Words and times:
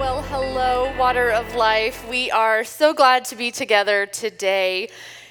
Well, 0.00 0.22
hello, 0.22 0.96
Water 0.96 1.30
of 1.30 1.54
Life. 1.54 2.08
We 2.08 2.30
are 2.30 2.64
so 2.64 2.94
glad 2.94 3.26
to 3.26 3.36
be 3.36 3.50
together 3.50 4.06
today. 4.06 4.88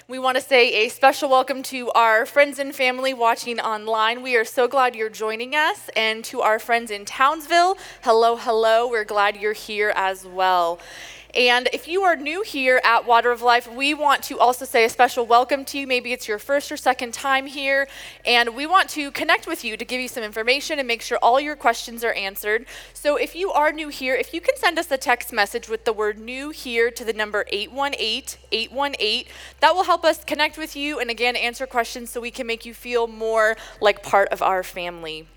We 0.07 0.19
want 0.19 0.37
to 0.37 0.43
say 0.43 0.85
a 0.85 0.89
special 0.89 1.27
welcome 1.27 1.63
to 1.63 1.89
our 1.93 2.23
friends 2.27 2.59
and 2.59 2.75
family 2.75 3.15
watching 3.15 3.59
online. 3.59 4.21
We 4.21 4.35
are 4.35 4.45
so 4.45 4.67
glad 4.67 4.95
you're 4.95 5.09
joining 5.09 5.55
us. 5.55 5.89
And 5.95 6.23
to 6.25 6.41
our 6.41 6.59
friends 6.59 6.91
in 6.91 7.05
Townsville, 7.05 7.79
hello, 8.03 8.35
hello. 8.35 8.87
We're 8.87 9.05
glad 9.05 9.37
you're 9.37 9.53
here 9.53 9.91
as 9.95 10.23
well. 10.23 10.79
And 11.35 11.69
if 11.71 11.87
you 11.87 12.01
are 12.01 12.15
new 12.15 12.41
here 12.41 12.81
at 12.83 13.05
Water 13.05 13.31
of 13.31 13.43
Life, 13.43 13.71
we 13.71 13.93
want 13.93 14.23
to 14.23 14.39
also 14.39 14.65
say 14.65 14.83
a 14.83 14.89
special 14.89 15.27
welcome 15.27 15.63
to 15.65 15.77
you. 15.77 15.85
Maybe 15.85 16.11
it's 16.11 16.27
your 16.27 16.39
first 16.39 16.71
or 16.71 16.77
second 16.77 17.13
time 17.13 17.45
here, 17.45 17.87
and 18.25 18.55
we 18.55 18.65
want 18.65 18.89
to 18.91 19.11
connect 19.11 19.45
with 19.45 19.63
you 19.63 19.77
to 19.77 19.85
give 19.85 20.01
you 20.01 20.07
some 20.07 20.23
information 20.23 20.79
and 20.79 20.87
make 20.87 21.03
sure 21.03 21.19
all 21.21 21.39
your 21.39 21.55
questions 21.55 22.03
are 22.03 22.13
answered. 22.13 22.65
So 22.95 23.15
if 23.15 23.35
you 23.35 23.51
are 23.51 23.71
new 23.71 23.89
here, 23.89 24.15
if 24.15 24.33
you 24.33 24.41
can 24.41 24.57
send 24.57 24.79
us 24.79 24.89
a 24.89 24.97
text 24.97 25.31
message 25.31 25.69
with 25.69 25.85
the 25.85 25.93
word 25.93 26.17
new 26.17 26.49
here 26.49 26.89
to 26.89 27.05
the 27.05 27.13
number 27.13 27.45
818 27.49 28.39
818, 28.51 29.25
that 29.59 29.75
will 29.75 29.83
help 29.83 30.03
us 30.03 30.23
connect 30.23 30.57
with 30.57 30.75
you 30.75 30.99
and 30.99 31.11
again 31.11 31.35
answer 31.35 31.67
questions 31.67 32.09
so 32.09 32.19
we 32.19 32.31
can 32.31 32.47
make 32.47 32.65
you 32.65 32.73
feel 32.73 33.05
more 33.05 33.55
like 33.79 34.01
part 34.01 34.29
of 34.29 34.41
our 34.41 34.63
family. 34.63 35.27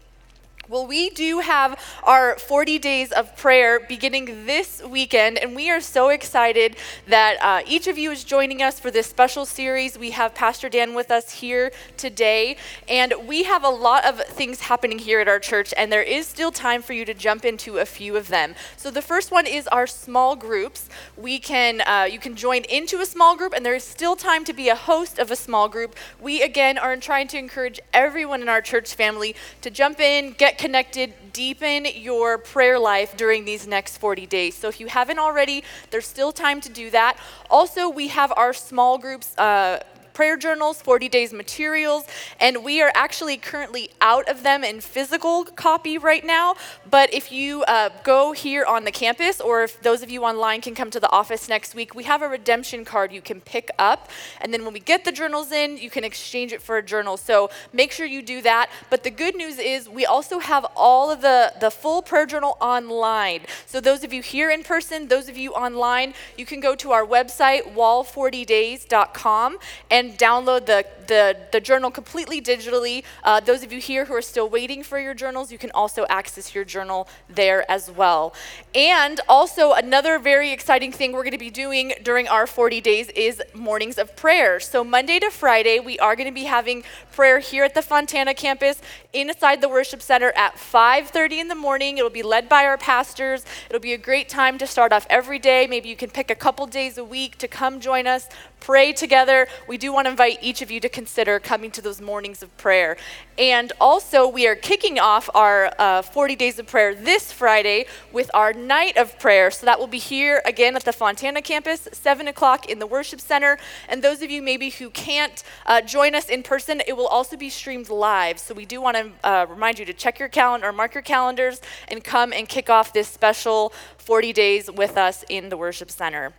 Well, 0.69 0.87
we 0.87 1.11
do 1.11 1.41
have 1.41 1.77
our 2.05 2.39
40 2.39 2.79
days 2.79 3.11
of 3.11 3.37
prayer 3.37 3.81
beginning 3.81 4.47
this 4.47 4.81
weekend, 4.81 5.37
and 5.39 5.57
we 5.57 5.69
are 5.71 5.81
so 5.81 6.11
excited 6.11 6.77
that 7.09 7.37
uh, 7.43 7.63
each 7.67 7.89
of 7.89 7.99
you 7.99 8.13
is 8.13 8.23
joining 8.23 8.63
us 8.63 8.79
for 8.79 8.89
this 8.89 9.09
special 9.09 9.45
series. 9.45 9.99
We 9.99 10.13
have 10.13 10.37
Pastor 10.37 10.69
Dan 10.69 10.95
with 10.95 11.11
us 11.11 11.33
here 11.33 11.73
today, 11.97 12.57
and 12.89 13.13
we 13.27 13.43
have 13.43 13.65
a 13.65 13.69
lot 13.69 14.05
of 14.05 14.21
things 14.21 14.61
happening 14.61 15.01
here 15.01 15.19
at 15.19 15.27
our 15.27 15.41
church, 15.41 15.75
and 15.77 15.91
there 15.91 16.01
is 16.01 16.29
still 16.29 16.53
time 16.53 16.81
for 16.81 16.93
you 16.93 17.05
to 17.07 17.13
jump 17.13 17.45
into 17.45 17.79
a 17.79 17.85
few 17.85 18.17
of 18.17 18.29
them. 18.29 18.55
So 18.77 18.93
the 18.93 19.03
first 19.03 19.33
one 19.33 19.49
is 19.49 19.67
our 19.67 19.89
small 19.89 20.37
groups. 20.37 20.89
We 21.17 21.41
can 21.41 21.81
uh, 21.81 22.07
you 22.09 22.21
can 22.21 22.37
join 22.37 22.63
into 22.65 23.01
a 23.01 23.07
small 23.07 23.37
group, 23.37 23.53
and 23.53 23.67
there 23.67 23.75
is 23.75 23.85
still 23.85 24.15
time 24.15 24.45
to 24.45 24.53
be 24.53 24.69
a 24.69 24.77
host 24.77 25.19
of 25.19 25.33
a 25.33 25.37
small 25.37 25.69
group. 25.69 25.97
We 26.21 26.41
again 26.41 26.79
are 26.79 26.97
trying 26.99 27.27
to 27.29 27.37
encourage 27.37 27.81
everyone 27.93 28.43
in 28.43 28.49
our 28.49 28.63
church 28.63 28.95
family 28.95 29.35
to 29.63 29.69
jump 29.69 29.99
in, 29.99 30.35
get 30.39 30.53
connected, 30.63 31.13
deepen 31.33 31.85
your 31.93 32.39
prayer 32.39 32.79
life 32.79 33.17
during 33.17 33.45
these 33.45 33.67
next 33.67 33.99
40 33.99 34.27
days. 34.27 34.55
So 34.55 34.69
if 34.69 34.79
you 34.79 34.87
haven't 34.87 35.19
already, 35.19 35.65
there's 35.91 36.07
still 36.07 36.31
time 36.31 36.61
to 36.61 36.69
do 36.69 36.89
that. 36.91 37.19
Also, 37.51 37.89
we 37.89 38.07
have 38.09 38.33
our 38.37 38.53
small 38.53 38.97
groups. 38.97 39.37
Uh, 39.37 39.81
prayer 40.15 40.37
journals, 40.37 40.81
40 40.83 41.09
days 41.09 41.33
materials, 41.33 42.05
and 42.41 42.65
we 42.65 42.83
are 42.83 42.93
actually 42.95 43.37
currently 43.37 43.91
out 44.01 44.29
of 44.29 44.43
them 44.43 44.65
in 44.65 44.81
physical 44.81 45.45
copy 45.45 45.99
right 45.99 46.25
now. 46.25 46.55
But 46.91 47.13
if 47.13 47.31
you 47.33 47.63
uh, 47.65 47.91
go 48.03 48.33
here 48.33 48.65
on 48.65 48.85
the 48.85 48.91
campus, 48.91 49.41
or 49.41 49.63
if 49.63 49.81
those 49.83 50.03
of 50.03 50.11
you 50.11 50.25
online 50.25 50.61
can 50.61 50.75
come 50.75 50.91
to 50.91 51.01
the 51.01 51.11
office 51.11 51.49
next 51.49 51.75
week, 51.75 51.95
we 51.95 52.05
have 52.05 52.23
a 52.23 52.29
redemption 52.29 52.85
card 52.85 53.13
you 53.13 53.23
can 53.23 53.41
pick 53.41 53.71
up. 53.79 54.09
And 54.41 54.53
then 54.53 54.65
when 54.65 54.73
we 54.73 54.81
get 54.81 55.05
the 55.05 55.13
journals 55.13 55.53
in, 55.53 55.77
you 55.77 55.91
can 55.91 56.05
exchange 56.05 56.53
it 56.53 56.63
for 56.63 56.77
a 56.79 56.83
journal. 56.83 57.17
So 57.17 57.51
make 57.73 57.93
sure 57.93 58.07
you 58.07 58.23
do 58.23 58.43
that. 58.43 58.71
But 58.91 59.05
the 59.05 59.11
good 59.11 59.37
news 59.37 59.59
is 59.59 59.89
we 59.89 60.07
also 60.07 60.39
have 60.39 60.67
all 60.77 61.11
of 61.11 61.21
the, 61.21 61.53
the 61.61 61.71
full 61.71 62.03
prayer 62.03 62.27
journal 62.27 62.57
online. 62.61 63.43
So 63.67 63.81
those 63.81 64.05
of 64.05 64.13
you 64.13 64.23
here 64.23 64.51
in 64.51 64.63
person, 64.63 65.09
those 65.09 65.29
of 65.29 65.37
you 65.37 65.53
online, 65.53 66.15
you 66.37 66.47
can 66.47 66.61
go 66.61 66.75
to 66.77 66.93
our 66.93 67.05
website, 67.05 67.75
wall40days.com, 67.75 69.59
and 69.91 70.02
and 70.03 70.19
download 70.19 70.67
the, 70.67 70.85
the, 71.07 71.37
the 71.53 71.61
journal 71.61 71.91
completely 71.91 72.41
digitally. 72.41 73.05
Uh, 73.23 73.39
those 73.39 73.63
of 73.63 73.73
you 73.73 73.81
here 73.81 74.05
who 74.05 74.15
are 74.15 74.23
still 74.23 74.49
waiting 74.49 74.83
for 74.83 74.99
your 74.99 75.15
journals, 75.15 75.53
you 75.53 75.59
can 75.59 75.71
also 75.73 76.05
access 76.09 76.55
your 76.55 76.65
journal 76.65 77.09
there 77.29 77.71
as 77.71 77.91
well. 77.91 78.35
And 78.75 79.21
also, 79.29 79.73
another 79.73 80.19
very 80.19 80.51
exciting 80.51 80.91
thing 80.93 81.13
we're 81.13 81.23
going 81.23 81.33
to 81.33 81.39
be 81.39 81.51
doing 81.51 81.93
during 82.03 82.27
our 82.27 82.47
40 82.47 82.81
days 82.81 83.09
is 83.11 83.41
mornings 83.55 83.97
of 83.99 84.17
prayer. 84.17 84.59
So, 84.59 84.83
Monday 84.83 85.19
to 85.21 85.31
Friday, 85.31 85.79
we 85.79 85.99
are 85.99 86.17
going 86.17 86.29
to 86.29 86.35
be 86.35 86.45
having 86.45 86.83
prayer 87.13 87.39
here 87.39 87.65
at 87.65 87.75
the 87.75 87.83
Fontana 87.83 88.35
campus 88.35 88.81
inside 89.13 89.61
the 89.61 89.69
worship 89.69 90.03
center 90.03 90.33
at 90.35 90.57
5:30 90.57 91.39
in 91.39 91.49
the 91.49 91.55
morning. 91.55 91.99
It'll 91.99 92.11
be 92.11 92.23
led 92.23 92.49
by 92.49 92.65
our 92.65 92.79
pastors. 92.79 93.45
It'll 93.69 93.81
be 93.81 93.93
a 93.93 93.99
great 93.99 94.29
time 94.29 94.59
to 94.59 94.67
start 94.67 94.93
off 94.93 95.07
every 95.11 95.39
day. 95.39 95.67
Maybe 95.67 95.89
you 95.89 95.97
can 95.97 96.11
pick 96.11 96.31
a 96.31 96.35
couple 96.35 96.67
days 96.67 96.99
a 96.99 97.05
week 97.05 97.39
to 97.39 97.49
come 97.49 97.81
join 97.81 98.07
us, 98.07 98.29
pray 98.63 98.93
together. 98.93 99.49
We 99.67 99.77
do 99.77 99.93
want 99.93 100.07
to 100.07 100.11
invite 100.13 100.39
each 100.41 100.63
of 100.63 100.71
you 100.71 100.79
to 100.81 100.89
consider 100.89 101.41
coming 101.41 101.73
to 101.73 101.83
those 101.83 102.01
mornings 102.01 102.45
of 102.45 102.57
prayer. 102.57 102.97
And 103.37 103.73
also, 103.81 104.29
we 104.29 104.47
are 104.47 104.55
kicking 104.55 105.01
off 105.01 105.29
our 105.35 105.73
uh, 105.81 106.03
40 106.03 106.37
days 106.37 106.61
of 106.61 106.69
prayer 106.69 106.95
this 106.95 107.33
Friday 107.33 107.87
with 108.13 108.31
our 108.33 108.53
night 108.53 108.97
of 108.97 109.19
prayer. 109.19 109.51
So 109.51 109.67
that 109.67 109.81
will 109.81 109.89
be 109.89 109.99
here 109.99 110.43
again 110.45 110.77
at 110.77 110.85
the 110.85 110.93
Fontana 110.93 111.43
campus, 111.43 111.89
7 111.93 112.29
o'clock 112.29 112.69
in 112.69 112.79
the 112.79 112.87
worship 112.87 113.21
center. 113.21 113.59
And 113.89 114.01
those 114.01 114.23
of 114.23 114.31
you 114.31 114.41
maybe 114.41 114.71
who 114.71 114.91
can't 114.91 115.43
uh, 115.67 115.81
join 115.81 116.15
us 116.15 116.29
in 116.29 116.45
person, 116.45 116.83
it 116.87 116.97
will 116.97 117.09
also 117.09 117.37
be 117.37 117.51
streamed 117.51 117.91
live. 117.91 118.39
So 118.39 118.55
we 118.55 118.65
do 118.65 118.81
want 118.81 118.97
to 118.97 119.11
uh, 119.29 119.47
remind 119.51 119.81
you 119.81 119.85
to 119.87 119.93
check 119.93 120.21
your 120.21 120.29
calendar 120.29 120.69
or 120.69 120.73
mark 120.73 120.95
your 120.95 121.03
calendars 121.03 121.61
and 121.89 122.05
come 122.05 122.33
and 122.33 122.49
kick 122.49 122.71
off 122.71 122.93
this 122.93 123.09
special 123.09 123.73
40 123.99 124.33
days 124.33 124.71
with 124.71 124.97
us 124.97 125.25
in 125.29 125.49
the 125.49 125.57
worship 125.57 125.91
center. 125.91 126.33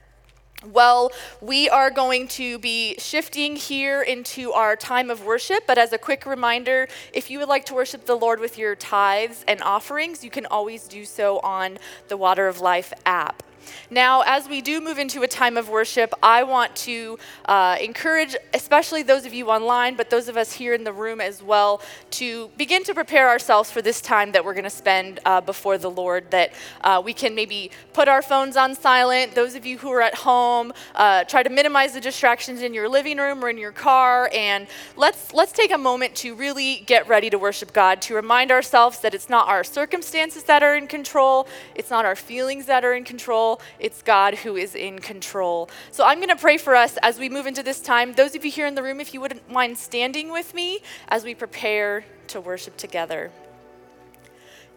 Well, 0.72 1.12
we 1.42 1.70
are 1.70 1.92
going 1.92 2.30
to 2.30 2.58
be 2.58 2.96
shifting 2.98 3.58
here 3.58 4.02
into 4.02 4.54
our 4.54 4.78
time 4.78 5.10
of 5.10 5.26
worship, 5.26 5.66
but 5.68 5.78
as 5.78 5.92
a 5.92 5.98
quick 5.98 6.26
reminder, 6.26 6.88
if 7.12 7.30
you 7.30 7.40
would 7.40 7.50
like 7.50 7.66
to 7.66 7.74
worship 7.74 8.06
the 8.06 8.16
Lord 8.16 8.40
with 8.40 8.58
your 8.58 8.74
tithes 8.74 9.44
and 9.46 9.62
offerings, 9.62 10.24
you 10.24 10.30
can 10.30 10.46
always 10.46 10.88
do 10.88 11.04
so 11.04 11.40
on 11.40 11.80
the 12.08 12.16
Water 12.16 12.48
of 12.48 12.62
Life 12.62 12.94
app. 13.06 13.44
Now, 13.90 14.22
as 14.26 14.48
we 14.48 14.62
do 14.62 14.82
move 14.82 14.98
into 14.98 15.22
a 15.24 15.28
time 15.28 15.58
of 15.58 15.70
worship, 15.70 16.14
I 16.24 16.44
want 16.44 16.76
to 16.78 17.20
uh, 17.46 17.78
encourage, 17.80 18.36
especially 18.54 19.04
those 19.04 19.26
of 19.26 19.34
you 19.34 19.50
online, 19.50 19.96
but 19.96 20.10
those 20.10 20.28
of 20.28 20.38
us 20.38 20.54
here 20.54 20.74
in 20.74 20.84
the 20.84 20.94
room 20.94 21.22
as 21.22 21.44
well, 21.44 21.82
to 22.12 22.50
begin 22.58 22.84
to 22.86 22.94
prepare 22.94 23.30
ourselves 23.30 23.70
for 23.70 23.82
this 23.82 24.02
time 24.02 24.32
that 24.32 24.44
we're 24.44 24.54
going 24.54 24.64
to 24.64 24.70
spend 24.70 25.20
uh, 25.26 25.42
before 25.42 25.78
the 25.78 25.92
Lord. 25.92 26.32
That 26.32 26.54
uh, 26.82 27.02
we 27.04 27.14
can 27.14 27.36
maybe 27.36 27.72
put 27.94 28.08
our 28.08 28.22
phones 28.22 28.58
on 28.58 28.76
silent. 28.76 29.36
Those 29.36 29.56
of 29.56 29.66
you 29.66 29.78
who 29.78 29.92
are 29.92 30.02
at 30.02 30.16
home, 30.16 30.74
uh, 30.96 31.24
try 31.26 31.44
to 31.44 31.50
minimize 31.50 31.94
the 31.94 32.02
distractions 32.02 32.62
in 32.62 32.74
your 32.74 32.90
living 32.90 33.18
room 33.18 33.44
or 33.44 33.50
in 33.50 33.58
your 33.58 33.72
car, 33.72 34.30
and 34.34 34.68
let's 34.96 35.34
let's 35.34 35.52
take 35.52 35.72
a 35.72 35.78
moment 35.78 36.16
to 36.16 36.36
really 36.36 36.84
get 36.86 37.08
ready 37.08 37.30
to 37.30 37.38
worship 37.38 37.74
God. 37.74 38.02
To 38.04 38.16
remind 38.16 38.52
ourselves 38.52 39.00
that 39.00 39.14
it's 39.14 39.30
not 39.30 39.48
our 39.48 39.64
circumstances 39.64 40.44
that 40.44 40.64
are 40.64 40.76
in 40.76 40.88
control, 40.88 41.48
it's 41.76 41.90
not 41.90 42.06
our 42.06 42.16
feelings 42.16 42.66
that 42.66 42.84
are 42.84 42.94
in 42.94 43.04
control 43.04 43.53
it's 43.80 44.02
God 44.02 44.36
who 44.36 44.56
is 44.56 44.76
in 44.76 45.00
control. 45.00 45.70
So 45.92 46.04
I'm 46.04 46.18
going 46.18 46.30
to 46.30 46.36
pray 46.36 46.58
for 46.58 46.76
us 46.76 46.98
as 46.98 47.20
we 47.20 47.30
move 47.30 47.48
into 47.48 47.64
this 47.64 47.80
time. 47.80 48.14
Those 48.14 48.36
of 48.36 48.46
you 48.46 48.52
here 48.52 48.68
in 48.68 48.76
the 48.76 48.84
room, 48.84 49.00
if 49.00 49.14
you 49.14 49.22
wouldn't 49.22 49.50
mind 49.50 49.78
standing 49.78 50.32
with 50.32 50.54
me 50.54 50.80
as 51.08 51.24
we 51.24 51.36
prepare 51.36 52.06
to 52.28 52.42
worship 52.42 52.78
together. 52.78 53.32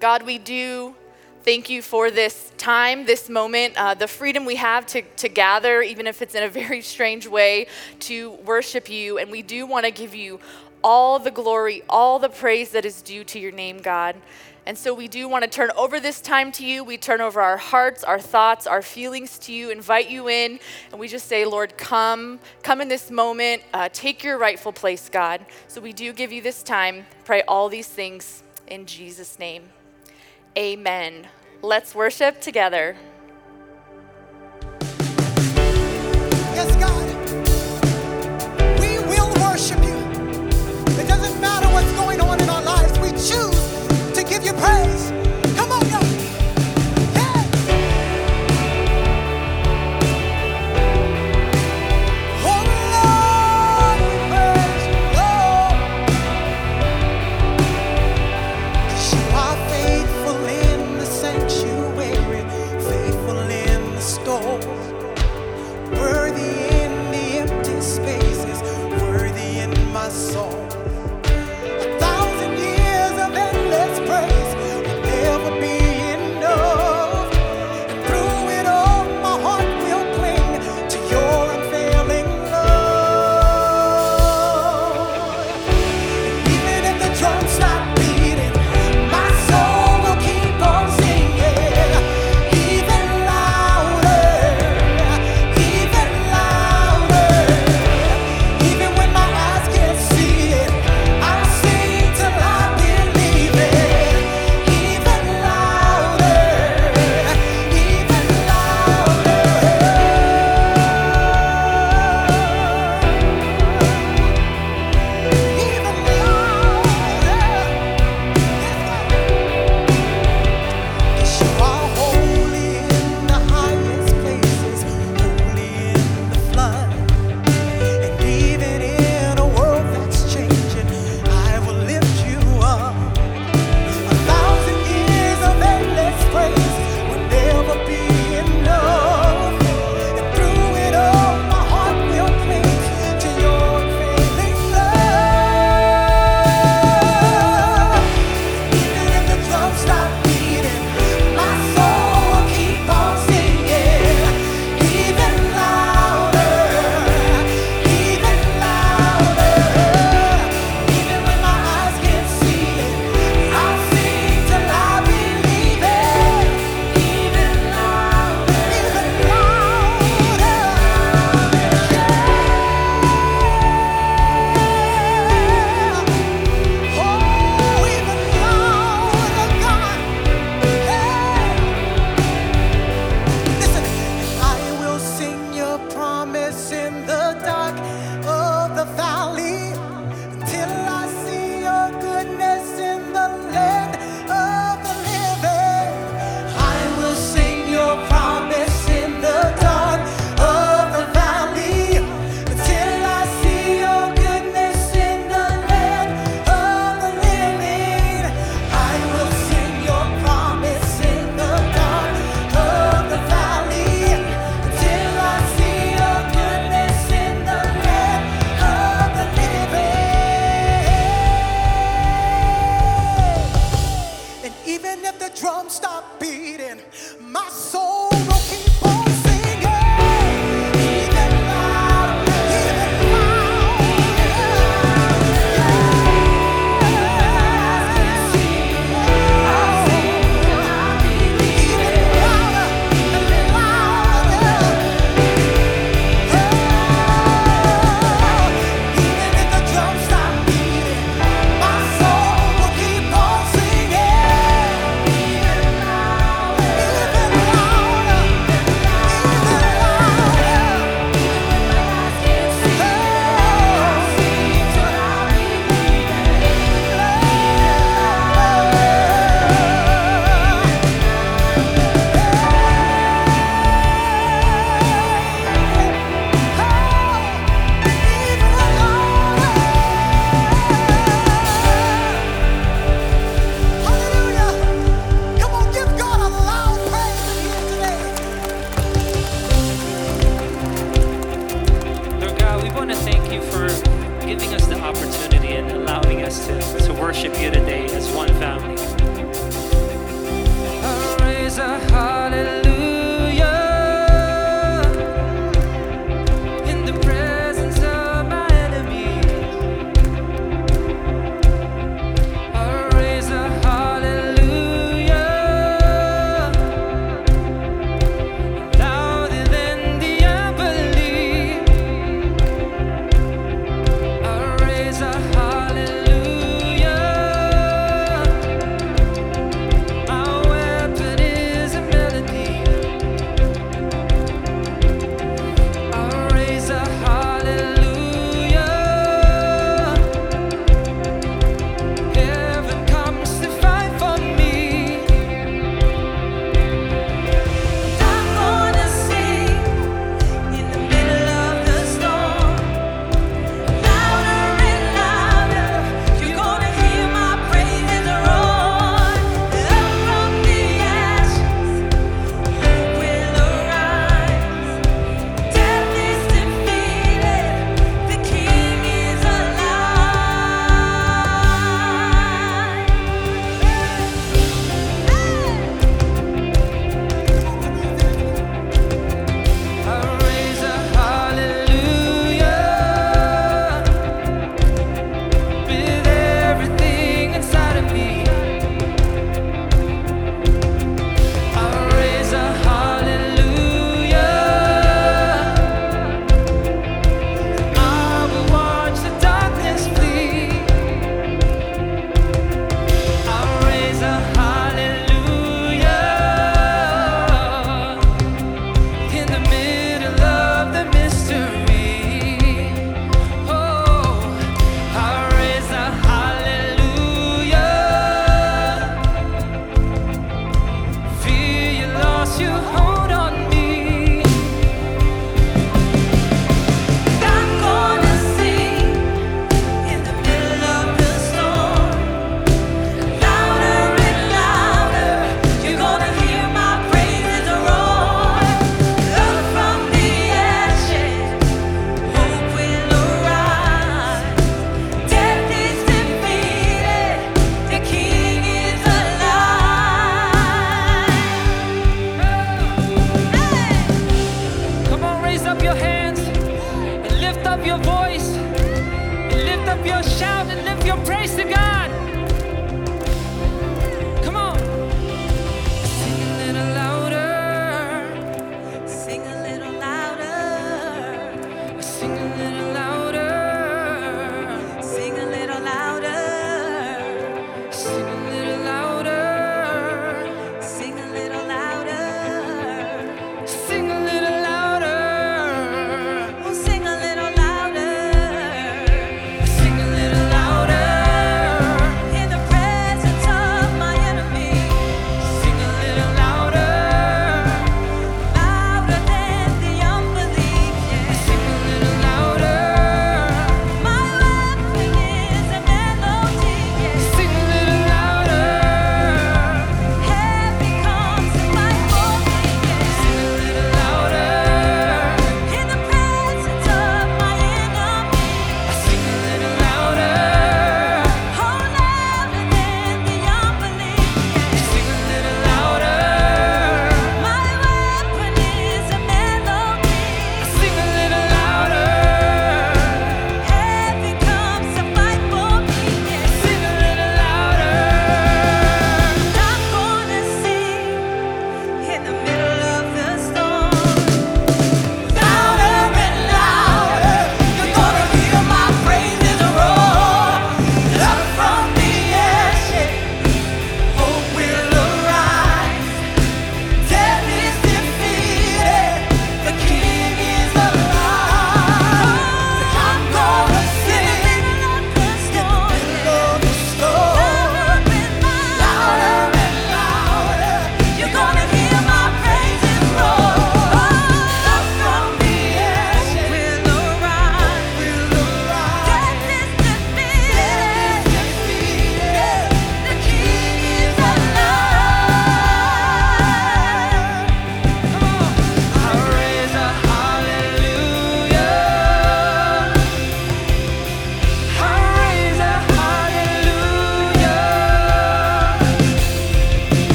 God, 0.00 0.24
we 0.24 0.38
do 0.38 0.94
thank 1.42 1.70
you 1.70 1.80
for 1.80 2.10
this 2.10 2.52
time, 2.58 3.06
this 3.06 3.28
moment, 3.28 3.74
uh, 3.76 3.94
the 3.94 4.08
freedom 4.08 4.44
we 4.44 4.56
have 4.56 4.84
to, 4.86 5.02
to 5.02 5.28
gather, 5.28 5.80
even 5.80 6.06
if 6.06 6.20
it's 6.20 6.34
in 6.34 6.42
a 6.42 6.48
very 6.48 6.82
strange 6.82 7.26
way, 7.26 7.68
to 8.00 8.32
worship 8.44 8.90
you. 8.90 9.18
And 9.18 9.30
we 9.30 9.42
do 9.42 9.64
want 9.64 9.86
to 9.86 9.92
give 9.92 10.14
you 10.14 10.40
all 10.82 11.18
the 11.18 11.30
glory, 11.30 11.82
all 11.88 12.18
the 12.18 12.28
praise 12.28 12.70
that 12.70 12.84
is 12.84 13.00
due 13.00 13.24
to 13.24 13.38
your 13.38 13.52
name, 13.52 13.78
God. 13.78 14.16
And 14.66 14.76
so 14.76 14.92
we 14.92 15.06
do 15.06 15.28
want 15.28 15.44
to 15.44 15.48
turn 15.50 15.70
over 15.76 16.00
this 16.00 16.20
time 16.20 16.50
to 16.52 16.66
you. 16.66 16.82
We 16.82 16.98
turn 16.98 17.20
over 17.20 17.40
our 17.40 17.56
hearts, 17.56 18.02
our 18.02 18.18
thoughts, 18.18 18.66
our 18.66 18.82
feelings 18.82 19.38
to 19.40 19.52
you, 19.52 19.70
invite 19.70 20.10
you 20.10 20.28
in, 20.28 20.58
and 20.90 21.00
we 21.00 21.06
just 21.06 21.28
say, 21.28 21.44
Lord, 21.44 21.78
come, 21.78 22.40
come 22.64 22.80
in 22.80 22.88
this 22.88 23.08
moment, 23.08 23.62
uh, 23.72 23.88
take 23.92 24.24
your 24.24 24.38
rightful 24.38 24.72
place, 24.72 25.08
God. 25.08 25.46
So 25.68 25.80
we 25.80 25.92
do 25.92 26.12
give 26.12 26.32
you 26.32 26.42
this 26.42 26.64
time. 26.64 27.06
Pray 27.24 27.42
all 27.42 27.68
these 27.68 27.86
things 27.86 28.42
in 28.66 28.86
Jesus' 28.86 29.38
name. 29.38 29.62
Amen. 30.58 31.28
Let's 31.62 31.94
worship 31.94 32.40
together. 32.40 32.96
Yes, 36.54 36.74
God. 36.76 37.05
Give 44.66 44.95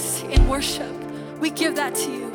yes 0.00 0.22
in 0.22 0.48
worship. 0.48 0.94
We 1.40 1.50
give 1.50 1.76
that 1.76 1.94
to 1.94 2.10
you. 2.10 2.29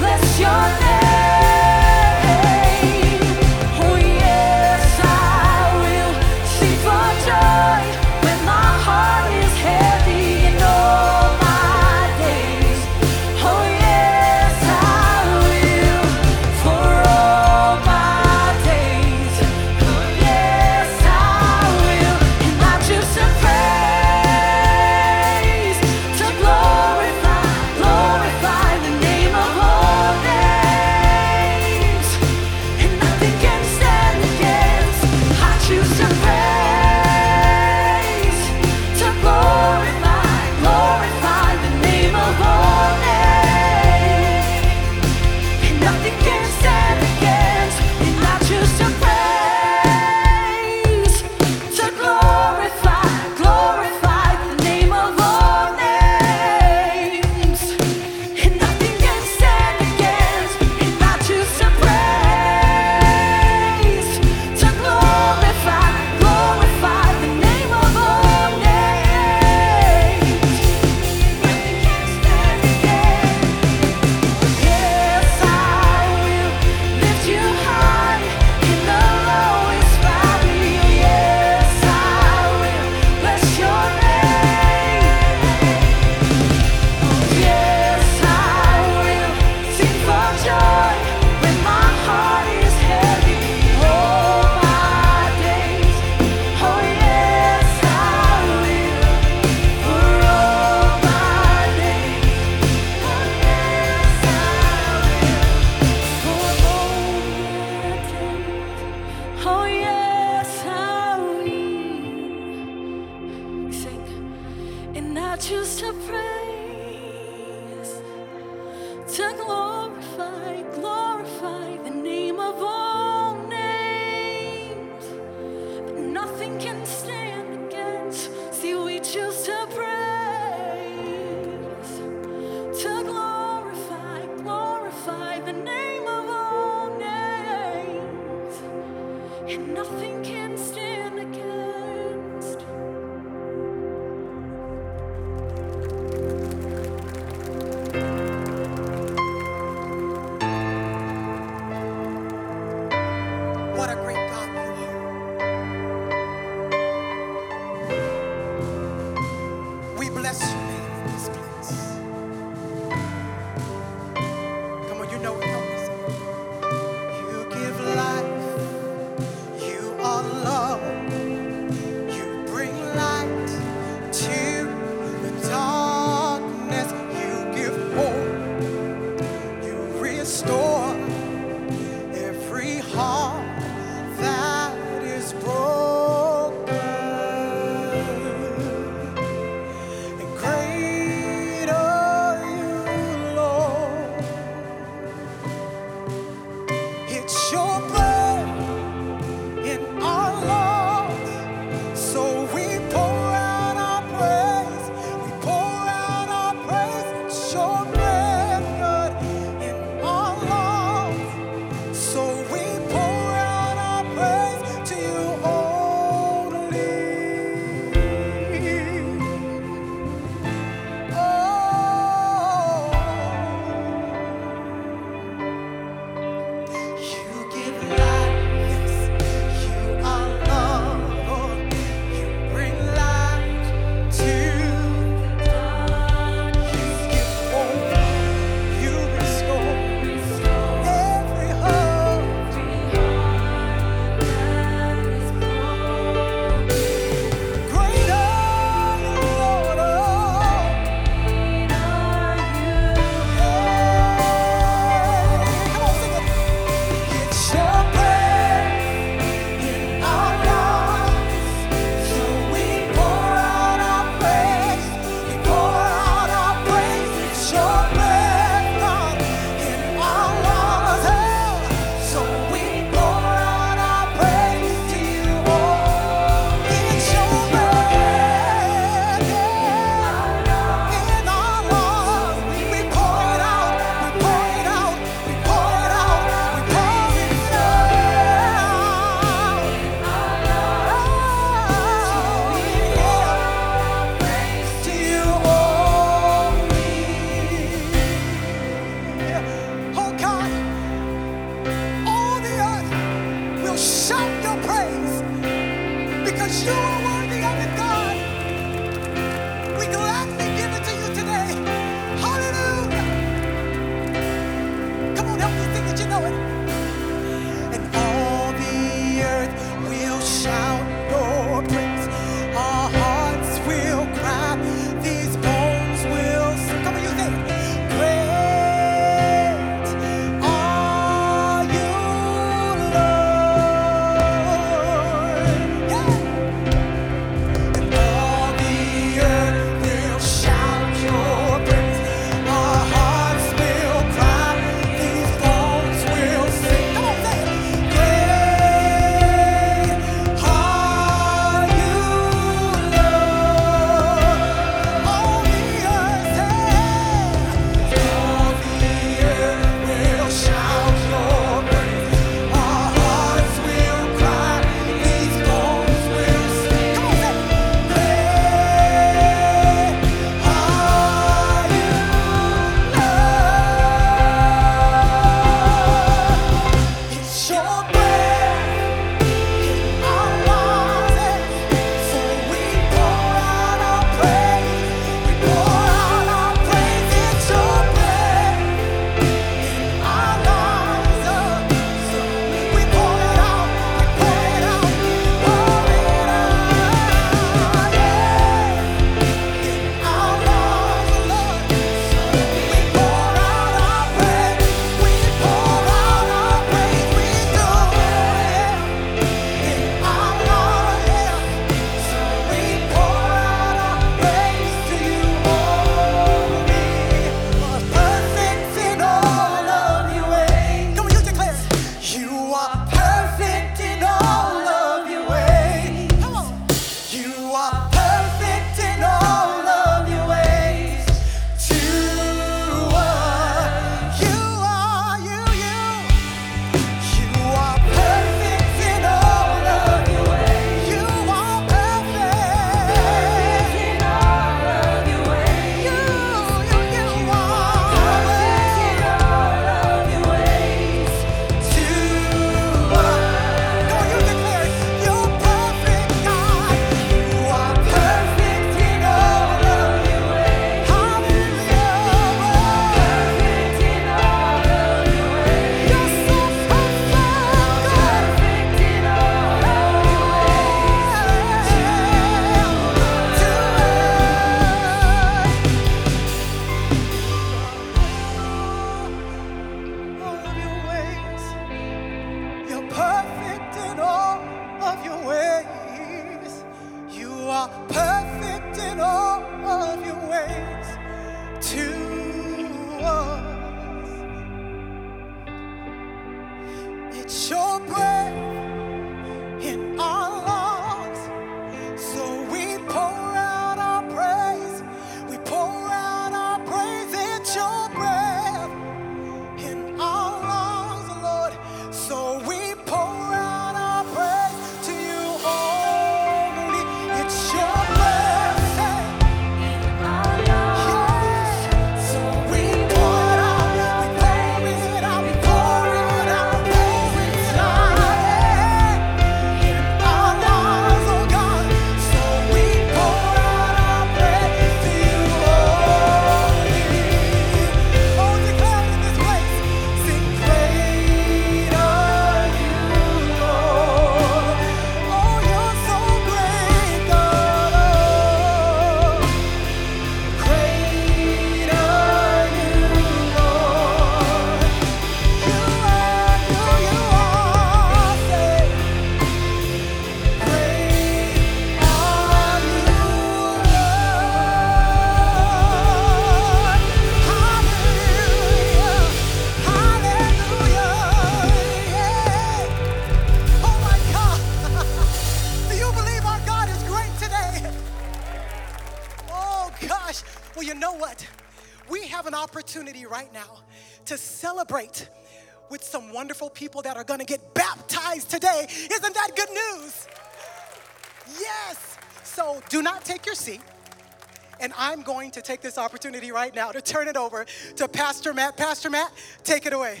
Take 595.46 595.60
this 595.60 595.78
opportunity 595.78 596.32
right 596.32 596.54
now 596.54 596.72
to 596.72 596.80
turn 596.80 597.06
it 597.06 597.16
over 597.16 597.46
to 597.76 597.86
Pastor 597.86 598.34
Matt. 598.34 598.56
Pastor 598.56 598.90
Matt, 598.90 599.12
take 599.44 599.64
it 599.64 599.72
away. 599.72 600.00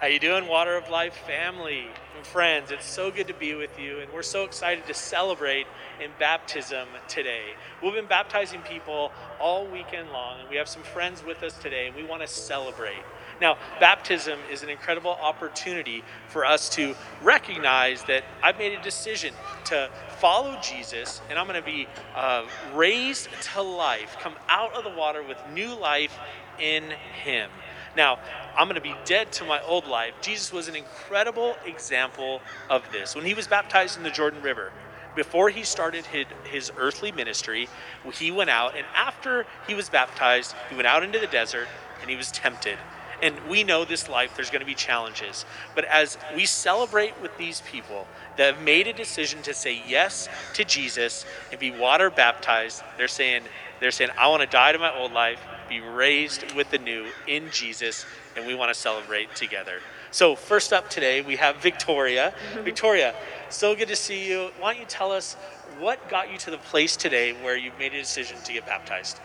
How 0.00 0.08
you 0.08 0.18
doing, 0.18 0.48
Water 0.48 0.76
of 0.76 0.88
Life 0.88 1.14
family 1.26 1.86
and 2.16 2.26
friends? 2.26 2.72
It's 2.72 2.86
so 2.86 3.10
good 3.12 3.28
to 3.28 3.34
be 3.34 3.54
with 3.54 3.78
you, 3.78 4.00
and 4.00 4.12
we're 4.12 4.22
so 4.22 4.44
excited 4.44 4.84
to 4.86 4.94
celebrate 4.94 5.66
in 6.02 6.10
baptism 6.18 6.88
today. 7.06 7.54
We've 7.82 7.92
been 7.92 8.06
baptizing 8.06 8.62
people 8.62 9.12
all 9.38 9.66
weekend 9.66 10.10
long, 10.10 10.40
and 10.40 10.48
we 10.50 10.56
have 10.56 10.66
some 10.66 10.82
friends 10.82 11.22
with 11.24 11.44
us 11.44 11.56
today, 11.58 11.86
and 11.86 11.94
we 11.94 12.02
want 12.02 12.22
to 12.22 12.26
celebrate. 12.26 13.04
Now, 13.40 13.58
baptism 13.78 14.38
is 14.50 14.62
an 14.62 14.70
incredible 14.70 15.12
opportunity 15.22 16.02
for 16.28 16.44
us 16.44 16.68
to 16.70 16.96
recognize 17.22 18.02
that 18.04 18.24
I've 18.42 18.58
made 18.58 18.72
a 18.72 18.82
decision 18.82 19.34
to 19.66 19.88
follow 20.22 20.56
Jesus, 20.62 21.20
and 21.28 21.36
I'm 21.36 21.48
going 21.48 21.60
to 21.60 21.66
be 21.66 21.88
uh, 22.14 22.44
raised 22.74 23.28
to 23.54 23.60
life, 23.60 24.16
come 24.20 24.36
out 24.48 24.72
of 24.72 24.84
the 24.84 24.96
water 24.96 25.20
with 25.20 25.36
new 25.52 25.74
life 25.74 26.16
in 26.60 26.84
Him. 27.24 27.50
Now, 27.96 28.20
I'm 28.56 28.68
going 28.68 28.76
to 28.76 28.80
be 28.80 28.94
dead 29.04 29.32
to 29.32 29.44
my 29.44 29.60
old 29.64 29.88
life. 29.88 30.14
Jesus 30.20 30.52
was 30.52 30.68
an 30.68 30.76
incredible 30.76 31.56
example 31.66 32.40
of 32.70 32.84
this. 32.92 33.16
When 33.16 33.24
he 33.24 33.34
was 33.34 33.48
baptized 33.48 33.96
in 33.96 34.04
the 34.04 34.12
Jordan 34.12 34.40
River, 34.42 34.70
before 35.16 35.50
he 35.50 35.64
started 35.64 36.06
his, 36.06 36.26
his 36.44 36.72
earthly 36.76 37.10
ministry, 37.10 37.68
he 38.14 38.30
went 38.30 38.48
out, 38.48 38.76
and 38.76 38.86
after 38.94 39.44
he 39.66 39.74
was 39.74 39.88
baptized, 39.88 40.54
he 40.70 40.76
went 40.76 40.86
out 40.86 41.02
into 41.02 41.18
the 41.18 41.26
desert 41.26 41.66
and 42.00 42.08
he 42.08 42.14
was 42.14 42.30
tempted. 42.30 42.78
And 43.22 43.36
we 43.48 43.62
know 43.62 43.84
this 43.84 44.08
life, 44.08 44.34
there's 44.34 44.50
going 44.50 44.60
to 44.60 44.66
be 44.66 44.74
challenges. 44.74 45.44
But 45.76 45.84
as 45.84 46.18
we 46.34 46.44
celebrate 46.44 47.20
with 47.22 47.36
these 47.38 47.60
people 47.62 48.06
that 48.36 48.54
have 48.54 48.64
made 48.64 48.86
a 48.86 48.92
decision 48.92 49.42
to 49.42 49.54
say 49.54 49.82
yes 49.86 50.28
to 50.54 50.64
Jesus 50.64 51.24
and 51.50 51.60
be 51.60 51.70
water 51.70 52.10
baptized, 52.10 52.82
they're 52.96 53.08
saying, 53.08 53.42
they're 53.80 53.90
saying, 53.90 54.10
I 54.18 54.28
want 54.28 54.42
to 54.42 54.48
die 54.48 54.72
to 54.72 54.78
my 54.78 54.96
old 54.96 55.12
life, 55.12 55.40
be 55.68 55.80
raised 55.80 56.52
with 56.54 56.70
the 56.70 56.78
new 56.78 57.06
in 57.26 57.50
Jesus, 57.50 58.06
and 58.36 58.46
we 58.46 58.54
want 58.54 58.72
to 58.72 58.78
celebrate 58.78 59.34
together. 59.34 59.80
So, 60.10 60.36
first 60.36 60.72
up 60.72 60.90
today, 60.90 61.22
we 61.22 61.36
have 61.36 61.56
Victoria. 61.56 62.34
Victoria, 62.62 63.14
so 63.48 63.74
good 63.74 63.88
to 63.88 63.96
see 63.96 64.28
you. 64.28 64.50
Why 64.58 64.72
don't 64.72 64.80
you 64.80 64.86
tell 64.86 65.10
us 65.10 65.34
what 65.78 66.08
got 66.08 66.30
you 66.30 66.38
to 66.38 66.50
the 66.50 66.58
place 66.58 66.96
today 66.96 67.32
where 67.32 67.56
you've 67.56 67.78
made 67.78 67.94
a 67.94 67.98
decision 67.98 68.36
to 68.44 68.52
get 68.52 68.66
baptized? 68.66 69.20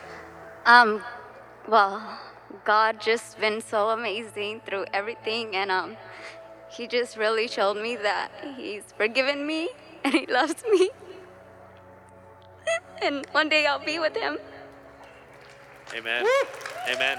Um, 0.65 1.03
well, 1.67 2.19
God 2.63 3.01
just 3.01 3.39
been 3.39 3.61
so 3.61 3.89
amazing 3.89 4.61
through 4.65 4.85
everything, 4.93 5.55
and 5.55 5.71
um, 5.71 5.97
He 6.77 6.85
just 6.85 7.17
really 7.17 7.47
showed 7.47 7.77
me 7.77 7.95
that 7.95 8.29
He's 8.55 8.83
forgiven 8.95 9.47
me 9.47 9.69
and 10.03 10.13
He 10.13 10.27
loves 10.27 10.63
me, 10.71 10.91
and 13.01 13.25
one 13.31 13.49
day 13.49 13.65
I'll 13.65 13.83
be 13.83 13.97
with 13.97 14.15
Him. 14.15 14.37
Amen. 15.95 16.25
Amen. 16.87 17.17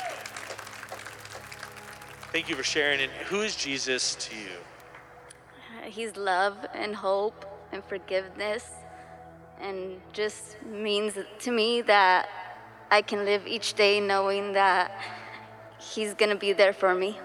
Thank 2.32 2.48
you 2.48 2.54
for 2.54 2.62
sharing. 2.62 3.00
And 3.00 3.10
who 3.10 3.40
is 3.40 3.56
Jesus 3.56 4.14
to 4.16 4.36
you? 4.36 5.86
He's 5.86 6.16
love 6.16 6.56
and 6.74 6.94
hope 6.94 7.44
and 7.72 7.82
forgiveness, 7.84 8.64
and 9.60 10.00
just 10.12 10.62
means 10.62 11.14
to 11.40 11.50
me 11.50 11.80
that 11.82 12.28
I 12.90 13.02
can 13.02 13.24
live 13.24 13.46
each 13.46 13.74
day 13.74 14.00
knowing 14.00 14.52
that 14.52 14.92
He's 15.80 16.14
gonna 16.14 16.36
be 16.36 16.52
there 16.52 16.72
for 16.72 16.94
me. 16.94 17.18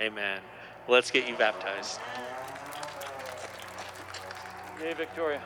Amen. 0.00 0.40
Let's 0.86 1.10
get 1.10 1.26
you 1.26 1.34
baptized. 1.34 1.98
Yay, 4.82 4.92
Victoria. 4.92 5.40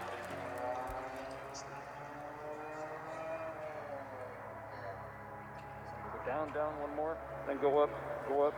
Go 6.12 6.26
down, 6.26 6.52
down, 6.52 6.80
one 6.80 6.96
more. 6.96 7.16
Then 7.46 7.58
go 7.60 7.78
up, 7.78 7.90
go 8.28 8.42
up. 8.42 8.54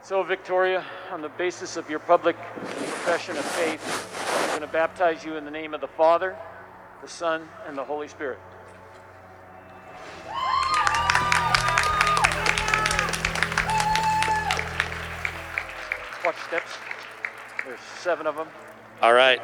So, 0.00 0.22
Victoria, 0.22 0.82
on 1.10 1.20
the 1.20 1.28
basis 1.28 1.76
of 1.76 1.90
your 1.90 1.98
public 1.98 2.36
profession 2.36 3.36
of 3.36 3.44
faith, 3.44 4.40
I'm 4.40 4.48
going 4.48 4.60
to 4.62 4.66
baptize 4.72 5.24
you 5.24 5.36
in 5.36 5.44
the 5.44 5.50
name 5.50 5.74
of 5.74 5.82
the 5.82 5.88
Father, 5.88 6.34
the 7.02 7.08
Son, 7.08 7.46
and 7.66 7.76
the 7.76 7.84
Holy 7.84 8.08
Spirit. 8.08 8.38
There's 17.66 17.80
seven 17.98 18.28
of 18.28 18.36
them. 18.36 18.46
All 19.02 19.12
right. 19.12 19.40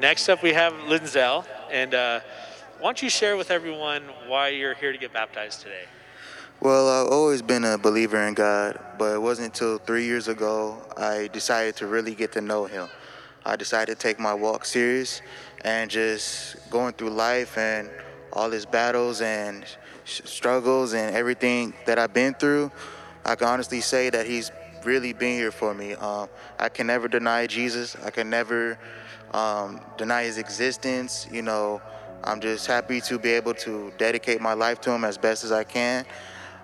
Next 0.00 0.28
up, 0.28 0.42
we 0.42 0.52
have 0.52 0.72
Linzel. 0.72 1.46
And 1.70 1.94
uh, 1.94 2.18
why 2.80 2.88
don't 2.88 3.00
you 3.00 3.08
share 3.08 3.36
with 3.36 3.52
everyone 3.52 4.02
why 4.26 4.48
you're 4.48 4.74
here 4.74 4.90
to 4.90 4.98
get 4.98 5.12
baptized 5.12 5.60
today? 5.60 5.84
Well, 6.60 6.88
I've 6.88 7.12
always 7.12 7.40
been 7.40 7.64
a 7.64 7.78
believer 7.78 8.20
in 8.26 8.34
God, 8.34 8.80
but 8.98 9.14
it 9.14 9.22
wasn't 9.22 9.46
until 9.54 9.78
three 9.78 10.04
years 10.04 10.26
ago 10.26 10.82
I 10.96 11.28
decided 11.32 11.76
to 11.76 11.86
really 11.86 12.16
get 12.16 12.32
to 12.32 12.40
know 12.40 12.64
Him. 12.64 12.88
I 13.46 13.54
decided 13.54 13.96
to 13.96 14.02
take 14.02 14.18
my 14.18 14.34
walk 14.34 14.64
serious 14.64 15.22
and 15.64 15.88
just 15.88 16.68
going 16.68 16.94
through 16.94 17.10
life 17.10 17.56
and 17.58 17.88
all 18.32 18.50
His 18.50 18.66
battles 18.66 19.20
and 19.20 19.64
struggles 20.04 20.94
and 20.94 21.14
everything 21.14 21.74
that 21.86 21.96
I've 21.96 22.12
been 22.12 22.34
through. 22.34 22.72
I 23.24 23.36
can 23.36 23.46
honestly 23.46 23.80
say 23.80 24.10
that 24.10 24.26
He's 24.26 24.50
really 24.84 25.12
been 25.12 25.34
here 25.34 25.52
for 25.52 25.74
me. 25.74 25.94
Um, 25.94 26.28
I 26.58 26.68
can 26.68 26.86
never 26.86 27.08
deny 27.08 27.46
Jesus. 27.46 27.96
I 28.04 28.10
can 28.10 28.30
never 28.30 28.78
um, 29.32 29.80
deny 29.96 30.24
His 30.24 30.38
existence. 30.38 31.26
You 31.30 31.42
know, 31.42 31.80
I'm 32.24 32.40
just 32.40 32.66
happy 32.66 33.00
to 33.02 33.18
be 33.18 33.30
able 33.30 33.54
to 33.54 33.92
dedicate 33.98 34.40
my 34.40 34.54
life 34.54 34.80
to 34.82 34.92
Him 34.92 35.04
as 35.04 35.18
best 35.18 35.44
as 35.44 35.52
I 35.52 35.64
can. 35.64 36.04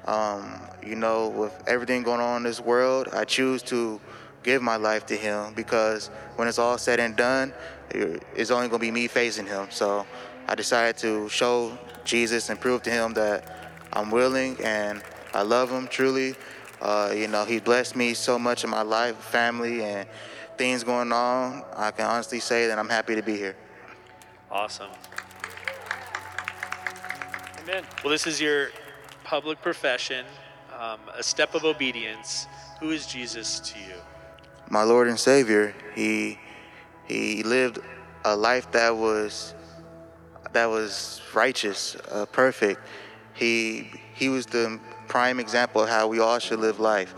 Um, 0.07 0.61
you 0.85 0.96
know, 0.96 1.28
with 1.28 1.62
everything 1.66 2.02
going 2.02 2.20
on 2.20 2.38
in 2.38 2.42
this 2.42 2.61
world, 2.61 3.09
I 3.12 3.24
choose 3.24 3.62
to 3.64 4.00
give 4.42 4.62
my 4.62 4.76
life 4.76 5.07
to 5.07 5.16
Him 5.16 5.54
because 5.54 6.09
when 6.37 6.48
it's 6.48 6.59
all 6.59 6.78
said 6.78 7.00
and 7.00 7.16
done, 7.16 7.52
it's 7.90 8.50
only 8.50 8.68
going 8.68 8.81
to 8.81 8.87
be 8.87 8.90
me 8.90 9.07
facing 9.07 9.46
Him. 9.46 9.66
So 9.70 10.07
I 10.50 10.54
decided 10.54 10.96
to 10.98 11.28
show 11.28 11.76
Jesus 12.09 12.48
and 12.48 12.59
prove 12.59 12.83
to 12.85 12.90
him 12.90 13.12
that 13.12 13.44
I'm 13.92 14.11
willing 14.11 14.57
and 14.64 15.02
I 15.35 15.42
love 15.42 15.70
him 15.70 15.87
truly. 15.88 16.35
Uh, 16.81 17.12
you 17.14 17.29
know, 17.29 17.45
he 17.45 17.59
blessed 17.61 17.97
me 17.97 18.14
so 18.14 18.38
much 18.38 18.64
in 18.64 18.71
my 18.71 18.83
life, 18.83 19.17
family, 19.17 19.83
and 19.83 20.09
things 20.57 20.85
going 20.85 21.12
on. 21.12 21.64
I 21.77 21.91
can 21.91 22.07
honestly 22.07 22.41
say 22.41 22.67
that 22.69 22.79
I'm 22.79 22.88
happy 22.88 23.14
to 23.14 23.23
be 23.23 23.37
here. 23.37 23.57
Awesome. 24.51 24.91
Amen. 27.62 27.85
Well, 28.03 28.11
this 28.11 28.27
is 28.27 28.41
your 28.41 28.69
public 29.25 29.61
profession, 29.61 30.25
um, 30.79 31.01
a 31.14 31.23
step 31.23 31.55
of 31.55 31.64
obedience. 31.64 32.47
Who 32.81 32.91
is 32.91 33.07
Jesus 33.07 33.61
to 33.61 33.79
you? 33.79 33.95
my 34.71 34.83
Lord 34.83 35.09
and 35.09 35.19
Savior. 35.19 35.75
He 35.95 36.38
he 37.07 37.43
lived 37.43 37.79
a 38.25 38.37
life 38.37 38.71
that 38.73 38.95
was 38.97 39.55
that 40.53 40.67
was 40.67 41.21
righteous, 41.35 41.97
uh, 42.11 42.27
perfect. 42.27 42.81
He 43.35 43.91
he 44.14 44.29
was 44.29 44.47
the 44.47 44.79
prime 45.09 45.40
example 45.40 45.83
of 45.83 45.88
how 45.88 46.07
we 46.07 46.21
all 46.21 46.38
should 46.38 46.61
live 46.61 46.79
life. 46.79 47.14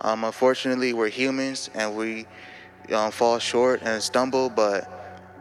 Um, 0.00 0.24
unfortunately, 0.24 0.92
we're 0.92 1.08
humans 1.08 1.70
and 1.74 1.96
we 1.96 2.26
um, 2.92 3.10
fall 3.10 3.38
short 3.38 3.82
and 3.82 4.02
stumble. 4.02 4.50
But 4.50 4.90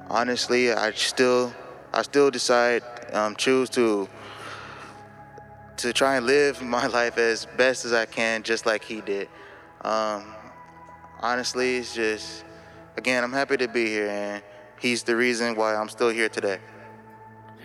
honestly, 0.10 0.72
I 0.72 0.92
still 0.92 1.54
I 1.94 2.04
still 2.04 2.32
decide 2.32 2.84
um, 3.14 3.36
choose 3.36 3.70
to 3.72 4.08
to 5.78 5.94
try 5.94 6.18
and 6.18 6.26
live 6.26 6.62
my 6.62 6.88
life 7.00 7.18
as 7.18 7.46
best 7.46 7.86
as 7.86 7.94
I 7.94 8.06
can, 8.06 8.44
just 8.44 8.66
like 8.66 8.84
he 8.84 9.02
did. 9.02 9.30
Um, 9.82 10.34
honestly, 11.20 11.78
it's 11.78 11.94
just, 11.94 12.44
again, 12.98 13.24
I'm 13.24 13.32
happy 13.32 13.58
to 13.58 13.68
be 13.68 13.86
here, 13.86 14.10
and 14.10 14.44
he's 14.80 15.04
the 15.04 15.16
reason 15.16 15.56
why 15.56 15.76
I'm 15.76 15.90
still 15.90 16.10
here 16.10 16.30
today. 16.30 16.60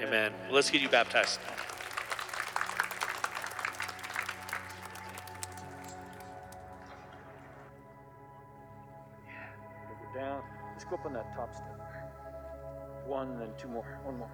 Amen. 0.00 0.32
Well, 0.44 0.56
let's 0.56 0.70
get 0.70 0.80
you 0.80 0.88
baptized. 0.88 1.40
Down. 10.14 10.42
Let's 10.72 10.84
go 10.84 10.96
up 10.96 11.06
on 11.06 11.12
that 11.14 11.34
top 11.34 11.54
step. 11.54 11.80
One, 13.06 13.38
then 13.38 13.48
two 13.58 13.68
more. 13.68 13.98
One 14.04 14.18
more. 14.18 14.30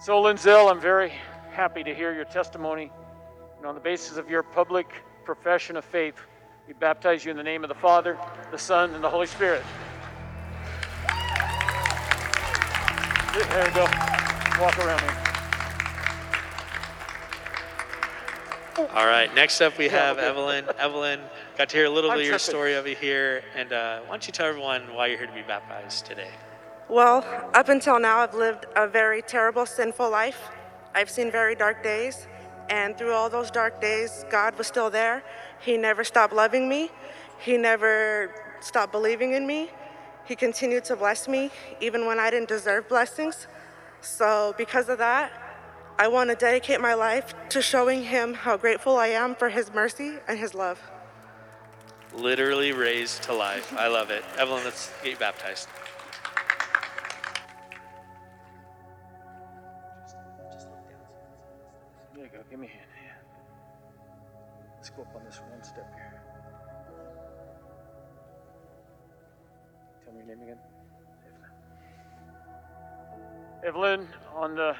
So, 0.00 0.22
Linzel, 0.22 0.70
I'm 0.70 0.80
very 0.80 1.12
happy 1.52 1.84
to 1.84 1.94
hear 1.94 2.14
your 2.14 2.24
testimony. 2.24 2.90
And 3.58 3.66
on 3.66 3.74
the 3.74 3.80
basis 3.80 4.16
of 4.16 4.30
your 4.30 4.42
public 4.42 4.90
profession 5.24 5.76
of 5.76 5.84
faith, 5.84 6.14
we 6.66 6.72
baptize 6.74 7.24
you 7.24 7.30
in 7.30 7.36
the 7.36 7.42
name 7.42 7.64
of 7.64 7.68
the 7.68 7.74
Father, 7.74 8.16
the 8.50 8.58
Son, 8.58 8.94
and 8.94 9.04
the 9.04 9.10
Holy 9.10 9.26
Spirit. 9.26 9.62
There 13.34 13.68
you 13.68 13.74
go. 13.74 13.84
Walk 14.60 14.78
around 14.78 15.02
me. 15.02 15.29
All 18.88 19.06
right. 19.06 19.32
Next 19.34 19.60
up, 19.60 19.76
we 19.78 19.88
have. 19.88 20.18
Evelyn. 20.18 20.64
Evelyn, 20.78 21.20
got 21.58 21.68
to 21.68 21.76
hear 21.76 21.86
a 21.86 21.90
little 21.90 22.10
I'm 22.10 22.16
bit 22.16 22.22
of 22.22 22.28
your 22.28 22.38
tripping. 22.38 22.50
story 22.50 22.76
over 22.76 22.88
here. 22.88 23.42
And 23.54 23.72
uh, 23.72 24.00
why 24.00 24.08
don't 24.08 24.26
you 24.26 24.32
tell 24.32 24.46
everyone 24.46 24.94
why 24.94 25.06
you're 25.06 25.18
here 25.18 25.26
to 25.26 25.32
be 25.32 25.42
baptized 25.42 26.06
today? 26.06 26.30
Well, 26.88 27.24
up 27.54 27.68
until 27.68 28.00
now, 28.00 28.18
I've 28.18 28.34
lived 28.34 28.66
a 28.74 28.88
very 28.88 29.22
terrible, 29.22 29.66
sinful 29.66 30.10
life. 30.10 30.48
I've 30.94 31.10
seen 31.10 31.30
very 31.30 31.54
dark 31.54 31.82
days. 31.82 32.26
And 32.68 32.96
through 32.96 33.12
all 33.12 33.28
those 33.28 33.50
dark 33.50 33.80
days, 33.80 34.24
God 34.30 34.56
was 34.56 34.66
still 34.66 34.90
there. 34.90 35.22
He 35.60 35.76
never 35.76 36.04
stopped 36.04 36.32
loving 36.32 36.68
me, 36.68 36.90
He 37.38 37.56
never 37.56 38.32
stopped 38.60 38.92
believing 38.92 39.32
in 39.32 39.46
me. 39.46 39.70
He 40.24 40.36
continued 40.36 40.84
to 40.84 40.96
bless 40.96 41.26
me, 41.28 41.50
even 41.80 42.06
when 42.06 42.18
I 42.18 42.30
didn't 42.30 42.48
deserve 42.48 42.88
blessings. 42.88 43.46
So, 44.00 44.54
because 44.56 44.88
of 44.88 44.98
that, 44.98 45.32
I 46.00 46.08
want 46.08 46.30
to 46.30 46.34
dedicate 46.34 46.80
my 46.80 46.94
life 46.94 47.34
to 47.50 47.60
showing 47.60 48.02
Him 48.02 48.32
how 48.32 48.56
grateful 48.56 48.96
I 48.96 49.08
am 49.08 49.34
for 49.34 49.50
His 49.50 49.70
mercy 49.74 50.14
and 50.26 50.38
His 50.38 50.54
love. 50.54 50.80
Literally 52.14 52.72
raised 52.72 53.22
to 53.24 53.34
life. 53.34 53.70
I 53.76 53.86
love 53.86 54.08
it. 54.08 54.24
Evelyn, 54.38 54.64
let's 54.64 54.90
get 55.02 55.10
you 55.10 55.18
baptized. 55.18 55.68
There 62.14 62.24
you 62.24 62.30
go. 62.32 62.38
Give 62.48 62.58
me 62.58 62.68
a 62.68 62.70
hand. 62.70 62.82
Yeah. 63.04 63.12
Let's 64.76 64.88
go 64.88 65.02
up 65.02 65.14
on 65.14 65.22
this 65.26 65.38
one 65.50 65.62
step 65.62 65.86
here. 65.94 66.22
Tell 70.06 70.14
me 70.14 70.20
your 70.20 70.34
name 70.34 70.44
again. 70.44 70.58
Evelyn. 73.66 74.00
Evelyn, 74.00 74.08
on 74.34 74.54
the 74.54 74.74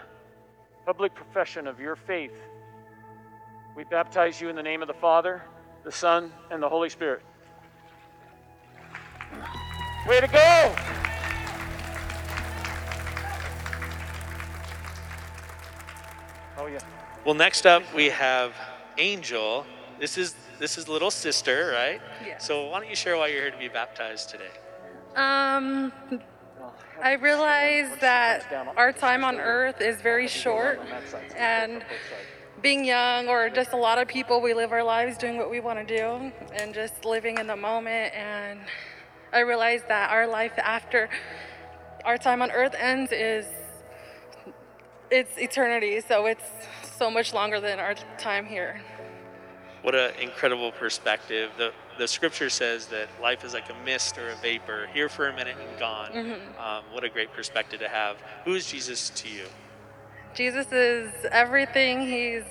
public 0.90 1.14
profession 1.14 1.68
of 1.68 1.78
your 1.78 1.94
faith, 1.94 2.34
we 3.76 3.84
baptize 3.84 4.40
you 4.40 4.48
in 4.48 4.56
the 4.56 4.62
name 4.62 4.82
of 4.82 4.88
the 4.88 4.94
Father, 4.94 5.40
the 5.84 5.92
Son, 5.92 6.32
and 6.50 6.60
the 6.60 6.68
Holy 6.68 6.88
Spirit. 6.88 7.22
Way 10.08 10.20
to 10.20 10.26
go! 10.26 10.74
Oh, 16.58 16.66
yeah. 16.66 16.80
Well, 17.24 17.36
next 17.36 17.66
up, 17.66 17.84
we 17.94 18.06
have 18.06 18.52
Angel. 18.98 19.64
This 20.00 20.18
is 20.18 20.34
this 20.58 20.76
is 20.76 20.88
little 20.88 21.12
sister, 21.12 21.70
right? 21.72 22.00
Yeah. 22.26 22.38
So 22.38 22.66
why 22.66 22.80
don't 22.80 22.90
you 22.90 22.96
share 22.96 23.16
why 23.16 23.28
you're 23.28 23.42
here 23.42 23.52
to 23.52 23.58
be 23.58 23.68
baptized 23.68 24.28
today? 24.28 24.50
Um, 25.14 25.92
Well, 26.10 26.20
have 26.20 26.39
I 27.02 27.14
realize 27.14 27.90
that 28.00 28.72
our 28.76 28.92
time 28.92 29.24
on 29.24 29.38
earth 29.38 29.80
is 29.80 30.00
very 30.00 30.28
short, 30.28 30.80
and 31.36 31.84
being 32.62 32.84
young 32.84 33.28
or 33.28 33.48
just 33.48 33.72
a 33.72 33.76
lot 33.76 33.98
of 33.98 34.06
people, 34.06 34.40
we 34.40 34.52
live 34.52 34.72
our 34.72 34.84
lives 34.84 35.16
doing 35.16 35.38
what 35.38 35.50
we 35.50 35.60
want 35.60 35.86
to 35.86 35.96
do 35.96 36.30
and 36.52 36.74
just 36.74 37.04
living 37.04 37.38
in 37.38 37.46
the 37.46 37.56
moment. 37.56 38.14
And 38.14 38.60
I 39.32 39.40
realize 39.40 39.82
that 39.88 40.10
our 40.10 40.26
life 40.26 40.52
after 40.58 41.08
our 42.04 42.18
time 42.18 42.42
on 42.42 42.50
earth 42.50 42.74
ends 42.78 43.12
is 43.12 43.46
it's 45.10 45.38
eternity, 45.38 46.00
so 46.00 46.26
it's 46.26 46.44
so 46.82 47.10
much 47.10 47.32
longer 47.32 47.60
than 47.60 47.78
our 47.78 47.94
time 48.18 48.46
here. 48.46 48.80
What 49.82 49.94
an 49.94 50.12
incredible 50.20 50.72
perspective. 50.72 51.50
The 51.56 51.72
the 52.00 52.08
scripture 52.08 52.48
says 52.48 52.86
that 52.86 53.08
life 53.20 53.44
is 53.44 53.52
like 53.52 53.68
a 53.68 53.84
mist 53.84 54.16
or 54.16 54.30
a 54.30 54.36
vapor, 54.36 54.88
here 54.94 55.10
for 55.10 55.28
a 55.28 55.36
minute 55.36 55.56
and 55.60 55.78
gone. 55.78 56.10
Mm-hmm. 56.12 56.58
Um, 56.58 56.82
what 56.92 57.04
a 57.04 57.10
great 57.10 57.30
perspective 57.34 57.78
to 57.80 57.88
have. 57.90 58.16
Who 58.46 58.54
is 58.54 58.66
Jesus 58.66 59.10
to 59.10 59.28
you? 59.28 59.44
Jesus 60.34 60.72
is 60.72 61.12
everything. 61.30 62.00
He's 62.00 62.44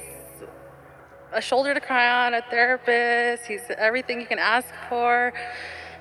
a 1.34 1.42
shoulder 1.42 1.74
to 1.74 1.82
cry 1.82 2.28
on, 2.28 2.36
a 2.36 2.44
therapist. 2.44 3.48
He's 3.48 3.62
everything 3.76 4.22
you 4.22 4.28
can 4.28 4.38
ask 4.38 4.68
for 4.88 5.34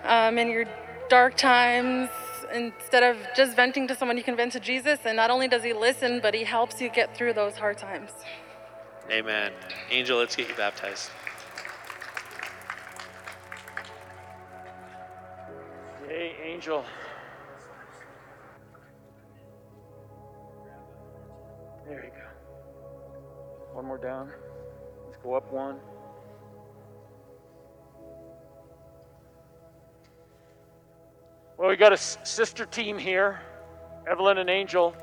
um, 0.05 0.37
in 0.37 0.51
your 0.51 0.67
dark 1.09 1.35
times. 1.35 2.11
Instead 2.53 3.03
of 3.03 3.17
just 3.35 3.57
venting 3.57 3.89
to 3.89 3.95
someone, 3.95 4.19
you 4.19 4.25
can 4.25 4.37
vent 4.37 4.53
to 4.53 4.61
Jesus. 4.61 5.01
And 5.07 5.17
not 5.17 5.31
only 5.31 5.49
does 5.49 5.65
he 5.65 5.73
listen, 5.73 6.21
but 6.21 6.35
he 6.35 6.45
helps 6.45 6.83
you 6.83 6.91
get 6.91 7.17
through 7.17 7.33
those 7.33 7.57
hard 7.57 7.79
times. 7.79 8.11
Amen. 9.11 9.53
Angel, 9.91 10.19
let's 10.19 10.37
get 10.37 10.51
you 10.51 10.55
baptized. 10.55 11.09
Hey, 16.09 16.37
Angel. 16.43 16.83
There 21.87 22.03
you 22.03 22.11
go. 22.11 23.75
One 23.75 23.85
more 23.85 23.99
down. 23.99 24.33
Let's 25.05 25.19
go 25.23 25.35
up 25.35 25.53
one. 25.53 25.77
Well, 31.59 31.69
we 31.69 31.77
got 31.77 31.93
a 31.93 31.99
sister 31.99 32.65
team 32.65 32.97
here, 32.97 33.43
Evelyn 34.11 34.39
and 34.39 34.49
Angel, 34.49 34.97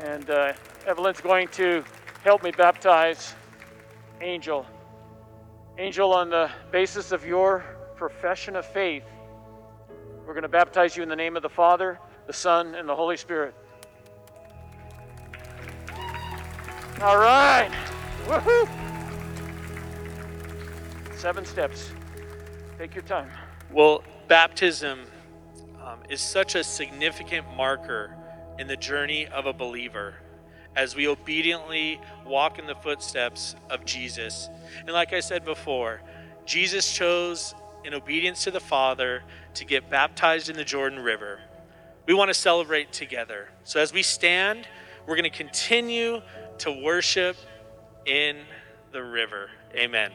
and 0.00 0.28
uh, 0.28 0.54
Evelyn's 0.88 1.20
going 1.20 1.46
to 1.48 1.84
help 2.24 2.42
me 2.42 2.50
baptize 2.50 3.32
Angel. 4.20 4.66
Angel, 5.78 6.12
on 6.12 6.30
the 6.30 6.50
basis 6.72 7.12
of 7.12 7.24
your 7.24 7.64
profession 7.94 8.56
of 8.56 8.66
faith, 8.66 9.04
we're 10.28 10.34
going 10.34 10.42
to 10.42 10.48
baptize 10.48 10.94
you 10.94 11.02
in 11.02 11.08
the 11.08 11.16
name 11.16 11.36
of 11.36 11.42
the 11.42 11.48
Father, 11.48 11.98
the 12.26 12.34
Son, 12.34 12.74
and 12.74 12.86
the 12.86 12.94
Holy 12.94 13.16
Spirit. 13.16 13.54
All 17.00 17.16
right. 17.16 17.70
Woohoo! 18.26 18.68
Seven 21.16 21.46
steps. 21.46 21.92
Take 22.76 22.94
your 22.94 23.04
time. 23.04 23.30
Well, 23.72 24.04
baptism 24.28 25.06
um, 25.82 26.00
is 26.10 26.20
such 26.20 26.56
a 26.56 26.62
significant 26.62 27.46
marker 27.56 28.14
in 28.58 28.66
the 28.66 28.76
journey 28.76 29.26
of 29.28 29.46
a 29.46 29.54
believer 29.54 30.16
as 30.76 30.94
we 30.94 31.08
obediently 31.08 32.02
walk 32.26 32.58
in 32.58 32.66
the 32.66 32.74
footsteps 32.74 33.56
of 33.70 33.86
Jesus. 33.86 34.50
And 34.80 34.90
like 34.90 35.14
I 35.14 35.20
said 35.20 35.46
before, 35.46 36.02
Jesus 36.44 36.92
chose, 36.92 37.54
in 37.84 37.94
obedience 37.94 38.44
to 38.44 38.50
the 38.50 38.60
Father 38.60 39.22
to 39.54 39.64
get 39.64 39.90
baptized 39.90 40.48
in 40.48 40.56
the 40.56 40.64
Jordan 40.64 41.00
River. 41.00 41.40
We 42.06 42.14
want 42.14 42.28
to 42.28 42.34
celebrate 42.34 42.92
together. 42.92 43.48
So 43.64 43.80
as 43.80 43.92
we 43.92 44.02
stand, 44.02 44.66
we're 45.06 45.16
going 45.16 45.30
to 45.30 45.36
continue 45.36 46.20
to 46.58 46.72
worship 46.72 47.36
in 48.06 48.38
the 48.92 49.02
river. 49.02 49.50
Amen. 49.74 50.12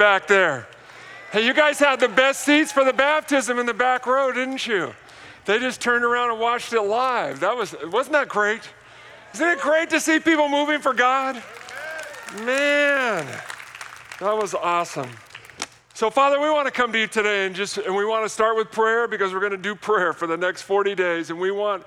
Back 0.00 0.26
there? 0.26 0.66
Hey, 1.30 1.46
you 1.46 1.52
guys 1.52 1.78
had 1.78 2.00
the 2.00 2.08
best 2.08 2.40
seats 2.40 2.72
for 2.72 2.84
the 2.84 2.92
baptism 2.92 3.58
in 3.58 3.66
the 3.66 3.74
back 3.74 4.06
row, 4.06 4.32
didn't 4.32 4.66
you? 4.66 4.94
They 5.44 5.58
just 5.58 5.82
turned 5.82 6.04
around 6.04 6.30
and 6.30 6.40
watched 6.40 6.72
it 6.72 6.80
live. 6.80 7.40
That 7.40 7.54
was 7.54 7.76
wasn't 7.84 8.14
that 8.14 8.30
great? 8.30 8.62
Isn't 9.34 9.46
it 9.46 9.60
great 9.60 9.90
to 9.90 10.00
see 10.00 10.18
people 10.18 10.48
moving 10.48 10.80
for 10.80 10.94
God? 10.94 11.42
Man, 12.46 13.26
that 14.20 14.36
was 14.36 14.54
awesome. 14.54 15.10
So, 15.92 16.08
Father, 16.08 16.40
we 16.40 16.48
want 16.48 16.66
to 16.66 16.72
come 16.72 16.92
to 16.92 16.98
you 16.98 17.06
today 17.06 17.44
and 17.44 17.54
just 17.54 17.76
and 17.76 17.94
we 17.94 18.06
want 18.06 18.24
to 18.24 18.30
start 18.30 18.56
with 18.56 18.70
prayer 18.70 19.06
because 19.06 19.34
we're 19.34 19.40
going 19.40 19.52
to 19.52 19.58
do 19.58 19.74
prayer 19.74 20.14
for 20.14 20.26
the 20.26 20.36
next 20.38 20.62
40 20.62 20.94
days, 20.94 21.28
and 21.28 21.38
we 21.38 21.50
want 21.50 21.84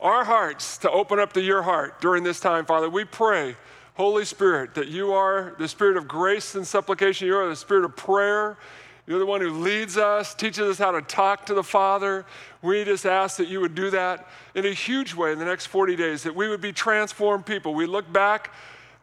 our 0.00 0.24
hearts 0.24 0.78
to 0.78 0.90
open 0.92 1.18
up 1.18 1.32
to 1.32 1.40
your 1.40 1.62
heart 1.62 2.00
during 2.00 2.22
this 2.22 2.38
time, 2.38 2.64
Father. 2.64 2.88
We 2.88 3.04
pray, 3.04 3.56
Holy 3.96 4.26
Spirit, 4.26 4.74
that 4.74 4.88
you 4.88 5.14
are 5.14 5.54
the 5.58 5.66
spirit 5.66 5.96
of 5.96 6.06
grace 6.06 6.54
and 6.54 6.66
supplication. 6.66 7.26
You 7.26 7.36
are 7.36 7.48
the 7.48 7.56
spirit 7.56 7.82
of 7.82 7.96
prayer. 7.96 8.58
You're 9.06 9.18
the 9.18 9.24
one 9.24 9.40
who 9.40 9.50
leads 9.50 9.96
us, 9.96 10.34
teaches 10.34 10.68
us 10.68 10.78
how 10.78 10.90
to 10.90 11.00
talk 11.00 11.46
to 11.46 11.54
the 11.54 11.62
Father. 11.62 12.26
We 12.60 12.84
just 12.84 13.06
ask 13.06 13.38
that 13.38 13.48
you 13.48 13.58
would 13.60 13.74
do 13.74 13.88
that 13.90 14.28
in 14.54 14.66
a 14.66 14.72
huge 14.72 15.14
way 15.14 15.32
in 15.32 15.38
the 15.38 15.46
next 15.46 15.66
40 15.66 15.96
days, 15.96 16.24
that 16.24 16.34
we 16.34 16.46
would 16.46 16.60
be 16.60 16.72
transformed 16.72 17.46
people. 17.46 17.72
We 17.72 17.86
look 17.86 18.12
back, 18.12 18.52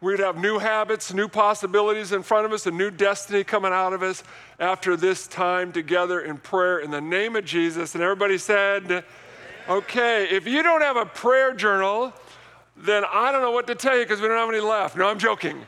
we'd 0.00 0.20
have 0.20 0.36
new 0.36 0.60
habits, 0.60 1.12
new 1.12 1.26
possibilities 1.26 2.12
in 2.12 2.22
front 2.22 2.46
of 2.46 2.52
us, 2.52 2.66
a 2.66 2.70
new 2.70 2.92
destiny 2.92 3.42
coming 3.42 3.72
out 3.72 3.94
of 3.94 4.04
us 4.04 4.22
after 4.60 4.96
this 4.96 5.26
time 5.26 5.72
together 5.72 6.20
in 6.20 6.36
prayer 6.36 6.78
in 6.78 6.92
the 6.92 7.00
name 7.00 7.34
of 7.34 7.44
Jesus. 7.44 7.96
And 7.96 8.04
everybody 8.04 8.38
said, 8.38 9.02
okay, 9.68 10.28
if 10.30 10.46
you 10.46 10.62
don't 10.62 10.82
have 10.82 10.96
a 10.96 11.06
prayer 11.06 11.52
journal, 11.52 12.12
then 12.76 13.04
I 13.10 13.32
don't 13.32 13.42
know 13.42 13.52
what 13.52 13.66
to 13.68 13.74
tell 13.74 13.96
you 13.96 14.04
because 14.04 14.20
we 14.20 14.28
don't 14.28 14.36
have 14.36 14.48
any 14.48 14.60
left. 14.60 14.96
No, 14.96 15.08
I'm 15.08 15.18
joking. 15.18 15.64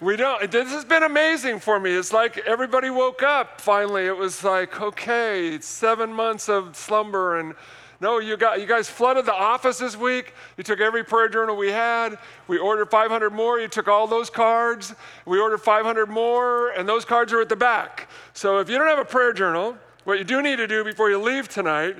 We 0.00 0.16
don't. 0.16 0.50
This 0.50 0.70
has 0.70 0.84
been 0.84 1.02
amazing 1.02 1.60
for 1.60 1.78
me. 1.78 1.92
It's 1.92 2.12
like 2.12 2.38
everybody 2.38 2.90
woke 2.90 3.22
up 3.22 3.60
finally. 3.60 4.06
It 4.06 4.16
was 4.16 4.42
like, 4.42 4.80
okay, 4.80 5.58
seven 5.60 6.12
months 6.12 6.48
of 6.48 6.76
slumber 6.76 7.38
and 7.38 7.54
no, 8.00 8.18
you 8.18 8.38
got 8.38 8.60
you 8.60 8.66
guys 8.66 8.88
flooded 8.88 9.26
the 9.26 9.34
office 9.34 9.78
this 9.78 9.94
week. 9.94 10.32
You 10.56 10.64
took 10.64 10.80
every 10.80 11.04
prayer 11.04 11.28
journal 11.28 11.54
we 11.54 11.70
had. 11.70 12.18
We 12.48 12.56
ordered 12.56 12.90
500 12.90 13.28
more. 13.28 13.60
You 13.60 13.68
took 13.68 13.88
all 13.88 14.06
those 14.06 14.30
cards. 14.30 14.94
We 15.26 15.38
ordered 15.38 15.58
500 15.58 16.08
more, 16.08 16.70
and 16.70 16.88
those 16.88 17.04
cards 17.04 17.30
are 17.34 17.42
at 17.42 17.50
the 17.50 17.56
back. 17.56 18.08
So 18.32 18.58
if 18.58 18.70
you 18.70 18.78
don't 18.78 18.88
have 18.88 18.98
a 18.98 19.04
prayer 19.04 19.34
journal, 19.34 19.76
what 20.04 20.16
you 20.16 20.24
do 20.24 20.40
need 20.40 20.56
to 20.56 20.66
do 20.66 20.82
before 20.82 21.10
you 21.10 21.18
leave 21.18 21.48
tonight 21.48 21.96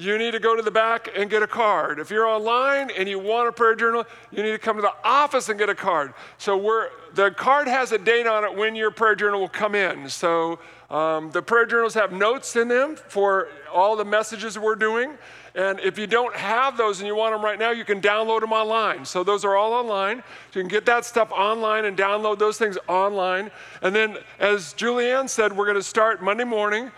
you 0.00 0.16
need 0.16 0.30
to 0.30 0.38
go 0.38 0.56
to 0.56 0.62
the 0.62 0.70
back 0.70 1.10
and 1.14 1.28
get 1.28 1.42
a 1.42 1.46
card. 1.46 1.98
If 1.98 2.10
you're 2.10 2.26
online 2.26 2.90
and 2.90 3.06
you 3.06 3.18
want 3.18 3.48
a 3.48 3.52
prayer 3.52 3.74
journal, 3.74 4.04
you 4.30 4.42
need 4.42 4.52
to 4.52 4.58
come 4.58 4.76
to 4.76 4.82
the 4.82 4.94
office 5.04 5.50
and 5.50 5.58
get 5.58 5.68
a 5.68 5.74
card. 5.74 6.14
So 6.38 6.56
we're, 6.56 6.88
the 7.14 7.30
card 7.32 7.68
has 7.68 7.92
a 7.92 7.98
date 7.98 8.26
on 8.26 8.42
it 8.44 8.56
when 8.56 8.74
your 8.74 8.90
prayer 8.90 9.14
journal 9.14 9.40
will 9.40 9.48
come 9.48 9.74
in. 9.74 10.08
So 10.08 10.58
um, 10.88 11.30
the 11.32 11.42
prayer 11.42 11.66
journals 11.66 11.92
have 11.94 12.12
notes 12.12 12.56
in 12.56 12.66
them 12.66 12.96
for 12.96 13.48
all 13.72 13.94
the 13.94 14.04
messages 14.04 14.58
we're 14.58 14.74
doing. 14.74 15.18
And 15.54 15.78
if 15.80 15.98
you 15.98 16.06
don't 16.06 16.34
have 16.34 16.78
those 16.78 17.00
and 17.00 17.06
you 17.06 17.14
want 17.14 17.34
them 17.34 17.44
right 17.44 17.58
now, 17.58 17.70
you 17.70 17.84
can 17.84 18.00
download 18.00 18.40
them 18.40 18.52
online. 18.52 19.04
So 19.04 19.22
those 19.22 19.44
are 19.44 19.54
all 19.54 19.74
online. 19.74 20.22
So 20.52 20.60
you 20.60 20.62
can 20.62 20.68
get 20.68 20.86
that 20.86 21.04
stuff 21.04 21.30
online 21.30 21.84
and 21.84 21.96
download 21.96 22.38
those 22.38 22.56
things 22.56 22.78
online. 22.88 23.50
And 23.82 23.94
then, 23.94 24.16
as 24.38 24.72
Julianne 24.74 25.28
said, 25.28 25.54
we're 25.54 25.66
going 25.66 25.76
to 25.76 25.82
start 25.82 26.22
Monday 26.22 26.44
morning 26.44 26.90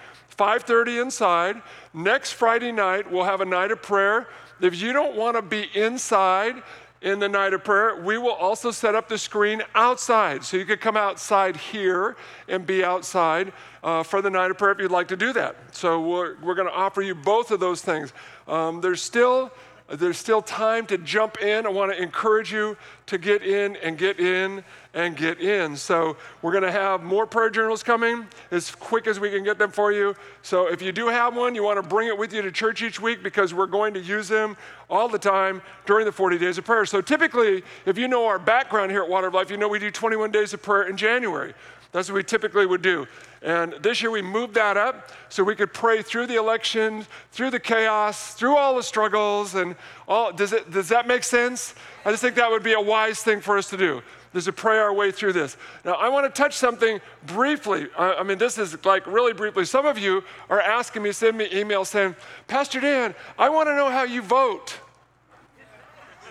5:30 0.42 1.00
inside. 1.00 1.62
Next 1.94 2.32
Friday 2.32 2.72
night 2.72 3.08
we'll 3.08 3.22
have 3.22 3.40
a 3.40 3.44
night 3.44 3.70
of 3.70 3.80
prayer. 3.80 4.26
If 4.60 4.74
you 4.82 4.92
don't 4.92 5.14
want 5.14 5.36
to 5.36 5.42
be 5.42 5.68
inside 5.72 6.64
in 7.00 7.20
the 7.20 7.28
night 7.28 7.54
of 7.54 7.62
prayer, 7.62 8.02
we 8.02 8.18
will 8.18 8.32
also 8.32 8.72
set 8.72 8.96
up 8.96 9.08
the 9.08 9.18
screen 9.18 9.62
outside. 9.76 10.42
So 10.42 10.56
you 10.56 10.64
could 10.64 10.80
come 10.80 10.96
outside 10.96 11.56
here 11.56 12.16
and 12.48 12.66
be 12.66 12.82
outside 12.82 13.52
uh, 13.84 14.02
for 14.02 14.20
the 14.20 14.30
night 14.30 14.50
of 14.50 14.58
prayer 14.58 14.72
if 14.72 14.80
you'd 14.80 14.90
like 14.90 15.06
to 15.08 15.16
do 15.16 15.32
that. 15.32 15.54
So 15.70 16.00
we're, 16.00 16.34
we're 16.42 16.56
going 16.56 16.66
to 16.66 16.74
offer 16.74 17.02
you 17.02 17.14
both 17.14 17.52
of 17.52 17.60
those 17.60 17.80
things. 17.80 18.12
Um, 18.48 18.80
there's 18.80 19.00
still 19.00 19.52
there's 19.92 20.16
still 20.16 20.40
time 20.40 20.86
to 20.86 20.96
jump 20.96 21.40
in. 21.42 21.66
I 21.66 21.68
want 21.68 21.92
to 21.92 22.02
encourage 22.02 22.50
you 22.50 22.76
to 23.06 23.18
get 23.18 23.42
in 23.42 23.76
and 23.76 23.98
get 23.98 24.18
in 24.18 24.64
and 24.94 25.16
get 25.16 25.38
in. 25.38 25.76
So, 25.76 26.16
we're 26.40 26.52
going 26.52 26.64
to 26.64 26.72
have 26.72 27.02
more 27.02 27.26
prayer 27.26 27.50
journals 27.50 27.82
coming 27.82 28.26
as 28.50 28.70
quick 28.70 29.06
as 29.06 29.20
we 29.20 29.30
can 29.30 29.44
get 29.44 29.58
them 29.58 29.70
for 29.70 29.92
you. 29.92 30.14
So, 30.40 30.66
if 30.66 30.80
you 30.80 30.92
do 30.92 31.08
have 31.08 31.36
one, 31.36 31.54
you 31.54 31.62
want 31.62 31.82
to 31.82 31.86
bring 31.86 32.08
it 32.08 32.16
with 32.16 32.32
you 32.32 32.40
to 32.42 32.50
church 32.50 32.82
each 32.82 33.00
week 33.00 33.22
because 33.22 33.52
we're 33.52 33.66
going 33.66 33.92
to 33.94 34.00
use 34.00 34.28
them 34.28 34.56
all 34.88 35.08
the 35.08 35.18
time 35.18 35.60
during 35.84 36.06
the 36.06 36.12
40 36.12 36.38
days 36.38 36.56
of 36.56 36.64
prayer. 36.64 36.86
So, 36.86 37.02
typically, 37.02 37.62
if 37.84 37.98
you 37.98 38.08
know 38.08 38.26
our 38.26 38.38
background 38.38 38.90
here 38.90 39.02
at 39.02 39.08
Water 39.08 39.26
of 39.26 39.34
Life, 39.34 39.50
you 39.50 39.58
know 39.58 39.68
we 39.68 39.78
do 39.78 39.90
21 39.90 40.30
days 40.30 40.54
of 40.54 40.62
prayer 40.62 40.84
in 40.84 40.96
January. 40.96 41.54
That's 41.92 42.08
what 42.08 42.16
we 42.16 42.24
typically 42.24 42.64
would 42.64 42.82
do. 42.82 43.06
And 43.42 43.74
this 43.80 44.00
year 44.00 44.10
we 44.10 44.22
moved 44.22 44.54
that 44.54 44.76
up 44.76 45.10
so 45.28 45.42
we 45.42 45.56
could 45.56 45.72
pray 45.72 46.00
through 46.00 46.28
the 46.28 46.36
election, 46.36 47.04
through 47.32 47.50
the 47.50 47.58
chaos, 47.58 48.34
through 48.34 48.56
all 48.56 48.76
the 48.76 48.82
struggles, 48.84 49.56
and 49.56 49.74
all. 50.06 50.32
Does, 50.32 50.52
it, 50.52 50.70
does 50.70 50.88
that 50.90 51.08
make 51.08 51.24
sense? 51.24 51.74
I 52.04 52.10
just 52.12 52.22
think 52.22 52.36
that 52.36 52.50
would 52.50 52.62
be 52.62 52.74
a 52.74 52.80
wise 52.80 53.20
thing 53.20 53.40
for 53.40 53.58
us 53.58 53.68
to 53.70 53.76
do. 53.76 54.02
Is 54.32 54.46
to 54.46 54.52
pray 54.52 54.78
our 54.78 54.94
way 54.94 55.10
through 55.10 55.34
this. 55.34 55.58
Now, 55.84 55.92
I 55.92 56.08
want 56.08 56.32
to 56.32 56.42
touch 56.42 56.54
something 56.54 57.02
briefly. 57.26 57.88
I, 57.98 58.14
I 58.14 58.22
mean, 58.22 58.38
this 58.38 58.56
is 58.56 58.82
like 58.82 59.06
really 59.06 59.34
briefly. 59.34 59.66
Some 59.66 59.84
of 59.84 59.98
you 59.98 60.24
are 60.48 60.60
asking 60.60 61.02
me, 61.02 61.12
send 61.12 61.36
me 61.36 61.50
emails 61.50 61.88
saying, 61.88 62.16
Pastor 62.46 62.80
Dan, 62.80 63.14
I 63.38 63.50
want 63.50 63.68
to 63.68 63.76
know 63.76 63.90
how 63.90 64.04
you 64.04 64.22
vote. 64.22 64.78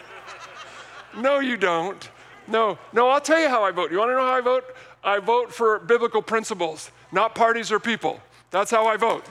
no, 1.17 1.39
you 1.39 1.57
don't. 1.57 2.09
No, 2.47 2.79
no, 2.91 3.09
I'll 3.09 3.21
tell 3.21 3.39
you 3.39 3.49
how 3.49 3.63
I 3.63 3.69
vote. 3.69 3.91
You 3.91 3.99
want 3.99 4.09
to 4.09 4.15
know 4.15 4.25
how 4.25 4.33
I 4.33 4.41
vote? 4.41 4.63
I 5.03 5.19
vote 5.19 5.53
for 5.53 5.79
biblical 5.79 6.21
principles, 6.21 6.91
not 7.11 7.35
parties 7.35 7.71
or 7.71 7.79
people. 7.79 8.19
That's 8.49 8.71
how 8.71 8.87
I 8.87 8.97
vote. 8.97 9.25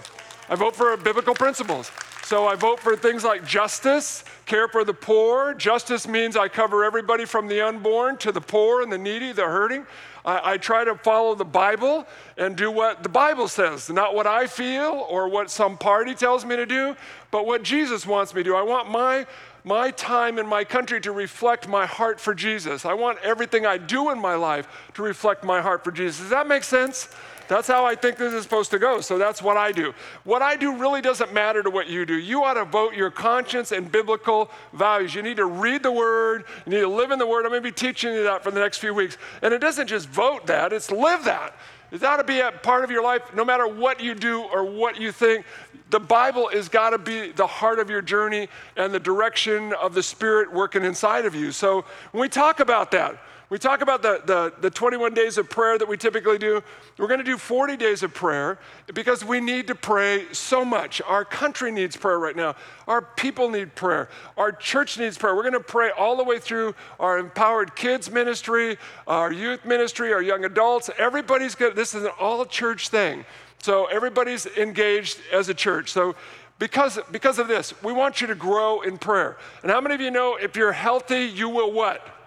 I 0.49 0.57
vote 0.57 0.75
for 0.75 0.97
biblical 0.97 1.35
principles. 1.35 1.91
So 2.31 2.47
I 2.47 2.55
vote 2.55 2.79
for 2.79 2.95
things 2.95 3.25
like 3.25 3.45
justice, 3.45 4.25
care 4.47 4.69
for 4.69 4.85
the 4.85 4.95
poor. 4.95 5.53
Justice 5.55 6.07
means 6.07 6.37
I 6.37 6.47
cover 6.47 6.85
everybody 6.85 7.25
from 7.25 7.49
the 7.49 7.61
unborn 7.61 8.19
to 8.19 8.31
the 8.31 8.41
poor 8.41 8.83
and 8.83 8.93
the 8.93 8.99
needy, 8.99 9.33
the 9.33 9.47
hurting. 9.47 9.85
I, 10.25 10.53
I, 10.53 10.57
try 10.59 10.85
to 10.85 10.95
follow 10.95 11.35
the 11.35 11.45
Bible 11.45 12.07
and 12.37 12.57
do 12.57 12.71
what 12.71 13.03
the 13.03 13.09
Bible 13.09 13.49
says, 13.49 13.91
not 13.91 14.15
what 14.15 14.27
I 14.27 14.47
feel 14.47 15.07
or 15.09 15.29
what 15.29 15.51
some 15.51 15.77
party 15.79 16.15
tells 16.15 16.45
me 16.45 16.57
to 16.57 16.67
do, 16.67 16.95
but 17.31 17.47
what 17.47 17.63
Jesus 17.63 18.07
wants 18.07 18.35
me 18.35 18.45
to 18.45 18.51
do. 18.51 18.55
I 18.57 18.63
want 18.63 18.91
my 18.91 19.27
my 19.65 19.91
time 19.91 20.39
in 20.39 20.47
my 20.47 20.65
country 20.65 21.01
to 21.01 21.13
reflect 21.13 21.69
my 21.69 21.85
heart 21.85 22.19
for 22.19 22.35
Jesus. 22.35 22.85
I 22.85 22.95
want 22.95 23.19
everything 23.23 23.67
I 23.67 23.77
do 23.77 24.11
in 24.11 24.19
my 24.19 24.35
life 24.35 24.67
to 24.95 25.03
reflect 25.03 25.45
my 25.45 25.61
heart 25.61 25.85
for 25.85 25.91
Jesus. 25.91 26.21
Does 26.21 26.31
that 26.31 26.47
make 26.47 26.65
sense? 26.65 27.09
That's 27.51 27.67
how 27.67 27.85
I 27.85 27.97
think 27.97 28.17
this 28.17 28.33
is 28.33 28.45
supposed 28.45 28.71
to 28.71 28.79
go. 28.79 29.01
So 29.01 29.19
that's 29.19 29.43
what 29.43 29.57
I 29.57 29.73
do. 29.73 29.93
What 30.23 30.41
I 30.41 30.55
do 30.55 30.77
really 30.77 31.01
doesn't 31.01 31.33
matter 31.35 31.65
to 31.65 31.69
what 31.69 31.89
you 31.89 32.07
do. 32.07 32.15
You 32.15 32.45
ought 32.45 32.55
to 32.55 32.65
vote 32.65 32.95
your 32.95 33.11
conscience 33.11 33.73
and 33.73 33.91
biblical 33.91 34.53
values. 34.73 35.17
You 35.17 35.23
need 35.23 35.39
to 35.39 35.47
read 35.47 35.83
the 35.83 35.91
word, 35.91 36.45
you 36.65 36.71
need 36.71 36.83
to 36.83 36.89
live 36.89 37.11
in 37.11 37.19
the 37.19 37.27
word. 37.27 37.45
I'm 37.45 37.51
going 37.51 37.61
to 37.61 37.69
be 37.69 37.73
teaching 37.73 38.15
you 38.15 38.23
that 38.23 38.45
for 38.45 38.53
the 38.53 38.61
next 38.61 38.79
few 38.79 38.95
weeks. 38.95 39.19
And 39.43 39.53
it 39.53 39.59
doesn't 39.59 39.89
just 39.89 40.09
vote 40.09 40.47
that, 40.47 40.73
it's 40.73 40.93
live 40.93 41.25
that. 41.25 41.57
It 41.91 42.05
ought 42.05 42.19
to 42.19 42.25
be 42.25 42.39
a 42.39 42.53
part 42.53 42.85
of 42.85 42.93
your 42.93 43.03
life 43.03 43.35
no 43.35 43.45
matter 43.45 43.67
what 43.67 43.99
you 43.99 44.15
do 44.15 44.43
or 44.43 44.65
what 44.65 45.01
you 45.01 45.11
think. 45.11 45.45
The 45.91 45.99
Bible 45.99 46.51
has 46.53 46.69
got 46.69 46.91
to 46.91 46.99
be 46.99 47.33
the 47.33 47.49
heart 47.49 47.81
of 47.81 47.91
your 47.91 48.01
journey 48.01 48.49
and 48.77 48.95
the 48.95 49.01
direction 49.01 49.73
of 49.73 49.93
the 49.93 50.05
Spirit 50.05 50.53
working 50.53 50.85
inside 50.85 51.27
of 51.27 51.35
you. 51.35 51.51
So 51.51 51.85
when 52.13 52.21
we 52.21 52.29
talk 52.29 52.61
about 52.61 52.93
that, 52.93 53.21
we 53.51 53.59
talk 53.59 53.81
about 53.81 54.01
the, 54.01 54.23
the, 54.25 54.53
the 54.61 54.71
21 54.71 55.13
days 55.13 55.37
of 55.37 55.51
prayer 55.51 55.77
that 55.77 55.89
we 55.89 55.97
typically 55.97 56.39
do. 56.39 56.63
We're 56.99 57.09
going 57.09 57.19
to 57.19 57.25
do 57.25 57.37
40 57.37 57.77
days 57.77 58.05
of 58.05 58.15
prayer 58.15 58.61
because 58.95 59.25
we 59.25 59.41
need 59.41 59.67
to 59.67 59.75
pray 59.75 60.33
so 60.33 60.65
much. 60.65 61.03
Our 61.05 61.25
country 61.25 61.73
needs 61.73 61.97
prayer 61.97 62.21
right 62.21 62.37
now. 62.37 62.55
Our 62.87 63.03
people 63.03 63.51
need 63.51 63.75
prayer. 63.75 64.09
Our 64.37 64.53
church 64.53 64.99
needs 64.99 65.19
prayer. 65.19 65.35
We're 65.35 65.43
going 65.43 65.55
to 65.55 65.61
pray 65.61 65.91
all 65.91 66.17
the 66.17 66.23
way 66.23 66.39
through 66.39 66.77
our 67.01 67.19
empowered 67.19 67.75
kids 67.75 68.09
ministry, 68.09 68.79
our 69.09 69.33
youth 69.33 69.65
ministry, 69.65 70.13
our 70.13 70.23
young 70.23 70.45
adults. 70.45 70.89
Everybody's 70.97 71.57
good. 71.57 71.75
This 71.75 71.93
is 71.93 72.05
an 72.05 72.13
all 72.21 72.47
church 72.47 72.89
thing. 72.89 73.25
So 73.63 73.87
everybody's 73.87 74.47
engaged 74.47 75.19
as 75.33 75.49
a 75.49 75.55
church. 75.55 75.91
So 75.91 76.15
because, 76.61 77.01
because 77.11 77.41
of 77.41 77.49
this, 77.49 77.75
we 77.83 77.93
want 77.93 78.21
you 78.21 78.29
to 78.29 78.37
grow 78.37 78.83
in 78.83 78.97
prayer. 78.97 79.39
And 79.63 79.73
how 79.73 79.81
many 79.81 79.97
of 79.97 80.01
you 80.01 80.13
know 80.13 80.37
if 80.37 80.55
you're 80.55 80.71
healthy, 80.71 81.25
you 81.25 81.49
will 81.49 81.73
what? 81.73 82.20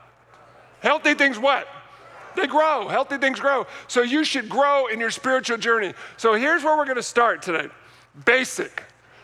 Healthy 0.83 1.13
things 1.13 1.39
what? 1.39 1.67
They 2.35 2.45
grow. 2.45 2.89
Healthy 2.89 3.17
things 3.17 3.39
grow. 3.39 3.65
So 3.87 4.01
you 4.01 4.25
should 4.25 4.49
grow 4.49 4.87
in 4.87 4.99
your 4.99 5.11
spiritual 5.11 5.57
journey. 5.57 5.93
So 6.17 6.33
here's 6.33 6.63
where 6.63 6.75
we're 6.77 6.85
going 6.85 6.97
to 6.97 7.03
start 7.03 7.41
today 7.41 7.69
basic. 8.25 8.83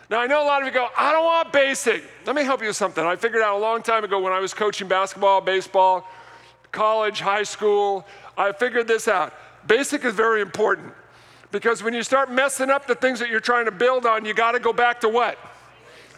Now, 0.10 0.22
I 0.22 0.26
know 0.26 0.42
a 0.42 0.48
lot 0.48 0.62
of 0.62 0.68
you 0.68 0.74
go, 0.74 0.88
I 0.98 1.12
don't 1.12 1.26
want 1.26 1.54
basic. 1.54 2.04
Let 2.26 2.36
me 2.36 2.44
help 2.44 2.62
you 2.62 2.68
with 2.68 2.78
something. 2.78 3.06
I 3.06 3.16
figured 3.16 3.44
out 3.44 3.58
a 3.58 3.60
long 3.60 3.84
time 3.84 4.04
ago 4.04 4.20
when 4.20 4.34
I 4.34 4.40
was 4.40 4.56
coaching 4.56 4.88
basketball, 4.88 5.42
baseball, 5.42 6.08
college, 6.72 7.20
high 7.20 7.44
school, 7.44 8.08
I 8.38 8.52
figured 8.54 8.88
this 8.88 9.08
out. 9.08 9.34
Basic 9.68 10.06
is 10.06 10.14
very 10.14 10.42
important 10.42 10.94
because 11.52 11.84
when 11.84 11.94
you 11.94 12.04
start 12.04 12.32
messing 12.32 12.70
up 12.70 12.88
the 12.88 12.96
things 12.96 13.20
that 13.20 13.30
you're 13.30 13.40
trying 13.40 13.66
to 13.66 13.72
build 13.72 14.06
on, 14.06 14.26
you 14.26 14.34
got 14.34 14.54
to 14.54 14.60
go 14.60 14.74
back 14.74 15.02
to 15.02 15.10
what? 15.10 15.38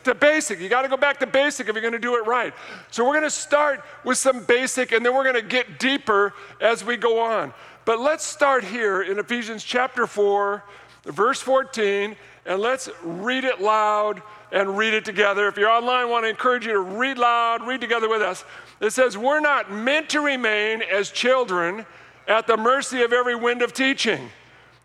To 0.06 0.16
basic. 0.16 0.60
You 0.60 0.70
got 0.70 0.84
to 0.84 0.90
go 0.90 0.98
back 0.98 1.20
to 1.20 1.28
basic 1.28 1.68
if 1.68 1.76
you're 1.76 1.82
going 1.82 1.94
to 1.94 2.00
do 2.00 2.16
it 2.16 2.26
right. 2.26 2.54
So 2.90 3.06
we're 3.06 3.14
going 3.14 3.24
to 3.24 3.30
start 3.30 3.84
with 4.04 4.18
some 4.18 4.44
basic 4.44 4.92
and 4.92 5.06
then 5.06 5.14
we're 5.14 5.24
going 5.24 5.36
to 5.36 5.42
get 5.42 5.80
deeper 5.80 6.34
as 6.60 6.84
we 6.84 6.98
go 6.98 7.20
on. 7.20 7.54
But 7.86 8.00
let's 8.00 8.24
start 8.24 8.64
here 8.64 9.02
in 9.02 9.18
Ephesians 9.20 9.64
chapter 9.64 10.06
4, 10.06 10.64
verse 11.06 11.42
14, 11.42 12.16
and 12.46 12.60
let's 12.60 12.90
read 13.04 13.44
it 13.44 13.62
loud 13.62 14.22
and 14.52 14.78
read 14.78 14.94
it 14.94 15.06
together. 15.06 15.48
If 15.48 15.58
you're 15.58 15.70
online, 15.70 16.02
I 16.02 16.06
want 16.06 16.26
to 16.26 16.30
encourage 16.30 16.66
you 16.66 16.74
to 16.74 16.80
read 16.80 17.18
loud, 17.18 17.66
read 17.66 17.82
together 17.82 18.10
with 18.10 18.22
us. 18.22 18.44
It 18.80 18.92
says, 18.92 19.18
We're 19.18 19.40
not 19.40 19.72
meant 19.72 20.10
to 20.10 20.22
remain 20.22 20.82
as 20.82 21.10
children 21.10 21.86
at 22.28 22.48
the 22.48 22.58
mercy 22.58 23.02
of 23.02 23.14
every 23.14 23.36
wind 23.36 23.62
of 23.62 23.74
teaching. 23.74 24.30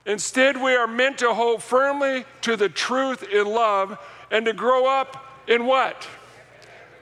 Instead, 0.06 0.60
we 0.60 0.74
are 0.74 0.86
meant 0.86 1.18
to 1.18 1.34
hold 1.34 1.62
firmly 1.62 2.24
to 2.42 2.56
the 2.56 2.68
truth 2.68 3.24
in 3.24 3.46
love 3.46 3.98
and 4.30 4.44
to 4.46 4.52
grow 4.52 4.86
up 4.86 5.24
in 5.46 5.66
what? 5.66 6.08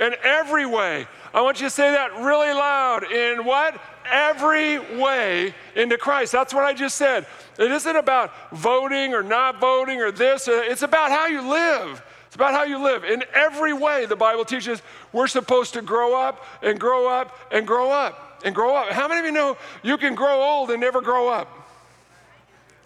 In 0.01 0.15
every 0.23 0.67
way. 0.67 1.07
I 1.33 1.41
want 1.41 1.61
you 1.61 1.67
to 1.67 1.71
say 1.71 1.91
that 1.93 2.13
really 2.15 2.53
loud. 2.53 3.05
In 3.11 3.45
what? 3.45 3.81
Every 4.11 4.79
way 4.99 5.55
into 5.75 5.97
Christ. 5.97 6.33
That's 6.33 6.53
what 6.53 6.65
I 6.65 6.75
just 6.75 6.97
said. 6.97 7.27
It 7.59 7.71
isn't 7.71 7.97
about 7.97 8.33
voting 8.53 9.15
or 9.15 9.23
not 9.23 9.61
voting 9.61 10.01
or 10.01 10.11
this. 10.11 10.47
It's 10.49 10.83
about 10.83 11.11
how 11.11 11.27
you 11.27 11.49
live. 11.49 12.03
It's 12.27 12.35
about 12.35 12.53
how 12.53 12.65
you 12.65 12.83
live. 12.83 13.05
In 13.05 13.23
every 13.33 13.73
way, 13.73 14.07
the 14.07 14.17
Bible 14.17 14.45
teaches 14.45 14.83
we're 15.13 15.29
supposed 15.29 15.75
to 15.75 15.83
grow 15.83 16.21
up 16.21 16.45
and 16.63 16.79
grow 16.79 17.09
up 17.09 17.39
and 17.53 17.67
grow 17.67 17.91
up 17.91 18.43
and 18.45 18.55
grow 18.55 18.75
up. 18.75 18.91
How 18.91 19.09
many 19.09 19.21
of 19.21 19.27
you 19.27 19.33
know 19.33 19.57
you 19.83 19.97
can 19.97 20.15
grow 20.15 20.43
old 20.43 20.71
and 20.71 20.81
never 20.81 21.01
grow 21.01 21.29
up? 21.29 21.64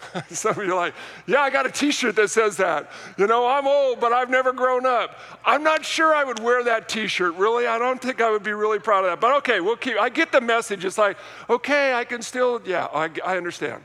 Some 0.30 0.52
of 0.52 0.58
you 0.58 0.72
are 0.72 0.76
like, 0.76 0.94
yeah, 1.26 1.40
I 1.40 1.50
got 1.50 1.66
a 1.66 1.70
t 1.70 1.90
shirt 1.90 2.16
that 2.16 2.30
says 2.30 2.56
that. 2.58 2.90
You 3.16 3.26
know, 3.26 3.46
I'm 3.46 3.66
old, 3.66 4.00
but 4.00 4.12
I've 4.12 4.30
never 4.30 4.52
grown 4.52 4.86
up. 4.86 5.18
I'm 5.44 5.62
not 5.62 5.84
sure 5.84 6.14
I 6.14 6.24
would 6.24 6.38
wear 6.38 6.64
that 6.64 6.88
t 6.88 7.06
shirt, 7.06 7.34
really. 7.34 7.66
I 7.66 7.78
don't 7.78 8.00
think 8.00 8.20
I 8.20 8.30
would 8.30 8.42
be 8.42 8.52
really 8.52 8.78
proud 8.78 9.04
of 9.04 9.10
that. 9.10 9.20
But 9.20 9.36
okay, 9.38 9.60
we'll 9.60 9.76
keep, 9.76 9.96
I 9.98 10.08
get 10.08 10.32
the 10.32 10.40
message. 10.40 10.84
It's 10.84 10.98
like, 10.98 11.16
okay, 11.50 11.94
I 11.94 12.04
can 12.04 12.22
still, 12.22 12.60
yeah, 12.64 12.86
I, 12.92 13.10
I 13.24 13.36
understand. 13.36 13.82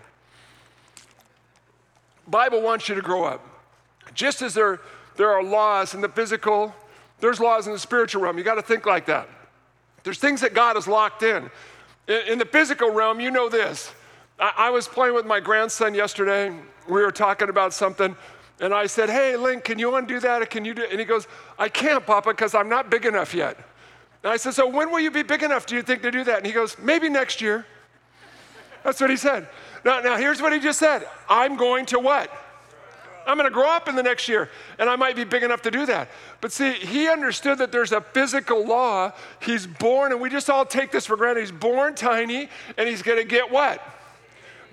Bible 2.28 2.62
wants 2.62 2.88
you 2.88 2.96
to 2.96 3.02
grow 3.02 3.24
up. 3.24 3.46
Just 4.14 4.42
as 4.42 4.54
there, 4.54 4.80
there 5.16 5.32
are 5.32 5.44
laws 5.44 5.94
in 5.94 6.02
the 6.02 6.10
physical, 6.10 6.74
there's 7.20 7.40
laws 7.40 7.68
in 7.68 7.74
the 7.74 7.80
spiritual 7.80 8.22
realm. 8.22 8.38
You 8.38 8.44
got 8.44 8.56
to 8.56 8.62
think 8.62 8.86
like 8.86 9.06
that. 9.08 9.28
There's 10.04 10.20
things 10.20 10.42
that 10.42 10.54
God 10.54 10.76
has 10.76 10.88
locked 10.88 11.24
in. 11.24 11.50
in. 12.08 12.28
In 12.28 12.38
the 12.38 12.46
physical 12.46 12.92
realm, 12.92 13.20
you 13.20 13.32
know 13.32 13.50
this. 13.50 13.92
I, 14.40 14.54
I 14.58 14.70
was 14.70 14.88
playing 14.88 15.16
with 15.16 15.26
my 15.26 15.40
grandson 15.40 15.94
yesterday. 15.94 16.56
We 16.88 17.02
were 17.02 17.12
talking 17.12 17.50
about 17.50 17.74
something, 17.74 18.16
and 18.60 18.74
I 18.74 18.88
said, 18.88 19.10
Hey, 19.10 19.36
Link, 19.36 19.64
can 19.64 19.80
you 19.80 19.96
undo 19.96 20.20
that? 20.20 20.50
Can 20.50 20.66
you 20.66 20.74
do? 20.74 20.84
And 20.90 21.00
he 21.00 21.06
goes, 21.06 21.28
I 21.58 21.70
can't, 21.70 22.06
Papa, 22.06 22.30
because 22.30 22.56
I'm 22.56 22.70
not 22.70 22.90
big 22.90 23.06
enough 23.06 23.34
yet. 23.34 23.58
And 24.24 24.32
I 24.32 24.38
said, 24.38 24.54
So 24.54 24.68
when 24.68 24.92
will 24.92 25.00
you 25.00 25.12
be 25.12 25.24
big 25.24 25.44
enough, 25.44 25.66
do 25.66 25.76
you 25.76 25.82
think, 25.82 26.02
to 26.02 26.12
do 26.12 26.24
that? 26.24 26.38
And 26.38 26.46
he 26.46 26.54
goes, 26.54 26.78
Maybe 26.78 27.10
next 27.10 27.42
year. 27.42 27.66
That's 28.84 29.00
what 29.00 29.10
he 29.10 29.16
said. 29.16 29.48
Now, 29.86 30.02
now 30.02 30.18
here's 30.18 30.42
what 30.42 30.52
he 30.52 30.60
just 30.60 30.80
said 30.80 31.08
I'm 31.30 31.56
going 31.56 31.86
to 31.88 32.00
what? 32.00 32.32
I'm 33.26 33.38
going 33.38 33.50
to 33.50 33.54
grow 33.54 33.70
up 33.70 33.88
in 33.88 33.96
the 33.96 34.04
next 34.04 34.28
year, 34.28 34.50
and 34.78 34.90
I 34.90 34.98
might 34.98 35.16
be 35.16 35.24
big 35.24 35.44
enough 35.44 35.62
to 35.62 35.72
do 35.72 35.86
that. 35.86 36.10
But 36.42 36.52
see, 36.52 36.74
he 36.74 37.08
understood 37.08 37.58
that 37.60 37.72
there's 37.72 37.94
a 37.94 38.02
physical 38.02 38.66
law. 38.66 39.14
He's 39.42 39.66
born, 39.66 40.12
and 40.12 40.20
we 40.20 40.30
just 40.30 40.50
all 40.50 40.66
take 40.66 40.92
this 40.92 41.06
for 41.06 41.16
granted. 41.16 41.40
He's 41.40 41.52
born 41.52 41.96
tiny, 41.96 42.50
and 42.78 42.90
he's 42.90 43.02
going 43.02 43.18
to 43.18 43.24
get 43.24 43.50
what? 43.50 43.82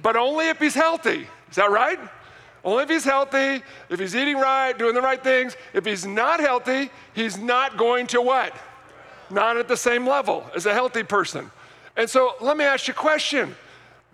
But 0.03 0.17
only 0.17 0.49
if 0.49 0.59
he's 0.59 0.75
healthy. 0.75 1.27
Is 1.51 1.57
that 1.57 1.71
right? 1.71 1.99
Only 2.65 2.85
if 2.85 2.91
he's 2.91 3.05
healthy, 3.05 3.63
if 3.89 3.99
he's 3.99 4.15
eating 4.15 4.37
right, 4.37 4.79
doing 4.79 4.95
the 4.95 5.01
right 5.01 5.23
things. 5.23 5.57
If 5.73 5.85
he's 5.85 6.07
not 6.07 6.41
healthy, 6.41 6.91
he's 7.15 7.39
not 7.39 7.77
going 7.77 8.07
to 8.09 8.21
what? 8.21 8.55
Not 9.31 9.57
at 9.57 9.69
the 9.69 9.77
same 9.77 10.07
level 10.07 10.45
as 10.55 10.67
a 10.67 10.75
healthy 10.75 11.03
person. 11.03 11.51
And 11.97 12.09
so 12.09 12.35
let 12.41 12.57
me 12.57 12.65
ask 12.65 12.89
you 12.89 12.93
a 12.93 12.97
question 12.97 13.55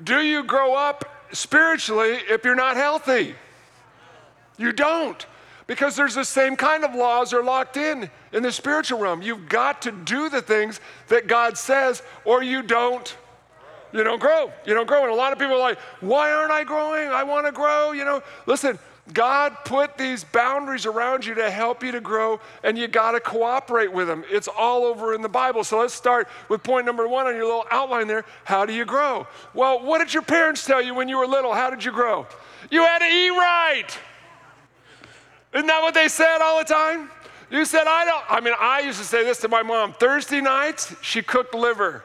Do 0.03 0.21
you 0.21 0.45
grow 0.45 0.75
up 0.75 1.05
spiritually 1.33 2.19
if 2.29 2.45
you're 2.45 2.55
not 2.55 2.77
healthy? 2.77 3.35
You 4.59 4.73
don't. 4.73 5.27
Because 5.67 5.97
there's 5.97 6.15
the 6.15 6.25
same 6.25 6.55
kind 6.55 6.85
of 6.85 6.95
laws 6.95 7.33
are 7.33 7.43
locked 7.43 7.77
in 7.77 8.09
in 8.33 8.45
the 8.45 8.53
spiritual 8.53 9.01
realm. 9.01 9.21
You've 9.21 9.49
got 9.49 9.83
to 9.83 9.91
do 9.91 10.29
the 10.29 10.41
things 10.41 10.81
that 11.09 11.27
God 11.27 11.59
says, 11.59 12.03
or 12.25 12.43
you 12.43 12.63
don't. 12.63 13.17
You 13.93 14.03
don't 14.05 14.21
grow. 14.21 14.53
You 14.65 14.75
don't 14.75 14.87
grow. 14.87 15.03
And 15.03 15.13
a 15.13 15.15
lot 15.15 15.33
of 15.33 15.39
people 15.39 15.55
are 15.55 15.61
like, 15.61 15.79
why 16.01 16.33
aren't 16.33 16.53
I 16.53 16.65
growing? 16.65 17.09
I 17.09 17.23
want 17.23 17.47
to 17.47 17.53
grow. 17.53 17.93
You 17.93 18.05
know, 18.05 18.23
listen, 18.47 18.79
God 19.13 19.57
put 19.65 19.97
these 19.97 20.25
boundaries 20.25 20.85
around 20.85 21.25
you 21.25 21.35
to 21.35 21.49
help 21.49 21.85
you 21.85 21.93
to 21.93 22.01
grow, 22.01 22.41
and 22.65 22.77
you 22.77 22.89
got 22.89 23.13
to 23.13 23.21
cooperate 23.21 23.93
with 23.93 24.09
them. 24.09 24.25
It's 24.29 24.49
all 24.49 24.85
over 24.85 25.15
in 25.15 25.23
the 25.23 25.29
Bible. 25.29 25.63
So 25.63 25.79
let's 25.79 25.95
start 25.95 26.29
with 26.49 26.63
point 26.65 26.87
number 26.87 27.07
one 27.07 27.27
on 27.27 27.35
your 27.37 27.45
little 27.45 27.67
outline 27.71 28.09
there. 28.09 28.25
How 28.45 28.67
do 28.67 28.73
you 28.73 28.85
grow? 28.85 29.27
Well, 29.55 29.85
what 29.85 29.99
did 29.99 30.13
your 30.13 30.25
parents 30.25 30.65
tell 30.65 30.83
you 30.83 30.95
when 30.95 31.09
you 31.09 31.19
were 31.19 31.27
little? 31.27 31.55
How 31.55 31.71
did 31.71 31.85
you 31.85 31.93
grow? 31.93 32.27
You 32.71 32.83
had 32.83 32.99
to 32.99 33.07
eat 33.07 33.31
right. 33.31 33.87
Isn't 35.55 35.69
that 35.69 35.81
what 35.83 35.95
they 35.95 36.09
said 36.09 36.39
all 36.43 36.59
the 36.59 36.65
time? 36.65 37.11
You 37.49 37.65
said, 37.65 37.85
I 37.87 38.05
don't. 38.05 38.25
I 38.29 38.41
mean, 38.41 38.55
I 38.59 38.81
used 38.81 38.99
to 38.99 39.05
say 39.05 39.23
this 39.23 39.39
to 39.43 39.49
my 39.49 39.63
mom 39.63 39.93
Thursday 39.93 40.41
nights, 40.41 40.95
she 41.01 41.23
cooked 41.23 41.55
liver. 41.55 42.03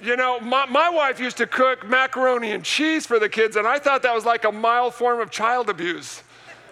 You 0.00 0.16
know, 0.16 0.38
my, 0.40 0.66
my 0.66 0.88
wife 0.88 1.18
used 1.18 1.38
to 1.38 1.46
cook 1.46 1.86
macaroni 1.86 2.52
and 2.52 2.64
cheese 2.64 3.04
for 3.04 3.18
the 3.18 3.28
kids, 3.28 3.56
and 3.56 3.66
I 3.66 3.78
thought 3.78 4.02
that 4.02 4.14
was 4.14 4.24
like 4.24 4.44
a 4.44 4.52
mild 4.52 4.94
form 4.94 5.20
of 5.20 5.30
child 5.30 5.68
abuse. 5.68 6.22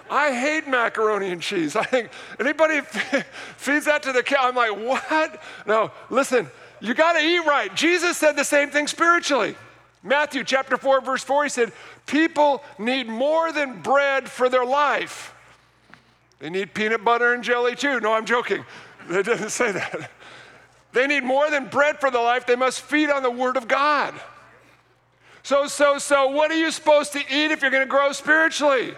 I 0.08 0.32
hate 0.32 0.68
macaroni 0.68 1.30
and 1.30 1.42
cheese. 1.42 1.74
I 1.74 1.82
think 1.82 2.10
anybody 2.38 2.80
feeds 3.56 3.86
that 3.86 4.04
to 4.04 4.12
the 4.12 4.22
kid, 4.22 4.38
I'm 4.40 4.54
like, 4.54 4.76
what? 4.76 5.42
No, 5.66 5.90
listen, 6.10 6.48
you 6.80 6.94
got 6.94 7.14
to 7.14 7.20
eat 7.20 7.40
right. 7.40 7.74
Jesus 7.74 8.16
said 8.16 8.36
the 8.36 8.44
same 8.44 8.70
thing 8.70 8.86
spiritually. 8.86 9.56
Matthew 10.02 10.44
chapter 10.44 10.76
4, 10.76 11.00
verse 11.00 11.24
4, 11.24 11.44
he 11.44 11.48
said, 11.48 11.72
People 12.06 12.62
need 12.78 13.08
more 13.08 13.50
than 13.50 13.82
bread 13.82 14.28
for 14.28 14.48
their 14.48 14.64
life. 14.64 15.34
They 16.38 16.50
need 16.50 16.74
peanut 16.74 17.02
butter 17.02 17.34
and 17.34 17.42
jelly 17.42 17.74
too. 17.74 17.98
No, 17.98 18.12
I'm 18.12 18.26
joking. 18.26 18.64
It 19.08 19.24
doesn't 19.24 19.50
say 19.50 19.72
that. 19.72 20.10
They 20.97 21.07
need 21.07 21.24
more 21.24 21.51
than 21.51 21.66
bread 21.66 22.01
for 22.01 22.11
the 22.11 22.20
life. 22.20 22.47
They 22.47 22.57
must 22.57 22.80
feed 22.80 23.11
on 23.11 23.22
the 23.22 23.30
Word 23.30 23.59
of 23.59 23.68
God. 23.68 24.14
So, 25.42 25.66
so, 25.66 25.99
so, 25.99 26.30
what 26.30 26.51
are 26.51 26.57
you 26.57 26.70
supposed 26.70 27.12
to 27.12 27.18
eat 27.18 27.51
if 27.51 27.61
you're 27.61 27.70
going 27.70 27.82
to 27.82 27.86
grow 27.86 28.12
spiritually? 28.12 28.94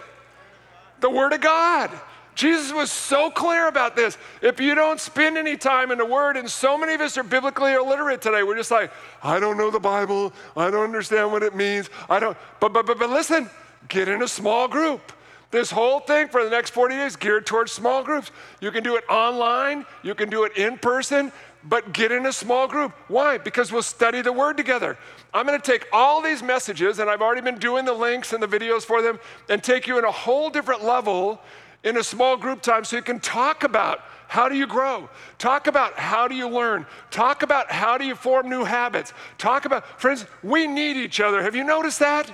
The 1.01 1.09
Word 1.09 1.33
of 1.33 1.41
God. 1.41 1.91
Jesus 2.35 2.71
was 2.71 2.89
so 2.89 3.29
clear 3.29 3.67
about 3.67 3.97
this. 3.97 4.17
If 4.41 4.61
you 4.61 4.75
don't 4.75 4.97
spend 4.97 5.37
any 5.37 5.57
time 5.57 5.91
in 5.91 5.97
the 5.97 6.05
Word, 6.05 6.37
and 6.37 6.49
so 6.49 6.77
many 6.77 6.93
of 6.93 7.01
us 7.01 7.17
are 7.17 7.23
biblically 7.23 7.73
illiterate 7.73 8.21
today, 8.21 8.43
we're 8.43 8.55
just 8.55 8.71
like, 8.71 8.93
I 9.21 9.41
don't 9.41 9.57
know 9.57 9.69
the 9.69 9.81
Bible. 9.81 10.31
I 10.55 10.71
don't 10.71 10.85
understand 10.85 11.33
what 11.33 11.43
it 11.43 11.53
means. 11.53 11.89
I 12.09 12.21
don't. 12.21 12.37
But 12.61 12.71
but 12.71 12.85
but 12.85 12.97
but 12.97 13.09
listen, 13.09 13.49
get 13.89 14.07
in 14.07 14.23
a 14.23 14.27
small 14.29 14.69
group. 14.69 15.11
This 15.51 15.71
whole 15.71 15.99
thing 15.99 16.27
for 16.27 16.43
the 16.43 16.49
next 16.49 16.71
40 16.71 16.95
days 16.95 17.15
geared 17.15 17.47
towards 17.47 17.71
small 17.71 18.03
groups. 18.03 18.31
You 18.61 18.69
can 18.69 18.83
do 18.83 18.95
it 18.97 19.03
online, 19.09 19.85
you 20.03 20.13
can 20.13 20.29
do 20.29 20.43
it 20.43 20.55
in 20.55 20.77
person, 20.77 21.31
but 21.63 21.93
get 21.93 22.11
in 22.11 22.25
a 22.25 22.33
small 22.33 22.67
group. 22.67 22.93
Why? 23.07 23.37
Because 23.37 23.71
we'll 23.71 23.81
study 23.81 24.21
the 24.21 24.31
word 24.31 24.57
together. 24.57 24.97
I'm 25.33 25.45
going 25.45 25.59
to 25.59 25.71
take 25.71 25.87
all 25.91 26.21
these 26.21 26.41
messages, 26.41 26.99
and 26.99 27.09
I've 27.09 27.21
already 27.21 27.41
been 27.41 27.59
doing 27.59 27.85
the 27.85 27.93
links 27.93 28.33
and 28.33 28.41
the 28.41 28.47
videos 28.47 28.83
for 28.83 29.01
them, 29.01 29.19
and 29.49 29.63
take 29.63 29.87
you 29.87 29.97
in 29.97 30.05
a 30.05 30.11
whole 30.11 30.49
different 30.49 30.83
level 30.83 31.41
in 31.83 31.97
a 31.97 32.03
small 32.03 32.37
group 32.37 32.61
time 32.61 32.83
so 32.83 32.95
you 32.95 33.01
can 33.01 33.19
talk 33.19 33.63
about 33.63 34.01
how 34.27 34.47
do 34.47 34.55
you 34.55 34.67
grow? 34.67 35.09
Talk 35.39 35.65
about 35.65 35.97
how 35.97 36.27
do 36.27 36.35
you 36.35 36.47
learn? 36.47 36.85
Talk 37.09 37.41
about 37.41 37.71
how 37.71 37.97
do 37.97 38.05
you 38.05 38.13
form 38.13 38.47
new 38.47 38.63
habits? 38.63 39.11
Talk 39.39 39.65
about, 39.65 39.99
friends, 39.99 40.25
we 40.43 40.67
need 40.67 40.97
each 40.97 41.19
other. 41.19 41.41
Have 41.41 41.55
you 41.55 41.63
noticed 41.63 41.99
that? 41.99 42.31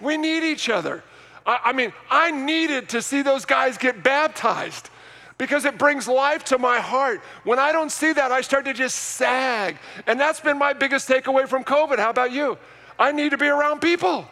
We 0.00 0.18
need 0.18 0.42
each 0.42 0.68
other. 0.68 1.02
I, 1.46 1.60
I 1.66 1.72
mean, 1.72 1.92
I 2.10 2.30
needed 2.30 2.90
to 2.90 3.00
see 3.00 3.22
those 3.22 3.46
guys 3.46 3.78
get 3.78 4.02
baptized 4.02 4.90
because 5.38 5.64
it 5.64 5.78
brings 5.78 6.06
life 6.06 6.44
to 6.44 6.58
my 6.58 6.78
heart. 6.78 7.20
When 7.44 7.58
I 7.58 7.72
don't 7.72 7.90
see 7.90 8.12
that, 8.12 8.32
I 8.32 8.40
start 8.40 8.64
to 8.66 8.72
just 8.72 8.96
sag. 8.96 9.76
And 10.06 10.18
that's 10.18 10.40
been 10.40 10.58
my 10.58 10.72
biggest 10.72 11.08
takeaway 11.08 11.48
from 11.48 11.64
COVID. 11.64 11.98
How 11.98 12.10
about 12.10 12.32
you? 12.32 12.58
I 12.98 13.12
need 13.12 13.30
to 13.30 13.38
be 13.38 13.48
around 13.48 13.80
people. 13.80 14.26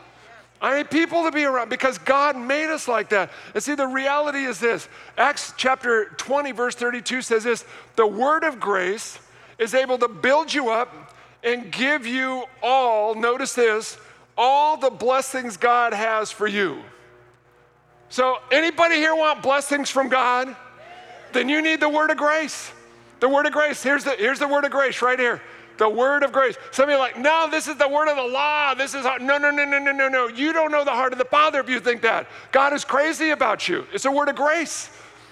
I 0.60 0.76
need 0.76 0.90
people 0.90 1.24
to 1.24 1.30
be 1.30 1.44
around 1.44 1.70
because 1.70 1.96
God 1.96 2.36
made 2.36 2.70
us 2.70 2.86
like 2.86 3.08
that. 3.10 3.30
And 3.54 3.62
see, 3.62 3.74
the 3.74 3.86
reality 3.86 4.44
is 4.44 4.60
this 4.60 4.88
Acts 5.16 5.54
chapter 5.56 6.06
20, 6.16 6.52
verse 6.52 6.74
32 6.74 7.22
says 7.22 7.44
this 7.44 7.64
the 7.96 8.06
word 8.06 8.44
of 8.44 8.60
grace 8.60 9.18
is 9.58 9.74
able 9.74 9.98
to 9.98 10.08
build 10.08 10.52
you 10.52 10.70
up 10.70 11.16
and 11.42 11.72
give 11.72 12.06
you 12.06 12.44
all, 12.62 13.14
notice 13.14 13.54
this, 13.54 13.96
all 14.36 14.76
the 14.76 14.90
blessings 14.90 15.56
God 15.56 15.94
has 15.94 16.30
for 16.30 16.46
you. 16.46 16.82
So, 18.10 18.38
anybody 18.50 18.96
here 18.96 19.14
want 19.14 19.42
blessings 19.42 19.88
from 19.88 20.08
God? 20.08 20.54
Then 21.32 21.48
you 21.48 21.62
need 21.62 21.80
the 21.80 21.88
word 21.88 22.10
of 22.10 22.16
grace. 22.16 22.72
The 23.20 23.28
word 23.28 23.46
of 23.46 23.52
grace. 23.52 23.82
Here's 23.82 24.04
the, 24.04 24.12
here's 24.12 24.38
the 24.38 24.48
word 24.48 24.64
of 24.64 24.70
grace 24.70 25.02
right 25.02 25.18
here. 25.18 25.40
The 25.78 25.88
word 25.88 26.22
of 26.22 26.32
grace. 26.32 26.56
Some 26.72 26.84
of 26.84 26.90
you 26.90 26.96
are 26.96 26.98
like, 26.98 27.18
no, 27.18 27.48
this 27.50 27.66
is 27.66 27.76
the 27.76 27.88
word 27.88 28.08
of 28.08 28.16
the 28.16 28.22
law. 28.22 28.74
This 28.74 28.94
is 28.94 29.04
no, 29.04 29.16
no, 29.16 29.38
no, 29.38 29.50
no, 29.50 29.78
no, 29.78 29.92
no, 29.92 30.08
no. 30.08 30.28
You 30.28 30.52
don't 30.52 30.70
know 30.70 30.84
the 30.84 30.90
heart 30.90 31.12
of 31.12 31.18
the 31.18 31.24
Father 31.24 31.58
if 31.60 31.68
you 31.68 31.80
think 31.80 32.02
that. 32.02 32.26
God 32.52 32.72
is 32.72 32.84
crazy 32.84 33.30
about 33.30 33.68
you. 33.68 33.86
It's 33.92 34.04
a 34.04 34.10
word 34.10 34.28
of 34.28 34.36
grace. 34.36 34.90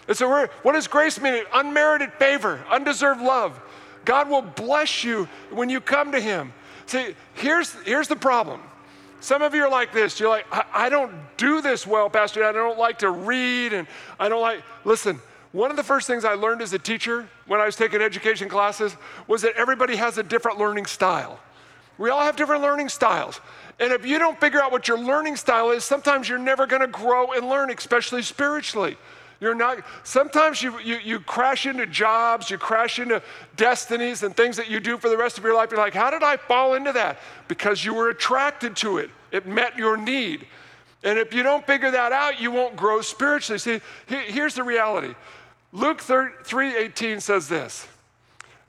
It's 0.09 0.23
a 0.23 0.29
word. 0.29 0.49
What 0.63 0.73
does 0.73 0.87
grace 0.87 1.21
mean? 1.21 1.45
Unmerited 1.53 2.13
favor, 2.15 2.65
undeserved 2.71 3.21
love. 3.21 3.61
God 4.07 4.31
will 4.31 4.41
bless 4.41 5.05
you 5.05 5.29
when 5.51 5.69
you 5.69 5.81
come 5.81 6.13
to 6.13 6.21
Him. 6.21 6.55
See, 6.87 7.15
here's, 7.35 7.75
here's 7.85 8.09
the 8.09 8.17
problem. 8.17 8.63
Some 9.21 9.43
of 9.43 9.55
you 9.55 9.65
are 9.65 9.71
like 9.71 9.93
this. 9.93 10.19
You're 10.19 10.31
like, 10.31 10.47
I, 10.51 10.65
I 10.73 10.89
don't 10.89 11.13
do 11.37 11.61
this 11.61 11.87
well, 11.87 12.09
Pastor. 12.09 12.45
I 12.45 12.53
don't 12.53 12.79
like 12.79 12.99
to 13.01 13.11
read, 13.11 13.75
and 13.75 13.87
I 14.19 14.31
don't 14.31 14.41
like. 14.41 14.63
Listen, 14.85 15.21
one 15.59 15.73
of 15.73 15.77
the 15.77 15.83
first 15.83 16.07
things 16.07 16.25
I 16.25 16.35
learned 16.35 16.63
as 16.63 16.73
a 16.73 16.79
teacher 16.79 17.29
when 17.49 17.59
I 17.59 17.67
was 17.67 17.75
taking 17.75 18.01
education 18.01 18.49
classes 18.49 18.97
was 19.27 19.43
that 19.43 19.57
everybody 19.57 19.97
has 19.97 20.17
a 20.17 20.23
different 20.23 20.57
learning 20.57 20.87
style. 20.87 21.41
We 21.99 22.11
all 22.11 22.21
have 22.21 22.37
different 22.37 22.63
learning 22.63 22.91
styles. 22.91 23.41
And 23.81 23.93
if 23.93 24.07
you 24.07 24.21
don't 24.21 24.39
figure 24.39 24.63
out 24.63 24.71
what 24.71 24.87
your 24.87 25.01
learning 25.01 25.35
style 25.35 25.73
is, 25.73 25.83
sometimes 25.83 26.29
you're 26.29 26.39
never 26.39 26.65
going 26.65 26.83
to 26.83 26.87
grow 26.87 27.33
and 27.33 27.49
learn, 27.49 27.73
especially 27.73 28.23
spiritually. 28.23 28.97
You're 29.41 29.57
not, 29.57 29.85
sometimes 30.05 30.63
you, 30.63 30.79
you, 30.79 30.99
you 30.99 31.19
crash 31.19 31.67
into 31.67 31.87
jobs, 31.87 32.51
you 32.51 32.57
crash 32.57 33.01
into 33.01 33.21
destinies 33.57 34.23
and 34.23 34.37
things 34.37 34.57
that 34.59 34.71
you 34.71 34.79
do 34.79 34.97
for 34.97 35.09
the 35.09 35.17
rest 35.17 35.39
of 35.39 35.45
your 35.45 35.57
life. 35.57 35.73
You're 35.73 35.81
like, 35.81 35.93
how 35.93 36.13
did 36.13 36.23
I 36.23 36.37
fall 36.37 36.75
into 36.75 36.93
that? 36.93 37.19
Because 37.49 37.85
you 37.85 37.95
were 37.95 38.11
attracted 38.11 38.77
to 38.77 38.99
it, 38.99 39.11
it 39.33 39.45
met 39.45 39.77
your 39.77 39.97
need. 39.97 40.47
And 41.05 41.19
if 41.19 41.33
you 41.33 41.43
don't 41.43 41.67
figure 41.67 41.91
that 41.91 42.13
out, 42.13 42.41
you 42.41 42.51
won't 42.51 42.77
grow 42.77 43.01
spiritually. 43.01 43.59
See, 43.59 43.81
here's 44.07 44.55
the 44.55 44.65
reality 44.65 45.15
Luke 45.73 46.01
3 46.01 46.77
18 46.77 47.21
says 47.21 47.49
this. 47.49 47.87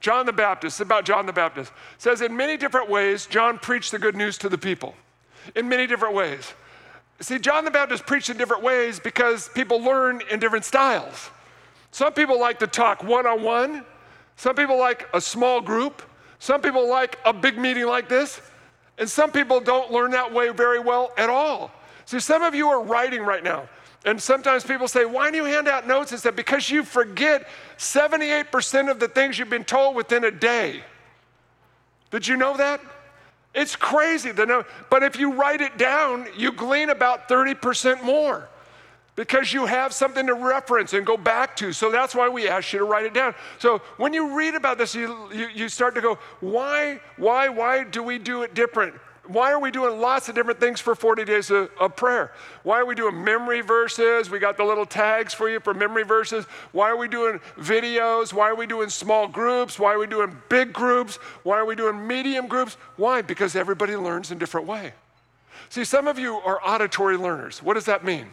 John 0.01 0.25
the 0.25 0.33
Baptist, 0.33 0.79
about 0.79 1.05
John 1.05 1.25
the 1.25 1.33
Baptist, 1.33 1.73
says 1.97 2.21
in 2.21 2.35
many 2.35 2.55
different 2.55 2.89
ways, 2.89 3.25
John 3.25 3.57
preached 3.57 3.91
the 3.91 3.99
good 3.99 4.15
news 4.15 4.37
to 4.39 4.49
the 4.49 4.57
people. 4.57 4.95
In 5.55 5.67
many 5.67 5.87
different 5.87 6.15
ways. 6.15 6.53
See, 7.21 7.37
John 7.37 7.65
the 7.65 7.71
Baptist 7.71 8.05
preached 8.05 8.29
in 8.29 8.37
different 8.37 8.63
ways 8.63 8.99
because 8.99 9.49
people 9.49 9.81
learn 9.81 10.21
in 10.31 10.39
different 10.39 10.63
styles. 10.63 11.31
Some 11.91 12.13
people 12.13 12.39
like 12.39 12.59
to 12.59 12.67
talk 12.67 13.03
one 13.03 13.25
on 13.25 13.41
one, 13.41 13.85
some 14.37 14.55
people 14.55 14.77
like 14.77 15.07
a 15.13 15.19
small 15.19 15.59
group, 15.59 16.01
some 16.39 16.61
people 16.61 16.89
like 16.89 17.17
a 17.25 17.33
big 17.33 17.57
meeting 17.57 17.87
like 17.87 18.07
this, 18.07 18.41
and 18.97 19.09
some 19.09 19.31
people 19.31 19.59
don't 19.59 19.91
learn 19.91 20.11
that 20.11 20.33
way 20.33 20.49
very 20.49 20.79
well 20.79 21.11
at 21.17 21.29
all. 21.29 21.71
See, 22.05 22.19
some 22.19 22.41
of 22.41 22.55
you 22.55 22.69
are 22.69 22.81
writing 22.81 23.21
right 23.21 23.43
now. 23.43 23.67
And 24.05 24.21
sometimes 24.21 24.63
people 24.63 24.87
say, 24.87 25.05
Why 25.05 25.29
do 25.29 25.37
you 25.37 25.45
hand 25.45 25.67
out 25.67 25.87
notes? 25.87 26.11
It's 26.13 26.23
that 26.23 26.35
because 26.35 26.69
you 26.69 26.83
forget 26.83 27.47
78% 27.77 28.89
of 28.89 28.99
the 28.99 29.07
things 29.07 29.37
you've 29.37 29.49
been 29.49 29.65
told 29.65 29.95
within 29.95 30.23
a 30.23 30.31
day. 30.31 30.81
Did 32.11 32.27
you 32.27 32.37
know 32.37 32.57
that? 32.57 32.81
It's 33.53 33.75
crazy. 33.75 34.31
But 34.31 35.03
if 35.03 35.19
you 35.19 35.33
write 35.33 35.61
it 35.61 35.77
down, 35.77 36.27
you 36.37 36.51
glean 36.51 36.89
about 36.89 37.27
30% 37.27 38.03
more 38.03 38.47
because 39.15 39.51
you 39.51 39.65
have 39.65 39.91
something 39.91 40.27
to 40.27 40.33
reference 40.33 40.93
and 40.93 41.05
go 41.05 41.17
back 41.17 41.55
to. 41.57 41.73
So 41.73 41.91
that's 41.91 42.15
why 42.15 42.29
we 42.29 42.47
ask 42.47 42.71
you 42.71 42.79
to 42.79 42.85
write 42.85 43.05
it 43.05 43.13
down. 43.13 43.35
So 43.57 43.79
when 43.97 44.13
you 44.13 44.37
read 44.37 44.55
about 44.55 44.77
this, 44.77 44.95
you, 44.95 45.27
you, 45.33 45.49
you 45.53 45.67
start 45.67 45.93
to 45.95 46.01
go, 46.01 46.17
why, 46.39 47.01
why, 47.17 47.49
why 47.49 47.83
do 47.83 48.01
we 48.01 48.17
do 48.17 48.43
it 48.43 48.53
different? 48.53 48.93
Why 49.29 49.51
are 49.51 49.59
we 49.59 49.69
doing 49.69 49.99
lots 49.99 50.27
of 50.27 50.35
different 50.35 50.59
things 50.59 50.81
for 50.81 50.95
40 50.95 51.23
days 51.23 51.51
of, 51.51 51.69
of, 51.79 51.95
prayer? 51.95 52.31
Why 52.63 52.79
are 52.79 52.85
we 52.85 52.95
doing 52.95 53.23
memory 53.23 53.61
verses? 53.61 54.29
We 54.29 54.39
got 54.39 54.57
the 54.57 54.63
little 54.63 54.85
tags 54.85 55.33
for 55.33 55.49
you 55.49 55.59
for 55.59 55.73
memory 55.73 56.03
verses. 56.03 56.45
Why 56.71 56.89
are 56.89 56.97
we 56.97 57.07
doing 57.07 57.39
videos? 57.57 58.33
Why 58.33 58.49
are 58.49 58.55
we 58.55 58.65
doing 58.65 58.89
small 58.89 59.27
groups? 59.27 59.77
Why 59.77 59.93
are 59.93 59.99
we 59.99 60.07
doing 60.07 60.35
big 60.49 60.73
groups? 60.73 61.17
Why 61.43 61.57
are 61.57 61.65
we 61.65 61.75
doing 61.75 62.07
medium 62.07 62.47
groups? 62.47 62.75
Why? 62.97 63.21
Because 63.21 63.55
everybody 63.55 63.95
learns 63.95 64.31
in 64.31 64.37
a 64.37 64.39
different 64.39 64.65
way. 64.65 64.93
See, 65.69 65.85
some 65.85 66.07
of 66.07 66.17
you 66.17 66.37
are 66.37 66.59
auditory 66.65 67.17
learners. 67.17 67.61
What 67.61 67.75
does 67.75 67.85
that 67.85 68.03
mean? 68.03 68.27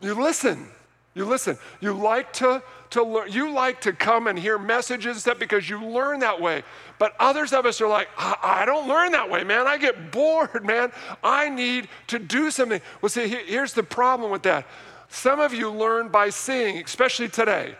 You 0.00 0.14
listen. 0.14 0.68
You 1.14 1.24
listen. 1.24 1.58
You 1.80 1.92
like 1.92 2.32
to, 2.34 2.62
to 2.94 3.02
learn. 3.02 3.30
You 3.30 3.52
like 3.52 3.80
to 3.82 3.92
come 3.92 4.26
and 4.28 4.38
hear 4.38 4.56
messages 4.56 5.18
stuff 5.18 5.38
because 5.38 5.68
you 5.68 5.84
learn 5.84 6.20
that 6.20 6.40
way. 6.40 6.62
But 6.98 7.14
others 7.18 7.52
of 7.52 7.66
us 7.66 7.80
are 7.80 7.88
like, 7.88 8.08
I, 8.16 8.36
I 8.42 8.64
don't 8.64 8.88
learn 8.88 9.12
that 9.12 9.28
way, 9.28 9.44
man. 9.44 9.66
I 9.66 9.78
get 9.78 10.10
bored, 10.12 10.64
man. 10.64 10.92
I 11.22 11.48
need 11.48 11.88
to 12.08 12.18
do 12.18 12.50
something. 12.50 12.80
Well, 13.02 13.10
see, 13.10 13.28
here's 13.28 13.72
the 13.72 13.82
problem 13.82 14.30
with 14.30 14.42
that. 14.44 14.66
Some 15.08 15.40
of 15.40 15.52
you 15.52 15.70
learn 15.70 16.08
by 16.08 16.30
seeing, 16.30 16.82
especially 16.82 17.28
today. 17.28 17.74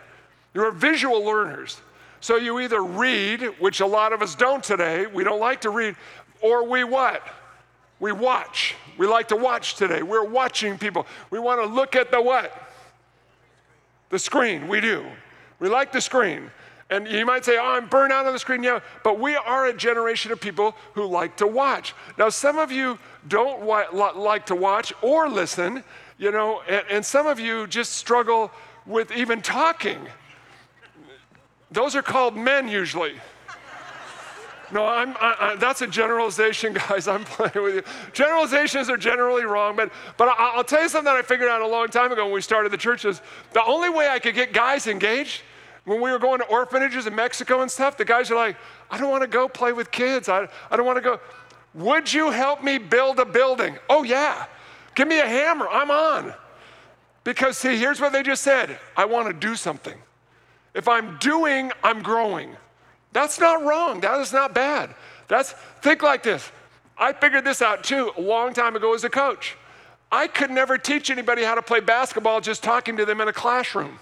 You're 0.53 0.71
visual 0.71 1.23
learners. 1.23 1.81
So 2.19 2.35
you 2.37 2.59
either 2.59 2.83
read, 2.83 3.41
which 3.59 3.79
a 3.79 3.85
lot 3.85 4.13
of 4.13 4.21
us 4.21 4.35
don't 4.35 4.63
today, 4.63 5.05
we 5.05 5.23
don't 5.23 5.39
like 5.39 5.61
to 5.61 5.69
read, 5.69 5.95
or 6.41 6.67
we 6.67 6.83
what? 6.83 7.21
We 7.99 8.11
watch. 8.11 8.75
We 8.97 9.07
like 9.07 9.29
to 9.29 9.35
watch 9.35 9.75
today. 9.75 10.01
We're 10.01 10.25
watching 10.25 10.77
people. 10.77 11.07
We 11.29 11.39
want 11.39 11.61
to 11.61 11.67
look 11.67 11.95
at 11.95 12.11
the 12.11 12.21
what? 12.21 12.64
The 14.15 14.19
screen. 14.19 14.69
We 14.69 14.79
do. 14.79 15.05
We 15.59 15.67
like 15.67 15.91
the 15.91 15.99
screen. 15.99 16.49
And 16.89 17.05
you 17.05 17.25
might 17.25 17.43
say, 17.43 17.57
oh, 17.57 17.75
I'm 17.75 17.89
burnt 17.89 18.13
out 18.13 18.25
on 18.25 18.31
the 18.31 18.39
screen. 18.39 18.63
Yeah, 18.63 18.79
but 19.03 19.19
we 19.19 19.35
are 19.35 19.65
a 19.65 19.73
generation 19.73 20.31
of 20.31 20.39
people 20.39 20.73
who 20.93 21.05
like 21.05 21.35
to 21.35 21.47
watch. 21.47 21.93
Now, 22.17 22.29
some 22.29 22.57
of 22.57 22.71
you 22.71 22.97
don't 23.27 23.65
like 23.65 24.45
to 24.45 24.55
watch 24.55 24.93
or 25.01 25.27
listen, 25.27 25.83
you 26.17 26.31
know, 26.31 26.61
and, 26.61 26.85
and 26.89 27.05
some 27.05 27.27
of 27.27 27.41
you 27.41 27.67
just 27.67 27.95
struggle 27.95 28.51
with 28.85 29.11
even 29.11 29.41
talking. 29.41 30.07
Those 31.69 31.93
are 31.93 32.01
called 32.01 32.37
men 32.37 32.69
usually. 32.69 33.15
No, 34.71 34.85
I'm, 34.85 35.15
I, 35.19 35.35
I, 35.39 35.55
that's 35.55 35.81
a 35.81 35.87
generalization, 35.87 36.73
guys. 36.89 37.07
I'm 37.07 37.23
playing 37.23 37.63
with 37.63 37.75
you. 37.75 37.83
Generalizations 38.13 38.89
are 38.89 38.97
generally 38.97 39.43
wrong, 39.43 39.75
but, 39.75 39.91
but 40.17 40.27
I, 40.27 40.55
will 40.55 40.63
tell 40.63 40.81
you 40.81 40.89
something 40.89 41.05
that 41.05 41.15
I 41.15 41.21
figured 41.21 41.49
out 41.49 41.61
a 41.61 41.67
long 41.67 41.87
time 41.87 42.11
ago 42.11 42.25
when 42.25 42.33
we 42.33 42.41
started 42.41 42.71
the 42.71 42.77
churches. 42.77 43.21
The 43.53 43.63
only 43.63 43.89
way 43.89 44.09
I 44.09 44.19
could 44.19 44.35
get 44.35 44.53
guys 44.53 44.87
engaged 44.87 45.41
when 45.85 46.01
we 46.01 46.11
were 46.11 46.19
going 46.19 46.39
to 46.39 46.45
orphanages 46.45 47.05
in 47.05 47.15
Mexico 47.15 47.61
and 47.61 47.69
stuff, 47.69 47.95
the 47.95 48.05
guys 48.05 48.31
are 48.31 48.35
like, 48.35 48.57
I 48.89 48.97
don't 48.97 49.09
want 49.09 49.21
to 49.21 49.27
go 49.27 49.47
play 49.47 49.71
with 49.71 49.91
kids. 49.91 50.27
I, 50.29 50.47
I 50.71 50.77
don't 50.77 50.85
want 50.85 50.97
to 50.97 51.01
go. 51.01 51.19
Would 51.75 52.11
you 52.11 52.31
help 52.31 52.63
me 52.63 52.77
build 52.77 53.19
a 53.19 53.25
building? 53.25 53.77
Oh, 53.89 54.03
yeah. 54.03 54.47
Give 54.95 55.07
me 55.07 55.19
a 55.19 55.27
hammer. 55.27 55.67
I'm 55.67 55.91
on. 55.91 56.33
Because, 57.23 57.57
see, 57.57 57.77
here's 57.77 57.99
what 57.99 58.13
they 58.13 58.23
just 58.23 58.43
said 58.43 58.79
I 58.95 59.05
want 59.05 59.27
to 59.27 59.33
do 59.33 59.55
something. 59.55 59.97
If 60.73 60.87
I'm 60.87 61.17
doing, 61.19 61.71
I'm 61.83 62.01
growing. 62.01 62.55
That's 63.15 63.39
not 63.39 63.63
wrong. 63.63 64.01
That 64.01 64.19
is 64.19 64.33
not 64.33 64.53
bad. 64.53 64.93
That's, 65.29 65.53
think 65.81 66.03
like 66.03 66.21
this. 66.21 66.51
I 66.97 67.13
figured 67.13 67.45
this 67.45 67.61
out 67.61 67.81
too 67.81 68.11
a 68.17 68.21
long 68.21 68.53
time 68.53 68.75
ago 68.75 68.93
as 68.93 69.05
a 69.05 69.09
coach. 69.09 69.55
I 70.11 70.27
could 70.27 70.51
never 70.51 70.77
teach 70.77 71.09
anybody 71.09 71.41
how 71.41 71.55
to 71.55 71.61
play 71.61 71.79
basketball 71.79 72.41
just 72.41 72.61
talking 72.61 72.97
to 72.97 73.05
them 73.05 73.21
in 73.21 73.29
a 73.29 73.33
classroom. 73.33 73.99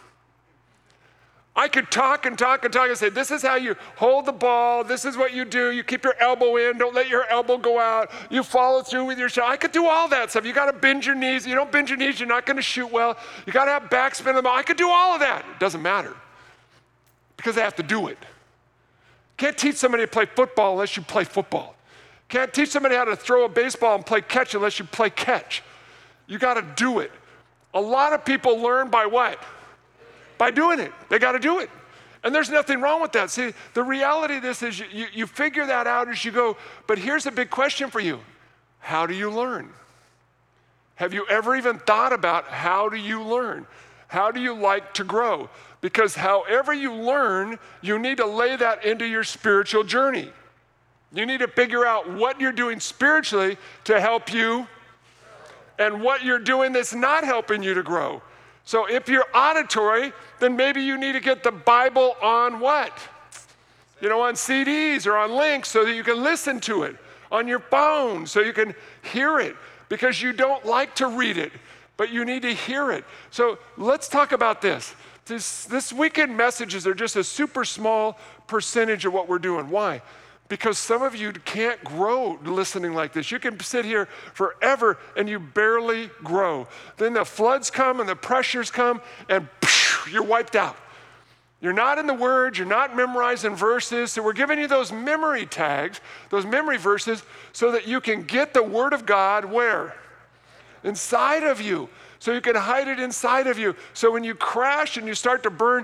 I 1.55 1.67
could 1.67 1.91
talk 1.91 2.25
and 2.25 2.35
talk 2.39 2.65
and 2.65 2.73
talk 2.73 2.89
and 2.89 2.97
say, 2.97 3.09
this 3.09 3.29
is 3.29 3.43
how 3.43 3.53
you 3.53 3.75
hold 3.97 4.25
the 4.25 4.31
ball. 4.31 4.83
This 4.83 5.05
is 5.05 5.15
what 5.15 5.31
you 5.31 5.45
do. 5.45 5.69
You 5.69 5.83
keep 5.83 6.03
your 6.03 6.15
elbow 6.19 6.55
in. 6.55 6.79
Don't 6.79 6.95
let 6.95 7.07
your 7.07 7.27
elbow 7.27 7.59
go 7.59 7.77
out. 7.77 8.09
You 8.31 8.41
follow 8.41 8.81
through 8.81 9.05
with 9.05 9.19
your 9.19 9.29
shot. 9.29 9.47
I 9.51 9.57
could 9.57 9.71
do 9.71 9.85
all 9.85 10.07
that 10.07 10.31
stuff. 10.31 10.43
You 10.43 10.53
got 10.53 10.71
to 10.71 10.73
bend 10.73 11.05
your 11.05 11.13
knees. 11.13 11.45
You 11.45 11.53
don't 11.53 11.71
bend 11.71 11.87
your 11.87 11.99
knees, 11.99 12.19
you're 12.19 12.27
not 12.27 12.47
going 12.47 12.57
to 12.57 12.63
shoot 12.63 12.91
well. 12.91 13.15
You 13.45 13.53
got 13.53 13.65
to 13.65 13.71
have 13.71 13.83
backspin 13.91 14.29
on 14.29 14.35
the 14.35 14.41
ball. 14.41 14.57
I 14.57 14.63
could 14.63 14.77
do 14.77 14.89
all 14.89 15.13
of 15.13 15.19
that. 15.19 15.45
It 15.51 15.59
doesn't 15.59 15.83
matter 15.83 16.15
because 17.37 17.59
I 17.59 17.61
have 17.61 17.75
to 17.75 17.83
do 17.83 18.07
it. 18.07 18.17
Can't 19.43 19.57
teach 19.57 19.75
somebody 19.75 20.03
to 20.03 20.07
play 20.07 20.25
football 20.25 20.71
unless 20.71 20.95
you 20.95 21.03
play 21.03 21.25
football. 21.25 21.75
Can't 22.29 22.53
teach 22.53 22.69
somebody 22.69 22.95
how 22.95 23.03
to 23.03 23.13
throw 23.13 23.43
a 23.43 23.49
baseball 23.49 23.93
and 23.93 24.05
play 24.05 24.21
catch 24.21 24.55
unless 24.55 24.79
you 24.79 24.85
play 24.85 25.09
catch. 25.09 25.61
You 26.27 26.39
got 26.39 26.53
to 26.53 26.61
do 26.81 26.99
it. 26.99 27.11
A 27.73 27.81
lot 27.81 28.13
of 28.13 28.23
people 28.23 28.59
learn 28.59 28.89
by 28.89 29.05
what? 29.05 29.37
By 30.37 30.49
doing 30.49 30.79
it. 30.79 30.93
They 31.09 31.19
got 31.19 31.33
to 31.33 31.39
do 31.39 31.59
it. 31.59 31.69
And 32.23 32.33
there's 32.33 32.49
nothing 32.49 32.79
wrong 32.79 33.01
with 33.01 33.11
that. 33.11 33.31
See, 33.31 33.51
the 33.73 33.83
reality 33.83 34.37
of 34.37 34.43
this 34.43 34.63
is 34.63 34.79
you, 34.79 34.85
you, 34.93 35.07
you 35.11 35.27
figure 35.27 35.65
that 35.65 35.87
out 35.87 36.07
as 36.07 36.23
you 36.23 36.31
go. 36.31 36.55
But 36.87 36.97
here's 36.97 37.25
a 37.25 37.31
big 37.31 37.49
question 37.49 37.89
for 37.89 37.99
you 37.99 38.21
How 38.79 39.05
do 39.05 39.13
you 39.13 39.29
learn? 39.29 39.71
Have 40.95 41.13
you 41.13 41.27
ever 41.29 41.53
even 41.57 41.79
thought 41.79 42.13
about 42.13 42.45
how 42.45 42.87
do 42.87 42.95
you 42.95 43.21
learn? 43.21 43.67
How 44.07 44.31
do 44.31 44.39
you 44.39 44.53
like 44.53 44.93
to 44.93 45.03
grow? 45.03 45.49
Because 45.83 46.15
however 46.15 46.73
you 46.73 46.93
learn, 46.93 47.59
you 47.81 47.99
need 47.99 48.15
to 48.15 48.25
lay 48.25 48.55
that 48.55 48.85
into 48.85 49.05
your 49.05 49.25
spiritual 49.25 49.83
journey. 49.83 50.29
You 51.11 51.25
need 51.25 51.39
to 51.41 51.47
figure 51.49 51.85
out 51.85 52.09
what 52.09 52.39
you're 52.39 52.53
doing 52.53 52.79
spiritually 52.79 53.57
to 53.83 53.99
help 53.99 54.33
you 54.33 54.65
and 55.77 56.01
what 56.01 56.23
you're 56.23 56.39
doing 56.39 56.71
that's 56.71 56.93
not 56.93 57.25
helping 57.25 57.61
you 57.61 57.73
to 57.73 57.83
grow. 57.83 58.21
So 58.63 58.85
if 58.85 59.09
you're 59.09 59.25
auditory, 59.35 60.13
then 60.39 60.55
maybe 60.55 60.81
you 60.81 60.97
need 60.97 61.11
to 61.11 61.19
get 61.19 61.43
the 61.43 61.51
Bible 61.51 62.15
on 62.21 62.61
what? 62.61 62.97
You 63.99 64.07
know, 64.07 64.21
on 64.21 64.35
CDs 64.35 65.05
or 65.05 65.17
on 65.17 65.33
links 65.33 65.67
so 65.67 65.83
that 65.83 65.95
you 65.95 66.03
can 66.05 66.23
listen 66.23 66.61
to 66.61 66.83
it, 66.83 66.95
on 67.29 67.45
your 67.45 67.59
phone 67.59 68.25
so 68.25 68.39
you 68.39 68.53
can 68.53 68.73
hear 69.11 69.37
it 69.37 69.57
because 69.89 70.21
you 70.21 70.31
don't 70.31 70.65
like 70.65 70.95
to 70.95 71.07
read 71.07 71.37
it, 71.37 71.51
but 71.97 72.09
you 72.09 72.23
need 72.23 72.43
to 72.43 72.53
hear 72.53 72.89
it. 72.89 73.03
So 73.31 73.59
let's 73.75 74.07
talk 74.07 74.31
about 74.31 74.61
this. 74.61 74.95
This, 75.25 75.65
this 75.65 75.93
weekend 75.93 76.35
messages 76.35 76.85
are 76.85 76.93
just 76.93 77.15
a 77.15 77.23
super 77.23 77.63
small 77.63 78.17
percentage 78.47 79.05
of 79.05 79.13
what 79.13 79.29
we're 79.29 79.39
doing. 79.39 79.69
Why? 79.69 80.01
Because 80.49 80.77
some 80.77 81.01
of 81.01 81.15
you 81.15 81.31
can't 81.31 81.81
grow 81.83 82.37
listening 82.43 82.93
like 82.93 83.13
this. 83.13 83.31
You 83.31 83.39
can 83.39 83.59
sit 83.61 83.85
here 83.85 84.07
forever 84.33 84.97
and 85.15 85.29
you 85.29 85.39
barely 85.39 86.09
grow. 86.23 86.67
Then 86.97 87.13
the 87.13 87.23
floods 87.23 87.71
come 87.71 88.01
and 88.01 88.09
the 88.09 88.15
pressures 88.15 88.69
come 88.69 89.01
and 89.29 89.47
you're 90.11 90.23
wiped 90.23 90.55
out. 90.55 90.75
You're 91.61 91.71
not 91.71 91.97
in 91.97 92.07
the 92.07 92.13
words, 92.13 92.57
you're 92.57 92.67
not 92.67 92.93
memorizing 92.93 93.55
verses. 93.55 94.11
So 94.11 94.21
we're 94.21 94.33
giving 94.33 94.59
you 94.59 94.67
those 94.67 94.91
memory 94.91 95.45
tags, 95.45 96.01
those 96.29 96.45
memory 96.45 96.77
verses, 96.77 97.23
so 97.53 97.71
that 97.71 97.87
you 97.87 98.01
can 98.01 98.23
get 98.23 98.53
the 98.53 98.61
Word 98.61 98.91
of 98.91 99.05
God 99.05 99.45
where? 99.45 99.95
Inside 100.83 101.43
of 101.43 101.61
you. 101.61 101.87
So 102.23 102.31
you 102.31 102.39
can 102.39 102.55
hide 102.55 102.87
it 102.87 103.01
inside 103.01 103.47
of 103.47 103.59
you. 103.59 103.75
So 103.93 104.09
when 104.09 104.23
you 104.23 104.33
crash 104.33 104.95
and 104.95 105.05
you 105.05 105.13
start 105.13 105.43
to 105.43 105.49
burn, 105.49 105.83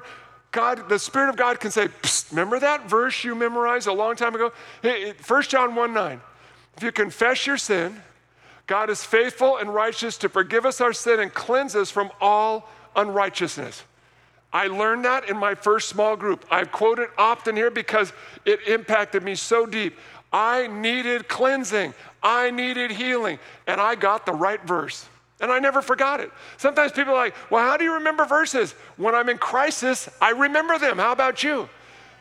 God, 0.52 0.88
the 0.88 0.98
Spirit 0.98 1.28
of 1.28 1.36
God 1.36 1.60
can 1.60 1.70
say, 1.70 1.90
remember 2.32 2.62
that 2.62 2.90
verse 2.90 3.26
you 3.26 3.36
memorized 3.36 3.88
a 3.88 3.92
long 3.92 4.16
time 4.16 4.34
ago? 4.36 4.54
Hey, 4.82 5.12
1 5.28 5.44
John 5.44 5.76
1 5.76 5.94
9. 5.94 6.22
If 6.78 6.84
you 6.84 6.94
confess 6.94 7.46
your 7.46 7.58
sin, 7.58 8.02
God 8.68 8.90
is 8.90 9.04
faithful 9.04 9.58
and 9.58 9.74
righteous 9.74 10.18
to 10.20 10.30
forgive 10.30 10.66
us 10.66 10.80
our 10.80 10.94
sin 10.94 11.20
and 11.20 11.34
cleanse 11.34 11.76
us 11.76 11.92
from 11.92 12.10
all 12.22 12.70
unrighteousness. 12.96 13.84
I 14.54 14.68
learned 14.68 15.04
that 15.04 15.28
in 15.28 15.36
my 15.36 15.56
first 15.56 15.90
small 15.90 16.16
group. 16.16 16.46
I 16.50 16.64
quote 16.64 17.00
it 17.00 17.10
often 17.18 17.58
here 17.58 17.70
because 17.70 18.14
it 18.46 18.66
impacted 18.66 19.24
me 19.24 19.36
so 19.36 19.66
deep. 19.66 19.98
I 20.32 20.68
needed 20.68 21.28
cleansing, 21.28 21.94
I 22.24 22.50
needed 22.50 22.92
healing, 22.92 23.40
and 23.68 23.82
I 23.82 23.96
got 23.96 24.26
the 24.26 24.32
right 24.32 24.66
verse. 24.66 25.06
And 25.40 25.52
I 25.52 25.60
never 25.60 25.82
forgot 25.82 26.20
it. 26.20 26.32
Sometimes 26.58 26.92
people 26.92 27.14
are 27.14 27.18
like, 27.18 27.36
well, 27.50 27.64
how 27.64 27.78
do 27.78 27.86
you 27.86 27.94
remember 27.94 28.26
verses? 28.26 28.74
When 28.98 29.16
I'm 29.16 29.30
in 29.30 29.38
crisis, 29.38 30.10
I 30.22 30.32
remember 30.32 30.78
them. 30.78 30.98
How 30.98 31.14
about 31.14 31.44
you? 31.44 31.70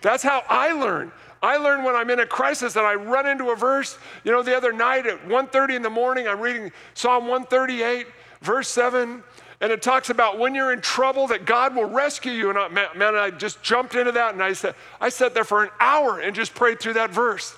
That's 0.02 0.22
how 0.22 0.44
I 0.48 0.72
learn. 0.72 1.10
I 1.42 1.56
learn 1.56 1.84
when 1.84 1.94
I'm 1.94 2.10
in 2.10 2.20
a 2.20 2.26
crisis 2.26 2.76
and 2.76 2.86
I 2.86 2.94
run 2.94 3.26
into 3.26 3.50
a 3.50 3.56
verse. 3.56 3.98
You 4.24 4.32
know, 4.32 4.42
the 4.42 4.56
other 4.56 4.72
night 4.72 5.06
at 5.06 5.28
1:30 5.28 5.76
in 5.76 5.82
the 5.82 5.90
morning, 5.90 6.26
I'm 6.26 6.40
reading 6.40 6.72
Psalm 6.94 7.28
138, 7.28 8.06
verse 8.42 8.68
7, 8.68 9.22
and 9.60 9.72
it 9.72 9.82
talks 9.82 10.10
about 10.10 10.38
when 10.38 10.54
you're 10.54 10.72
in 10.72 10.80
trouble 10.80 11.26
that 11.28 11.44
God 11.44 11.74
will 11.74 11.88
rescue 11.88 12.32
you. 12.32 12.50
And 12.50 12.58
I, 12.58 12.68
man, 12.68 13.14
I 13.14 13.30
just 13.30 13.62
jumped 13.62 13.94
into 13.94 14.12
that 14.12 14.34
and 14.34 14.42
I 14.42 14.52
said, 14.52 14.74
I 15.00 15.08
sat 15.08 15.34
there 15.34 15.44
for 15.44 15.64
an 15.64 15.70
hour 15.80 16.20
and 16.20 16.34
just 16.34 16.54
prayed 16.54 16.80
through 16.80 16.94
that 16.94 17.10
verse 17.10 17.54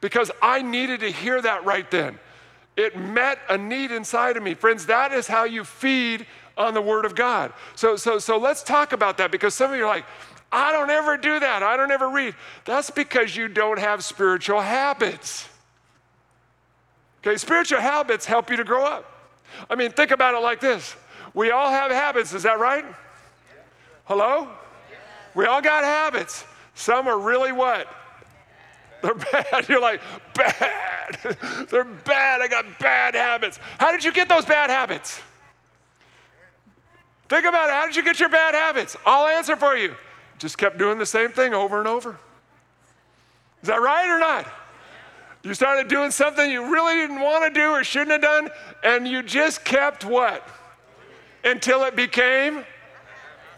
because 0.00 0.30
I 0.40 0.62
needed 0.62 1.00
to 1.00 1.10
hear 1.10 1.40
that 1.40 1.64
right 1.64 1.90
then. 1.90 2.18
It 2.76 2.96
met 2.96 3.38
a 3.48 3.58
need 3.58 3.90
inside 3.90 4.36
of 4.36 4.42
me. 4.42 4.54
Friends, 4.54 4.86
that 4.86 5.12
is 5.12 5.26
how 5.26 5.44
you 5.44 5.64
feed 5.64 6.26
on 6.56 6.74
the 6.74 6.80
Word 6.80 7.04
of 7.04 7.14
God. 7.14 7.52
So, 7.74 7.96
so, 7.96 8.18
so 8.18 8.38
let's 8.38 8.62
talk 8.62 8.92
about 8.92 9.18
that 9.18 9.30
because 9.30 9.54
some 9.54 9.70
of 9.70 9.76
you 9.76 9.84
are 9.84 9.88
like, 9.88 10.04
I 10.50 10.72
don't 10.72 10.90
ever 10.90 11.16
do 11.16 11.40
that. 11.40 11.62
I 11.62 11.76
don't 11.76 11.90
ever 11.90 12.08
read. 12.08 12.34
That's 12.64 12.90
because 12.90 13.34
you 13.36 13.48
don't 13.48 13.78
have 13.78 14.04
spiritual 14.04 14.60
habits. 14.60 15.48
Okay, 17.20 17.36
spiritual 17.36 17.80
habits 17.80 18.26
help 18.26 18.50
you 18.50 18.56
to 18.56 18.64
grow 18.64 18.84
up. 18.84 19.06
I 19.70 19.74
mean, 19.74 19.90
think 19.90 20.10
about 20.10 20.34
it 20.34 20.40
like 20.40 20.60
this 20.60 20.96
we 21.34 21.50
all 21.50 21.70
have 21.70 21.90
habits, 21.90 22.34
is 22.34 22.42
that 22.42 22.58
right? 22.58 22.84
Hello? 24.04 24.48
We 25.34 25.46
all 25.46 25.62
got 25.62 25.84
habits. 25.84 26.44
Some 26.74 27.08
are 27.08 27.18
really 27.18 27.52
what? 27.52 27.86
They're 29.02 29.14
bad. 29.14 29.66
You're 29.68 29.80
like, 29.80 30.00
bad. 30.34 31.18
They're 31.70 31.84
bad. 31.84 32.40
I 32.40 32.48
got 32.48 32.78
bad 32.78 33.14
habits. 33.14 33.58
How 33.78 33.92
did 33.92 34.04
you 34.04 34.12
get 34.12 34.28
those 34.28 34.44
bad 34.44 34.70
habits? 34.70 35.20
Think 37.28 37.44
about 37.44 37.68
it. 37.68 37.72
How 37.72 37.86
did 37.86 37.96
you 37.96 38.04
get 38.04 38.20
your 38.20 38.28
bad 38.28 38.54
habits? 38.54 38.96
I'll 39.04 39.26
answer 39.26 39.56
for 39.56 39.76
you. 39.76 39.94
Just 40.38 40.58
kept 40.58 40.78
doing 40.78 40.98
the 40.98 41.06
same 41.06 41.30
thing 41.30 41.54
over 41.54 41.78
and 41.78 41.88
over. 41.88 42.18
Is 43.62 43.68
that 43.68 43.80
right 43.80 44.08
or 44.08 44.18
not? 44.18 44.46
You 45.42 45.54
started 45.54 45.88
doing 45.88 46.10
something 46.10 46.50
you 46.50 46.72
really 46.72 46.94
didn't 46.94 47.20
want 47.20 47.52
to 47.52 47.60
do 47.60 47.70
or 47.70 47.82
shouldn't 47.82 48.12
have 48.12 48.22
done, 48.22 48.48
and 48.84 49.08
you 49.08 49.22
just 49.22 49.64
kept 49.64 50.04
what? 50.04 50.46
Until 51.44 51.82
it 51.84 51.96
became 51.96 52.64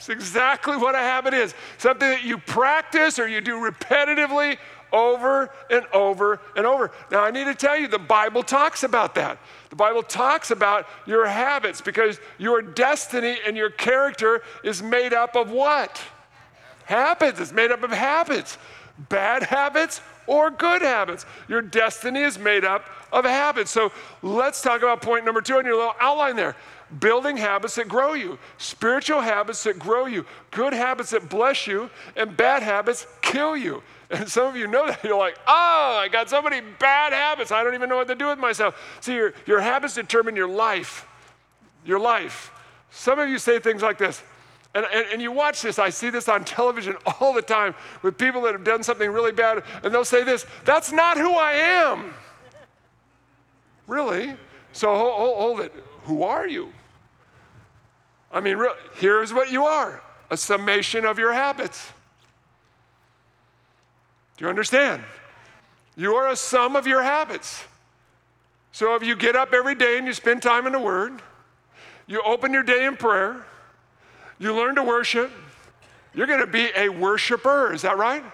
it's 0.05 0.11
exactly 0.11 0.76
what 0.76 0.95
a 0.95 0.99
habit 0.99 1.32
is. 1.32 1.55
Something 1.78 2.11
that 2.11 2.24
you 2.24 2.36
practice 2.36 3.18
or 3.18 3.26
you 3.26 3.40
do 3.40 3.55
repetitively 3.55 4.59
over 4.95 5.51
and 5.68 5.84
over 5.92 6.40
and 6.57 6.64
over. 6.64 6.92
Now, 7.11 7.24
I 7.24 7.32
need 7.32 7.45
to 7.45 7.55
tell 7.55 7.76
you, 7.76 7.88
the 7.88 7.99
Bible 7.99 8.45
talks 8.45 8.84
about 8.84 9.16
that. 9.16 9.38
The 9.70 9.76
Bible 9.76 10.05
talks 10.05 10.53
about 10.53 10.86
your 11.05 11.26
habits 11.26 11.80
because 11.80 12.20
your 12.38 12.62
destiny 12.62 13.38
and 13.45 13.57
your 13.57 13.70
character 13.70 14.42
is 14.62 14.82
made 14.82 15.12
up 15.12 15.34
of 15.34 15.51
what? 15.51 16.01
Habits. 16.84 17.40
It's 17.40 17.53
made 17.53 17.72
up 17.72 17.82
of 17.82 17.90
habits. 17.90 18.57
Bad 19.09 19.42
habits 19.42 20.01
or 20.28 20.51
good 20.53 20.80
habits. 20.80 21.26
Your 21.49 21.61
destiny 21.61 22.20
is 22.20 22.38
made 22.38 22.64
up 22.64 22.86
of 23.12 23.24
habits. 23.24 23.72
So 23.72 23.90
let's 24.22 24.62
talk 24.62 24.82
about 24.82 25.03
point 25.03 25.24
number 25.24 25.40
two 25.40 25.57
on 25.57 25.64
your 25.64 25.76
little 25.76 25.97
outline 26.01 26.36
there 26.36 26.55
building 27.01 27.36
habits 27.36 27.74
that 27.74 27.88
grow 27.88 28.12
you, 28.12 28.38
spiritual 28.59 29.20
habits 29.20 29.64
that 29.64 29.78
grow 29.80 30.07
you, 30.07 30.24
good 30.53 30.72
habits 30.72 31.11
that 31.11 31.28
bless 31.28 31.66
you, 31.66 31.90
and 32.14 32.36
bad 32.36 32.62
habits 32.62 33.09
kill 33.20 33.57
you. 33.57 33.82
And 34.11 34.28
some 34.28 34.46
of 34.46 34.57
you 34.57 34.66
know 34.66 34.86
that. 34.86 35.02
You're 35.02 35.18
like, 35.18 35.38
oh, 35.46 35.98
I 36.00 36.09
got 36.09 36.28
so 36.28 36.42
many 36.42 36.61
bad 36.78 37.12
habits. 37.12 37.50
I 37.50 37.64
don't 37.64 37.74
even 37.74 37.88
know 37.88 37.96
what 37.96 38.09
to 38.09 38.14
do 38.14 38.28
with 38.28 38.38
myself. 38.38 38.78
See, 39.00 39.14
your, 39.14 39.34
your 39.46 39.61
habits 39.61 39.94
determine 39.94 40.36
your 40.36 40.48
life. 40.48 41.07
Your 41.84 41.98
life. 41.98 42.50
Some 42.90 43.18
of 43.18 43.28
you 43.28 43.38
say 43.38 43.59
things 43.59 43.82
like 43.82 43.98
this. 43.98 44.22
And, 44.74 44.86
and, 44.92 45.07
and 45.12 45.22
you 45.22 45.30
watch 45.30 45.62
this, 45.62 45.78
I 45.78 45.90
see 45.90 46.11
this 46.11 46.28
on 46.28 46.44
television 46.44 46.96
all 47.20 47.32
the 47.32 47.42
time 47.42 47.74
with 48.02 48.18
people 48.18 48.42
that 48.42 48.52
have 48.52 48.64
done 48.64 48.82
something 48.82 49.09
really 49.11 49.32
bad, 49.32 49.62
and 49.82 49.94
they'll 49.94 50.05
say 50.05 50.24
this 50.24 50.46
that's 50.64 50.90
not 50.90 51.16
who 51.16 51.32
I 51.32 51.52
am. 51.52 52.12
Really? 53.86 54.34
So 54.72 54.96
hold, 54.96 55.14
hold, 55.14 55.36
hold 55.38 55.61
it. 55.61 55.72
Who 56.05 56.22
are 56.24 56.48
you? 56.48 56.72
I 58.32 58.40
mean, 58.40 58.57
re- 58.57 58.74
here's 58.96 59.32
what 59.32 59.50
you 59.50 59.64
are 59.64 60.02
a 60.30 60.36
summation 60.36 61.05
of 61.05 61.18
your 61.18 61.32
habits. 61.32 61.92
Do 64.37 64.45
you 64.45 64.49
understand? 64.49 65.03
You 65.97 66.14
are 66.14 66.28
a 66.28 66.37
sum 66.37 66.76
of 66.76 66.87
your 66.87 67.03
habits. 67.03 67.64
So 68.72 68.97
if 68.97 69.05
you 69.05 69.14
get 69.14 69.37
up 69.37 69.53
every 69.53 69.74
day 69.74 69.99
and 69.99 70.07
you 70.07 70.12
spend 70.12 70.43
time 70.43 70.66
in 70.66 70.72
the 70.72 70.80
Word, 70.80 71.22
you 72.07 72.20
open 72.22 72.53
your 72.53 72.64
day 72.64 72.85
in 72.85 72.97
prayer, 72.97 73.45
you 74.39 74.55
learn 74.55 74.74
to 74.74 74.82
worship, 74.82 75.30
you're 76.12 76.26
going 76.26 76.41
to 76.41 76.47
be 76.47 76.70
a 76.76 76.89
worshiper. 76.89 77.72
Is 77.72 77.82
that 77.82 77.97
right? 77.97 78.24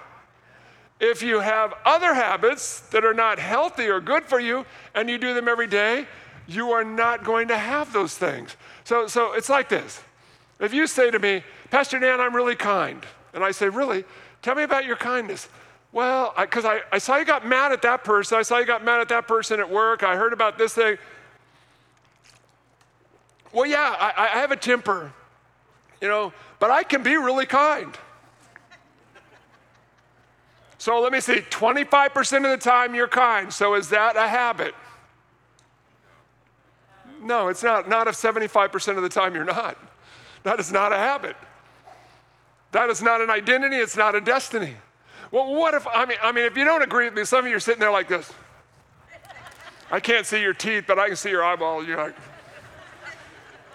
If 0.98 1.22
you 1.22 1.40
have 1.40 1.74
other 1.84 2.14
habits 2.14 2.80
that 2.90 3.04
are 3.04 3.14
not 3.14 3.38
healthy 3.38 3.88
or 3.88 4.00
good 4.00 4.24
for 4.24 4.40
you 4.40 4.66
and 4.94 5.08
you 5.08 5.18
do 5.18 5.32
them 5.34 5.48
every 5.48 5.66
day, 5.66 6.06
you 6.46 6.72
are 6.72 6.84
not 6.84 7.24
going 7.24 7.48
to 7.48 7.56
have 7.56 7.92
those 7.92 8.16
things. 8.16 8.56
So, 8.84 9.06
so 9.06 9.32
it's 9.32 9.48
like 9.48 9.68
this. 9.68 10.02
If 10.58 10.74
you 10.74 10.86
say 10.86 11.10
to 11.10 11.18
me, 11.18 11.42
Pastor 11.70 11.98
Dan, 11.98 12.20
I'm 12.20 12.34
really 12.34 12.56
kind, 12.56 13.04
And 13.32 13.42
I 13.42 13.50
say, 13.50 13.68
Really? 13.68 14.04
Tell 14.42 14.54
me 14.54 14.62
about 14.62 14.84
your 14.86 14.96
kindness. 14.96 15.48
Well, 15.92 16.32
because 16.38 16.64
I, 16.64 16.80
I, 16.92 16.98
saw 16.98 17.16
you 17.16 17.24
got 17.24 17.44
mad 17.44 17.72
at 17.72 17.82
that 17.82 18.04
person. 18.04 18.38
I 18.38 18.42
saw 18.42 18.58
you 18.58 18.66
got 18.66 18.84
mad 18.84 19.00
at 19.00 19.08
that 19.08 19.26
person 19.26 19.58
at 19.58 19.68
work. 19.68 20.02
I 20.02 20.16
heard 20.16 20.32
about 20.32 20.56
this 20.56 20.74
thing. 20.74 20.98
Well, 23.52 23.66
yeah, 23.66 23.96
I, 23.98 24.28
I 24.36 24.38
have 24.38 24.52
a 24.52 24.56
temper, 24.56 25.12
you 26.00 26.06
know, 26.06 26.32
but 26.60 26.70
I 26.70 26.84
can 26.84 27.02
be 27.02 27.16
really 27.16 27.46
kind. 27.46 27.96
So 30.78 31.00
let 31.00 31.12
me 31.12 31.20
see, 31.20 31.40
25% 31.40 32.36
of 32.36 32.42
the 32.44 32.56
time 32.56 32.94
you're 32.94 33.08
kind. 33.08 33.52
So 33.52 33.74
is 33.74 33.88
that 33.90 34.16
a 34.16 34.28
habit? 34.28 34.74
No, 37.20 37.48
it's 37.48 37.62
not. 37.62 37.88
Not 37.88 38.06
if 38.06 38.14
75% 38.14 38.96
of 38.96 39.02
the 39.02 39.08
time 39.08 39.34
you're 39.34 39.44
not. 39.44 39.76
That 40.42 40.58
is 40.58 40.72
not 40.72 40.92
a 40.92 40.96
habit. 40.96 41.36
That 42.72 42.88
is 42.88 43.02
not 43.02 43.20
an 43.20 43.30
identity, 43.30 43.76
it's 43.76 43.96
not 43.96 44.14
a 44.14 44.20
destiny. 44.20 44.76
Well, 45.30 45.54
what 45.54 45.74
if, 45.74 45.86
I 45.86 46.04
mean, 46.06 46.18
I 46.22 46.32
mean, 46.32 46.44
if 46.44 46.56
you 46.56 46.64
don't 46.64 46.82
agree 46.82 47.04
with 47.04 47.14
me, 47.14 47.24
some 47.24 47.44
of 47.44 47.50
you 47.50 47.56
are 47.56 47.60
sitting 47.60 47.80
there 47.80 47.92
like 47.92 48.08
this. 48.08 48.32
I 49.90 50.00
can't 50.00 50.26
see 50.26 50.40
your 50.40 50.54
teeth, 50.54 50.84
but 50.86 50.98
I 50.98 51.08
can 51.08 51.16
see 51.16 51.30
your 51.30 51.44
eyeball. 51.44 51.84
You're 51.84 51.96
like, 51.96 52.16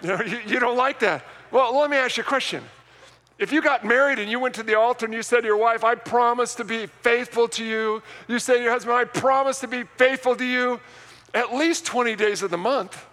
you 0.02 0.08
know, 0.08 0.20
you, 0.22 0.40
you 0.46 0.60
don't 0.60 0.76
like 0.76 0.98
that. 1.00 1.24
Well, 1.50 1.78
let 1.78 1.90
me 1.90 1.96
ask 1.96 2.16
you 2.16 2.22
a 2.22 2.26
question. 2.26 2.62
If 3.38 3.52
you 3.52 3.60
got 3.60 3.84
married 3.84 4.18
and 4.18 4.30
you 4.30 4.40
went 4.40 4.54
to 4.54 4.62
the 4.62 4.78
altar 4.78 5.04
and 5.04 5.14
you 5.14 5.22
said 5.22 5.42
to 5.42 5.46
your 5.46 5.58
wife, 5.58 5.84
I 5.84 5.94
promise 5.94 6.54
to 6.54 6.64
be 6.64 6.86
faithful 6.86 7.48
to 7.48 7.64
you, 7.64 8.02
you 8.28 8.38
say 8.38 8.56
to 8.56 8.62
your 8.62 8.72
husband, 8.72 8.96
I 8.96 9.04
promise 9.04 9.60
to 9.60 9.68
be 9.68 9.84
faithful 9.96 10.36
to 10.36 10.44
you 10.44 10.80
at 11.34 11.54
least 11.54 11.84
20 11.84 12.16
days 12.16 12.42
of 12.42 12.50
the 12.50 12.56
month. 12.56 13.04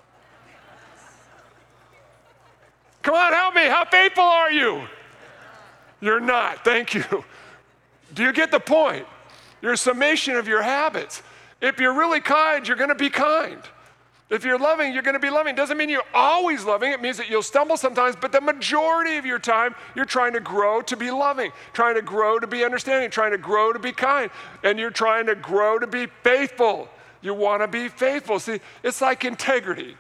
Come 3.02 3.16
on, 3.16 3.34
help 3.34 3.54
me. 3.54 3.64
How 3.64 3.84
faithful 3.84 4.24
are 4.24 4.52
you? 4.52 4.88
You're 6.00 6.22
not. 6.22 6.64
Thank 6.64 6.94
you. 6.94 7.26
Do 8.14 8.24
you 8.24 8.34
get 8.34 8.51
the 8.51 8.59
point? 8.59 9.05
You're 9.61 9.74
a 9.74 9.78
summation 9.78 10.36
of 10.36 10.47
your 10.47 10.61
habits. 10.61 11.24
If 11.61 11.80
you're 11.80 11.93
really 11.93 12.20
kind, 12.20 12.68
you're 12.68 12.78
going 12.78 12.89
to 12.89 12.95
be 12.95 13.09
kind. 13.09 13.61
If 14.30 14.43
you're 14.43 14.57
loving, 14.57 14.93
you're 14.93 15.03
going 15.03 15.14
to 15.14 15.20
be 15.20 15.30
loving. 15.30 15.53
Doesn't 15.53 15.78
mean 15.78 15.89
you're 15.89 16.01
always 16.14 16.66
loving. 16.66 16.91
It 16.91 17.01
means 17.01 17.18
that 17.18 17.30
you'll 17.30 17.43
stumble 17.43 17.78
sometimes, 17.78 18.16
but 18.16 18.32
the 18.32 18.41
majority 18.41 19.18
of 19.18 19.26
your 19.26 19.39
time, 19.39 19.76
you're 19.95 20.05
trying 20.05 20.34
to 20.34 20.39
grow 20.39 20.82
to 20.82 20.97
be 20.97 21.11
loving, 21.11 21.51
trying 21.72 21.95
to 21.95 22.01
grow 22.01 22.39
to 22.39 22.47
be 22.47 22.64
understanding, 22.66 23.11
trying 23.11 23.32
to 23.32 23.38
grow 23.38 23.72
to 23.72 23.80
be 23.80 23.91
kind, 23.91 24.32
and 24.64 24.80
you're 24.80 24.89
trying 24.89 25.28
to 25.28 25.36
grow 25.36 25.78
to 25.78 25.88
be 25.88 26.07
faithful. 26.24 26.89
You 27.22 27.34
want 27.34 27.61
to 27.61 27.68
be 27.68 27.89
faithful. 27.89 28.39
See, 28.39 28.59
it's 28.82 29.01
like 29.01 29.24
integrity. 29.24 29.95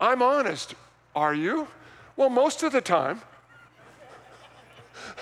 I'm 0.00 0.22
honest. 0.22 0.74
Are 1.14 1.34
you? 1.34 1.68
Well, 2.16 2.30
most 2.30 2.62
of 2.62 2.72
the 2.72 2.80
time. 2.80 3.20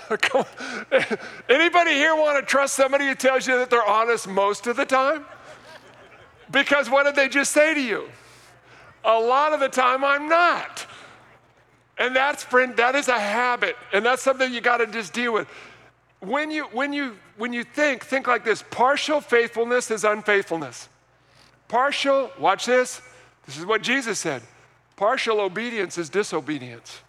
Anybody 1.49 1.91
here 1.91 2.15
want 2.15 2.39
to 2.39 2.45
trust 2.45 2.75
somebody 2.75 3.07
who 3.07 3.15
tells 3.15 3.47
you 3.47 3.57
that 3.57 3.69
they're 3.69 3.87
honest 3.87 4.27
most 4.27 4.67
of 4.67 4.75
the 4.75 4.85
time? 4.85 5.25
Because 6.51 6.89
what 6.89 7.03
did 7.03 7.15
they 7.15 7.27
just 7.27 7.51
say 7.51 7.73
to 7.73 7.81
you? 7.81 8.09
A 9.03 9.19
lot 9.19 9.53
of 9.53 9.59
the 9.59 9.69
time, 9.69 10.03
I'm 10.03 10.29
not. 10.29 10.85
And 11.97 12.15
that's, 12.15 12.43
friend, 12.43 12.75
that 12.77 12.95
is 12.95 13.07
a 13.07 13.19
habit. 13.19 13.75
And 13.93 14.05
that's 14.05 14.21
something 14.21 14.53
you 14.53 14.61
got 14.61 14.77
to 14.77 14.87
just 14.87 15.13
deal 15.13 15.33
with. 15.33 15.47
When 16.19 16.51
you, 16.51 16.65
when, 16.65 16.91
you, 16.93 17.17
when 17.37 17.53
you 17.53 17.63
think, 17.63 18.03
think 18.03 18.27
like 18.27 18.43
this 18.43 18.63
partial 18.69 19.21
faithfulness 19.21 19.91
is 19.91 20.03
unfaithfulness. 20.03 20.89
Partial, 21.67 22.31
watch 22.39 22.65
this. 22.65 23.01
This 23.45 23.57
is 23.57 23.65
what 23.65 23.81
Jesus 23.81 24.19
said 24.19 24.41
partial 24.95 25.41
obedience 25.41 25.97
is 25.97 26.09
disobedience. 26.09 27.01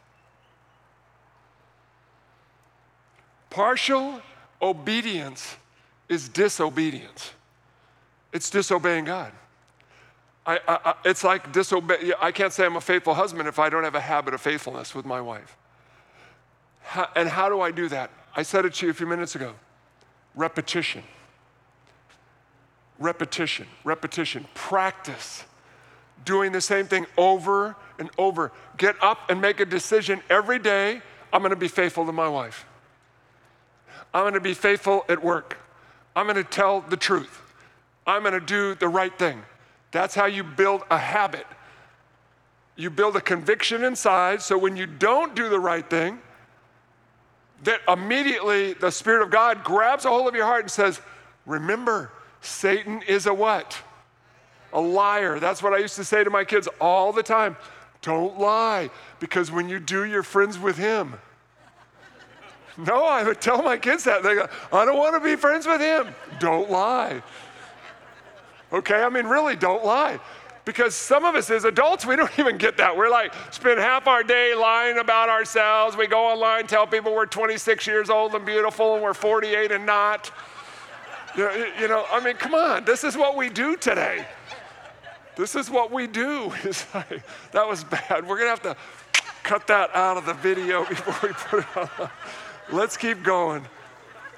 Partial 3.57 4.20
obedience 4.61 5.57
is 6.11 6.28
disobedience. 6.28 7.30
It's 8.30 8.50
disobeying 8.50 9.07
God. 9.07 9.32
I, 10.44 10.61
I, 10.68 10.94
it's 11.07 11.24
like 11.24 11.54
disobey. 11.54 12.12
I 12.20 12.32
can't 12.32 12.52
say 12.52 12.66
I'm 12.66 12.76
a 12.76 12.82
faithful 12.82 13.14
husband 13.14 13.48
if 13.48 13.59
I 13.59 13.70
don't 13.70 13.84
have 13.84 13.94
a 13.94 14.00
habit 14.00 14.34
of 14.34 14.42
faithfulness 14.42 14.94
with 14.94 15.07
my 15.07 15.22
wife. 15.22 15.57
How, 16.82 17.09
and 17.16 17.30
how 17.30 17.48
do 17.48 17.62
I 17.62 17.70
do 17.70 17.88
that? 17.88 18.11
I 18.36 18.42
said 18.42 18.66
it 18.66 18.74
to 18.74 18.84
you 18.84 18.90
a 18.90 18.94
few 18.94 19.07
minutes 19.07 19.36
ago. 19.36 19.54
Repetition. 20.34 21.02
Repetition. 22.98 23.66
Repetition. 23.84 24.46
Practice. 24.52 25.44
Doing 26.26 26.52
the 26.52 26.61
same 26.61 26.84
thing 26.88 27.07
over 27.16 27.74
and 27.98 28.11
over. 28.18 28.52
Get 28.76 29.02
up 29.02 29.30
and 29.30 29.40
make 29.40 29.61
a 29.61 29.64
decision 29.64 30.20
every 30.28 30.59
day. 30.59 31.00
I'm 31.32 31.40
going 31.40 31.48
to 31.52 31.57
be 31.57 31.68
faithful 31.68 32.04
to 32.04 32.12
my 32.12 32.28
wife. 32.28 32.66
I'm 34.14 34.22
going 34.22 34.34
to 34.34 34.40
be 34.40 34.54
faithful 34.54 35.04
at 35.09 35.22
work. 35.22 35.59
I'm 36.14 36.26
going 36.26 36.36
to 36.36 36.44
tell 36.44 36.80
the 36.80 36.96
truth. 36.96 37.42
I'm 38.07 38.22
going 38.22 38.34
to 38.34 38.40
do 38.40 38.74
the 38.74 38.88
right 38.88 39.16
thing. 39.16 39.42
That's 39.90 40.14
how 40.14 40.26
you 40.26 40.44
build 40.44 40.82
a 40.90 40.98
habit. 40.98 41.46
You 42.76 42.90
build 42.90 43.16
a 43.16 43.20
conviction 43.20 43.84
inside 43.84 44.42
so 44.42 44.57
when 44.59 44.76
you 44.76 44.86
don't 44.86 45.34
do 45.34 45.48
the 45.48 45.61
right 45.61 45.88
thing, 45.88 46.18
that 47.64 47.80
immediately 47.88 48.74
the 48.74 48.90
Spirit 48.90 49.22
of 49.22 49.30
God 49.30 49.64
grabs 49.64 50.04
a 50.04 50.09
hold 50.09 50.28
of 50.28 50.34
your 50.34 50.44
heart 50.44 50.62
and 50.62 50.70
says, 50.70 51.00
Remember, 51.46 52.11
Satan 52.40 53.02
is 53.09 53.26
a 53.26 53.32
what? 53.32 53.78
A 54.72 54.80
liar. 54.80 55.38
That's 55.38 55.62
what 55.62 55.72
I 55.72 55.78
used 55.78 55.96
to 55.96 56.04
say 56.04 56.22
to 56.22 56.30
my 56.30 56.44
kids 56.44 56.68
all 56.80 57.12
the 57.12 57.22
time. 57.22 57.57
Don't 58.02 58.38
lie, 58.38 58.90
because 59.20 59.50
when 59.50 59.68
you 59.68 59.80
do, 59.80 60.04
you're 60.04 60.22
friends 60.22 60.59
with 60.59 60.76
him. 60.76 61.14
No, 62.79 63.05
I 63.05 63.22
would 63.22 63.41
tell 63.41 63.62
my 63.62 63.77
kids 63.79 64.05
that. 64.05 64.22
They 64.22 64.35
go, 64.35 64.49
I 64.72 64.85
don't 64.85 64.99
want 64.99 65.14
to 65.14 65.20
be 65.20 65.37
friends 65.37 65.66
with 65.66 65.81
him. 65.81 66.14
Don't 66.39 66.70
lie. 66.70 67.22
Okay, 68.72 69.03
I 69.03 69.09
mean, 69.09 69.27
really, 69.27 69.57
don't 69.57 69.85
lie. 69.85 70.18
Because 70.64 70.95
some 70.97 71.24
of 71.24 71.37
us 71.37 71.49
as 71.49 71.64
adults, 71.64 72.05
we 72.05 72.16
don't 72.16 72.31
even 72.39 72.59
get 72.59 72.77
that. 72.77 72.95
We're 72.97 73.09
like, 73.09 73.33
spend 73.51 73.79
half 73.79 74.07
our 74.07 74.22
day 74.22 74.55
lying 74.55 74.99
about 74.99 75.29
ourselves. 75.29 75.97
We 75.97 76.07
go 76.07 76.27
online, 76.27 76.66
tell 76.66 76.87
people 76.87 77.14
we're 77.14 77.27
26 77.27 77.87
years 77.87 78.11
old 78.11 78.35
and 78.35 78.45
beautiful, 78.45 78.95
and 78.95 79.03
we're 79.03 79.14
48 79.14 79.72
and 79.72 79.87
not. 79.87 80.31
You 81.37 81.45
know, 81.45 81.72
you 81.81 81.89
know 81.89 82.05
I 82.11 82.22
mean, 82.22 82.35
come 82.37 82.55
on, 82.55 82.85
this 82.85 83.05
is 83.05 83.16
what 83.16 83.37
we 83.37 83.49
do 83.49 83.77
today. 83.77 84.27
This 85.37 85.55
is 85.55 85.70
what 85.70 85.91
we 85.91 86.07
do. 86.07 86.53
Like, 86.95 87.22
that 87.53 87.68
was 87.68 87.85
bad. 87.85 88.27
We're 88.27 88.39
going 88.39 88.57
to 88.57 88.62
have 88.62 88.62
to 88.62 88.77
cut 89.43 89.66
that 89.68 89.95
out 89.95 90.16
of 90.16 90.27
the 90.27 90.35
video 90.35 90.85
before 90.89 91.29
we 91.29 91.35
put 91.35 91.61
it 91.61 91.77
on. 92.01 92.11
Let's 92.73 92.97
keep 92.97 93.23
going. 93.23 93.64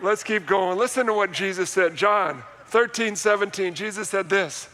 Let's 0.00 0.22
keep 0.22 0.46
going. 0.46 0.78
Listen 0.78 1.06
to 1.06 1.14
what 1.14 1.32
Jesus 1.32 1.70
said. 1.70 1.96
John 1.96 2.42
13, 2.66 3.16
17, 3.16 3.74
Jesus 3.74 4.08
said 4.08 4.28
this 4.28 4.68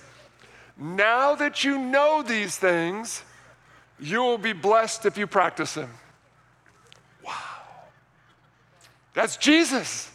Now 0.77 1.35
that 1.35 1.65
you 1.65 1.79
know 1.79 2.23
these 2.23 2.57
things, 2.57 3.23
you 4.01 4.21
will 4.21 4.39
be 4.39 4.53
blessed 4.53 5.07
if 5.07 5.17
you 5.17 5.27
practice 5.27 5.75
them. 5.75 5.91
Wow. 7.25 7.33
That's 9.15 9.37
Jesus. 9.37 10.11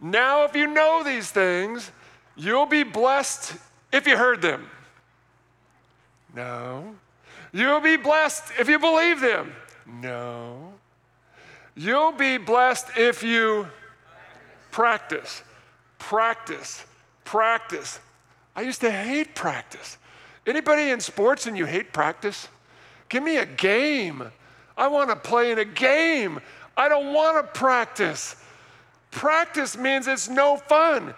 Now, 0.00 0.44
if 0.44 0.54
you 0.54 0.68
know 0.68 1.02
these 1.04 1.30
things, 1.30 1.90
you'll 2.36 2.66
be 2.66 2.84
blessed 2.84 3.56
if 3.92 4.06
you 4.06 4.16
heard 4.16 4.40
them. 4.40 4.68
No. 6.34 6.94
You'll 7.52 7.80
be 7.80 7.96
blessed 7.96 8.52
if 8.60 8.68
you 8.68 8.78
believe 8.78 9.20
them. 9.20 9.52
No. 9.86 10.74
You'll 11.78 12.10
be 12.10 12.38
blessed 12.38 12.88
if 12.96 13.22
you 13.22 13.68
practice, 14.72 15.44
practice, 16.00 16.84
practice. 17.24 18.00
I 18.56 18.62
used 18.62 18.80
to 18.80 18.90
hate 18.90 19.36
practice. 19.36 19.96
Anybody 20.44 20.90
in 20.90 20.98
sports 20.98 21.46
and 21.46 21.56
you 21.56 21.66
hate 21.66 21.92
practice? 21.92 22.48
Give 23.08 23.22
me 23.22 23.36
a 23.36 23.46
game. 23.46 24.24
I 24.76 24.88
want 24.88 25.10
to 25.10 25.16
play 25.16 25.52
in 25.52 25.60
a 25.60 25.64
game. 25.64 26.40
I 26.76 26.88
don't 26.88 27.14
want 27.14 27.36
to 27.46 27.52
practice. 27.56 28.34
Practice 29.12 29.78
means 29.78 30.08
it's 30.08 30.28
no 30.28 30.56
fun 30.56 31.14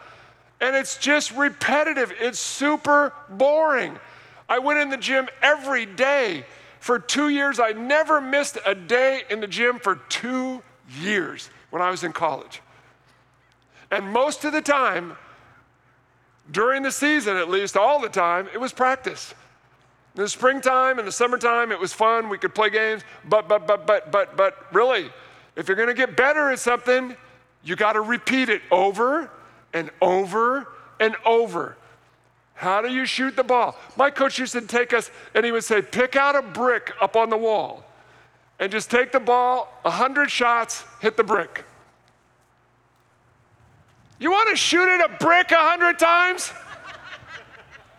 and 0.60 0.76
it's 0.76 0.98
just 0.98 1.34
repetitive. 1.34 2.12
It's 2.20 2.38
super 2.38 3.14
boring. 3.30 3.98
I 4.46 4.58
went 4.58 4.78
in 4.80 4.90
the 4.90 4.98
gym 4.98 5.26
every 5.40 5.86
day. 5.86 6.44
For 6.80 6.98
two 6.98 7.28
years, 7.28 7.60
I 7.60 7.72
never 7.72 8.20
missed 8.20 8.58
a 8.64 8.74
day 8.74 9.22
in 9.30 9.40
the 9.40 9.46
gym 9.46 9.78
for 9.78 9.96
two 10.08 10.62
years 10.98 11.50
when 11.68 11.82
I 11.82 11.90
was 11.90 12.02
in 12.02 12.12
college. 12.12 12.62
And 13.90 14.10
most 14.10 14.44
of 14.44 14.52
the 14.52 14.62
time, 14.62 15.16
during 16.50 16.82
the 16.82 16.90
season 16.90 17.36
at 17.36 17.50
least, 17.50 17.76
all 17.76 18.00
the 18.00 18.08
time, 18.08 18.48
it 18.52 18.58
was 18.58 18.72
practice. 18.72 19.34
In 20.16 20.22
the 20.22 20.28
springtime 20.28 20.98
and 20.98 21.06
the 21.06 21.12
summertime, 21.12 21.70
it 21.70 21.78
was 21.78 21.92
fun. 21.92 22.30
We 22.30 22.38
could 22.38 22.54
play 22.54 22.70
games. 22.70 23.02
But, 23.28 23.46
but, 23.46 23.66
but, 23.66 23.86
but, 23.86 24.10
but, 24.10 24.36
but, 24.36 24.72
really, 24.72 25.10
if 25.56 25.68
you're 25.68 25.76
going 25.76 25.88
to 25.88 25.94
get 25.94 26.16
better 26.16 26.50
at 26.50 26.58
something, 26.58 27.14
you 27.62 27.76
got 27.76 27.92
to 27.92 28.00
repeat 28.00 28.48
it 28.48 28.62
over 28.70 29.30
and 29.74 29.90
over 30.00 30.66
and 30.98 31.14
over. 31.26 31.76
How 32.60 32.82
do 32.82 32.92
you 32.92 33.06
shoot 33.06 33.36
the 33.36 33.42
ball? 33.42 33.74
My 33.96 34.10
coach 34.10 34.38
used 34.38 34.52
to 34.52 34.60
take 34.60 34.92
us 34.92 35.10
and 35.34 35.46
he 35.46 35.50
would 35.50 35.64
say, 35.64 35.80
pick 35.80 36.14
out 36.14 36.36
a 36.36 36.42
brick 36.42 36.92
up 37.00 37.16
on 37.16 37.30
the 37.30 37.36
wall 37.38 37.82
and 38.58 38.70
just 38.70 38.90
take 38.90 39.12
the 39.12 39.18
ball, 39.18 39.72
100 39.80 40.30
shots, 40.30 40.84
hit 41.00 41.16
the 41.16 41.24
brick. 41.24 41.64
You 44.18 44.30
want 44.30 44.50
to 44.50 44.56
shoot 44.56 44.86
at 44.86 45.00
a 45.00 45.08
brick 45.24 45.52
a 45.52 45.56
hundred 45.56 45.98
times? 45.98 46.52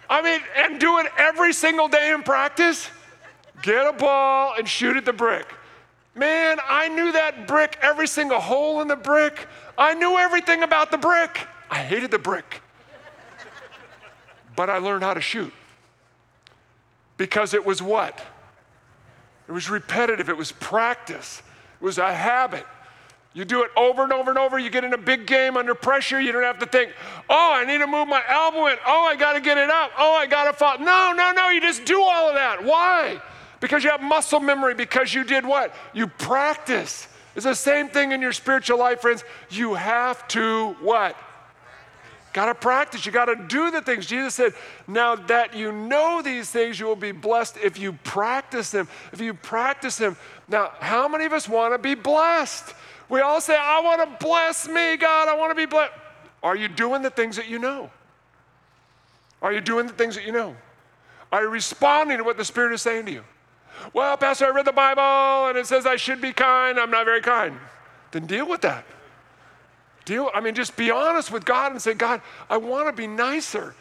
I 0.08 0.22
mean, 0.22 0.42
and 0.56 0.80
do 0.80 1.00
it 1.00 1.08
every 1.18 1.54
single 1.54 1.88
day 1.88 2.14
in 2.14 2.22
practice? 2.22 2.88
Get 3.64 3.88
a 3.88 3.94
ball 3.94 4.54
and 4.60 4.70
shoot 4.70 4.96
at 4.96 5.06
the 5.06 5.14
brick. 5.14 5.52
Man, 6.14 6.60
I 6.70 6.88
knew 6.88 7.12
that 7.14 7.48
brick, 7.48 7.80
every 7.82 8.08
single 8.08 8.40
hole 8.40 8.82
in 8.82 8.88
the 8.88 8.96
brick. 8.96 9.48
I 9.76 9.96
knew 9.96 10.20
everything 10.20 10.62
about 10.62 10.92
the 10.92 11.00
brick. 11.00 11.48
I 11.72 11.80
hated 11.80 12.12
the 12.12 12.20
brick. 12.20 12.62
But 14.56 14.70
I 14.70 14.78
learned 14.78 15.04
how 15.04 15.14
to 15.14 15.22
shoot. 15.22 15.54
Because 17.18 17.54
it 17.54 17.66
was 17.66 17.82
what? 17.82 18.22
It 19.48 19.52
was 19.52 19.70
repetitive, 19.70 20.30
it 20.30 20.38
was 20.38 20.52
practice, 20.52 21.42
it 21.80 21.84
was 21.84 21.98
a 21.98 22.14
habit. 22.14 22.66
You 23.34 23.46
do 23.46 23.64
it 23.64 23.72
over 23.78 24.04
and 24.04 24.12
over 24.12 24.30
and 24.30 24.38
over. 24.38 24.60
You 24.60 24.70
get 24.70 24.84
in 24.84 24.94
a 24.94 24.98
big 24.98 25.26
game 25.26 25.56
under 25.56 25.74
pressure. 25.74 26.20
You 26.20 26.34
don't 26.34 26.44
have 26.44 26.60
to 26.60 26.66
think, 26.66 26.92
oh, 27.30 27.54
I 27.54 27.64
need 27.64 27.78
to 27.78 27.88
move 27.88 28.10
my 28.10 28.22
elbow 28.28 28.68
in. 28.68 28.78
Oh, 28.86 29.06
I 29.06 29.16
got 29.16 29.34
to 29.34 29.40
get 29.40 29.58
it 29.58 29.70
up. 29.70 29.92
Oh, 29.98 30.14
I 30.14 30.26
got 30.26 30.46
to 30.46 30.54
fall. 30.54 30.78
No, 30.80 31.14
no, 31.16 31.32
no. 31.32 31.50
You 31.50 31.62
just 31.62 31.86
do 31.86 32.02
all 32.02 32.28
of 32.28 32.36
that. 32.36 32.64
Why? 32.64 33.22
Because 33.62 33.86
you 33.86 33.90
have 33.90 34.02
muscle 34.02 34.42
memory, 34.42 34.74
because 34.74 35.14
you 35.14 35.24
did 35.24 35.46
what? 35.46 35.74
You 35.94 36.08
practice. 36.08 37.08
It's 37.36 37.46
the 37.46 37.56
same 37.56 37.88
thing 37.88 38.12
in 38.12 38.22
your 38.22 38.34
spiritual 38.34 38.80
life, 38.80 39.00
friends. 39.00 39.24
You 39.50 39.76
have 39.76 40.28
to 40.30 40.76
what? 40.82 41.16
Got 42.34 42.46
to 42.46 42.56
practice. 42.56 43.06
You 43.06 43.12
got 43.12 43.26
to 43.26 43.36
do 43.36 43.72
the 43.72 43.82
things. 43.82 44.06
Jesus 44.06 44.36
said, 44.36 44.54
Now 44.88 45.16
that 45.16 45.54
you 45.54 45.72
know 45.72 46.22
these 46.22 46.50
things, 46.50 46.80
you 46.80 46.86
will 46.86 46.96
be 46.96 47.12
blessed 47.12 47.58
if 47.58 47.78
you 47.78 47.94
practice 47.94 48.72
them. 48.72 48.88
If 49.12 49.20
you 49.20 49.34
practice 49.34 49.98
them. 49.98 50.16
Now, 50.48 50.72
how 50.80 51.08
many 51.08 51.26
of 51.26 51.34
us 51.34 51.50
want 51.50 51.74
to 51.74 51.78
be 51.78 51.96
blessed? 51.96 52.74
We 53.10 53.20
all 53.20 53.42
say, 53.42 53.58
I 53.60 53.82
want 53.82 54.02
to 54.02 54.26
bless 54.26 54.68
me, 54.68 54.96
God. 54.96 55.28
I 55.28 55.36
want 55.36 55.52
to 55.52 55.56
be 55.56 55.66
blessed. 55.66 55.92
Are 56.42 56.56
you 56.56 56.70
doing 56.70 57.02
the 57.02 57.10
things 57.10 57.36
that 57.36 57.50
you 57.50 57.60
know? 57.60 57.92
Are 59.42 59.52
you 59.52 59.60
doing 59.60 59.88
the 59.88 59.94
things 59.94 60.16
that 60.16 60.26
you 60.26 60.32
know? 60.32 60.56
Are 61.32 61.44
you 61.44 61.50
responding 61.50 62.18
to 62.18 62.24
what 62.24 62.38
the 62.38 62.46
Spirit 62.46 62.74
is 62.74 62.82
saying 62.82 63.06
to 63.08 63.12
you? 63.12 63.24
Well, 63.94 64.16
Pastor, 64.18 64.46
I 64.46 64.50
read 64.50 64.66
the 64.66 64.72
Bible 64.72 65.50
and 65.50 65.58
it 65.58 65.66
says 65.66 65.86
I 65.86 65.96
should 65.96 66.22
be 66.22 66.32
kind. 66.32 66.80
I'm 66.80 66.92
not 66.92 67.06
very 67.06 67.22
kind. 67.22 67.58
Then 68.12 68.26
deal 68.26 68.48
with 68.48 68.62
that. 68.62 68.86
Deal, 70.06 70.30
I 70.34 70.42
mean, 70.42 70.56
just 70.56 70.76
be 70.76 70.90
honest 70.92 71.32
with 71.32 71.46
God 71.46 71.72
and 71.72 71.82
say, 71.82 71.94
God, 71.94 72.22
I 72.50 72.58
want 72.58 72.88
to 72.88 72.94
be 72.94 73.08
nicer. 73.08 73.76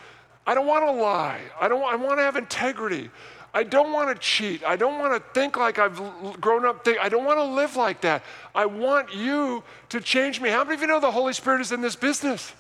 I 0.47 0.55
don't 0.55 0.66
want 0.66 0.85
to 0.85 0.93
lie. 0.93 1.41
I 1.61 1.68
don't. 1.68 1.83
I 1.83 1.97
want 1.97 2.18
to 2.18 2.23
have 2.23 2.37
integrity. 2.37 3.11
I 3.53 3.64
don't 3.64 3.93
want 3.93 4.09
to 4.09 4.14
cheat. 4.14 4.62
I 4.64 4.77
don't 4.77 4.99
want 4.99 5.12
to 5.12 5.33
think 5.33 5.57
like 5.57 5.79
I've 5.79 5.97
grown 6.41 6.64
up. 6.64 6.85
Think, 6.85 6.99
I 7.01 7.09
don't 7.09 7.25
want 7.25 7.39
to 7.39 7.45
live 7.45 7.77
like 7.77 8.01
that. 8.03 8.23
I 8.55 8.66
want 8.66 9.14
you 9.14 9.62
to 9.89 10.01
change 10.01 10.41
me. 10.41 10.51
How 10.51 10.62
many 10.62 10.75
of 10.75 10.81
you 10.81 10.87
know 10.87 11.01
the 11.01 11.11
Holy 11.11 11.33
Spirit 11.33 11.61
is 11.61 11.73
in 11.73 11.81
this 11.81 11.97
business? 11.97 12.53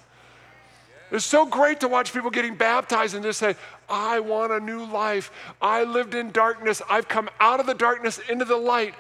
It's 1.12 1.24
so 1.24 1.44
great 1.44 1.80
to 1.80 1.88
watch 1.88 2.12
people 2.12 2.30
getting 2.30 2.54
baptized 2.54 3.14
and 3.14 3.24
just 3.24 3.38
say, 3.40 3.56
I 3.88 4.20
want 4.20 4.52
a 4.52 4.60
new 4.60 4.84
life. 4.84 5.32
I 5.60 5.82
lived 5.82 6.14
in 6.14 6.30
darkness. 6.30 6.80
I've 6.88 7.08
come 7.08 7.28
out 7.40 7.58
of 7.58 7.66
the 7.66 7.74
darkness 7.74 8.20
into 8.28 8.44
the 8.44 8.56
light. 8.56 8.94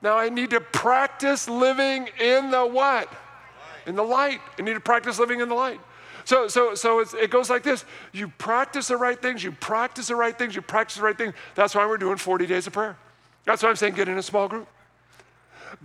Now 0.00 0.18
I 0.18 0.28
need 0.28 0.50
to 0.50 0.60
practice 0.60 1.48
living 1.48 2.08
in 2.18 2.50
the 2.50 2.66
what? 2.66 3.08
In 3.86 3.96
the 3.96 4.02
light. 4.02 4.40
You 4.58 4.64
need 4.64 4.74
to 4.74 4.80
practice 4.80 5.18
living 5.18 5.40
in 5.40 5.48
the 5.48 5.54
light. 5.54 5.80
So, 6.24 6.46
so, 6.48 6.74
so 6.74 7.00
it 7.00 7.30
goes 7.30 7.50
like 7.50 7.62
this 7.62 7.84
you 8.12 8.28
practice 8.28 8.88
the 8.88 8.96
right 8.96 9.20
things, 9.20 9.42
you 9.42 9.52
practice 9.52 10.08
the 10.08 10.16
right 10.16 10.36
things, 10.36 10.54
you 10.54 10.62
practice 10.62 10.96
the 10.96 11.02
right 11.02 11.16
things. 11.16 11.34
That's 11.54 11.74
why 11.74 11.86
we're 11.86 11.98
doing 11.98 12.16
40 12.16 12.46
days 12.46 12.66
of 12.66 12.72
prayer. 12.72 12.96
That's 13.44 13.62
why 13.62 13.70
I'm 13.70 13.76
saying 13.76 13.94
get 13.94 14.08
in 14.08 14.18
a 14.18 14.22
small 14.22 14.48
group. 14.48 14.68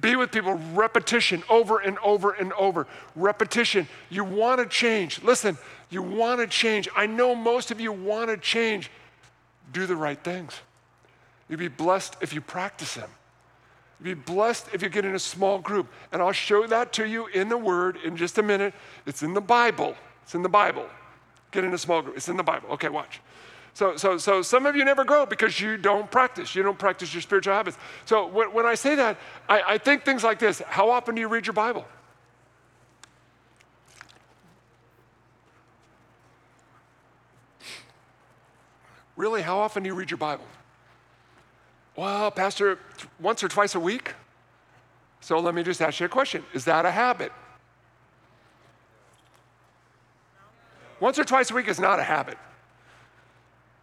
Be 0.02 0.16
with 0.16 0.32
people, 0.32 0.56
repetition 0.74 1.44
over 1.50 1.80
and 1.80 1.98
over 2.00 2.34
and 2.34 2.52
over. 2.54 2.88
Repetition. 3.16 3.88
You 4.10 4.26
want 4.26 4.60
to 4.60 4.66
change. 4.66 5.24
Listen, 5.24 5.58
you 5.90 6.02
want 6.02 6.42
to 6.42 6.48
change. 6.48 6.90
I 6.96 7.08
know 7.08 7.34
most 7.34 7.72
of 7.72 7.80
you 7.80 7.92
want 7.92 8.30
to 8.30 8.38
change. 8.38 8.92
Do 9.72 9.86
the 9.86 9.96
right 9.96 10.22
things. 10.22 10.54
You'll 11.48 11.60
be 11.60 11.70
blessed 11.70 12.18
if 12.22 12.34
you 12.34 12.42
practice 12.42 12.96
them. 12.96 13.10
Be 14.02 14.14
blessed 14.14 14.68
if 14.74 14.84
you 14.84 14.90
get 14.90 15.06
in 15.06 15.16
a 15.16 15.20
small 15.20 15.60
group. 15.60 15.88
And 16.12 16.22
I'll 16.22 16.32
show 16.32 16.68
that 16.68 16.94
to 16.94 17.08
you 17.08 17.28
in 17.28 17.50
the 17.50 17.58
Word 17.58 17.98
in 18.04 18.16
just 18.16 18.38
a 18.38 18.44
minute. 18.44 18.74
It's 19.06 19.24
in 19.24 19.34
the 19.34 19.42
Bible. 19.42 19.96
It's 20.24 20.36
in 20.36 20.44
the 20.44 20.50
Bible. 20.50 20.86
Get 21.52 21.64
in 21.64 21.74
a 21.74 21.78
small 21.78 22.02
group. 22.02 22.16
It's 22.16 22.30
in 22.30 22.38
the 22.38 22.44
Bible. 22.44 22.70
Okay, 22.72 22.90
watch. 22.90 23.22
So, 23.74 23.96
so, 23.96 24.18
so 24.18 24.42
some 24.42 24.66
of 24.66 24.76
you 24.76 24.84
never 24.84 25.04
grow 25.04 25.26
because 25.26 25.60
you 25.60 25.78
don't 25.78 26.10
practice. 26.10 26.56
You 26.56 26.64
don't 26.64 26.80
practice 26.80 27.14
your 27.14 27.22
spiritual 27.22 27.54
habits. 27.54 27.78
So 28.06 28.28
when, 28.28 28.54
when 28.54 28.66
I 28.66 28.76
say 28.76 28.96
that, 28.96 29.18
I, 29.48 29.62
I 29.68 29.78
think 29.78 30.04
things 30.04 30.24
like 30.24 30.40
this. 30.40 30.60
How 30.66 30.90
often 30.90 31.16
do 31.16 31.22
you 31.22 31.28
read 31.28 31.46
your 31.46 31.54
Bible? 31.54 31.86
Really, 39.16 39.42
how 39.42 39.58
often 39.58 39.82
do 39.84 39.88
you 39.90 39.96
read 39.96 40.12
your 40.12 40.20
Bible? 40.20 40.46
Well, 41.98 42.30
Pastor, 42.30 42.78
once 43.20 43.44
or 43.44 43.48
twice 43.50 43.74
a 43.74 43.80
week? 43.80 44.14
So 45.20 45.40
let 45.40 45.56
me 45.56 45.64
just 45.64 45.82
ask 45.82 46.00
you 46.00 46.06
a 46.06 46.10
question 46.10 46.46
Is 46.54 46.64
that 46.66 46.86
a 46.86 46.92
habit? 46.92 47.34
Once 51.00 51.20
or 51.20 51.24
twice 51.24 51.52
a 51.52 51.54
week 51.54 51.68
is 51.68 51.80
not 51.80 52.00
a 52.00 52.04
habit. 52.04 52.38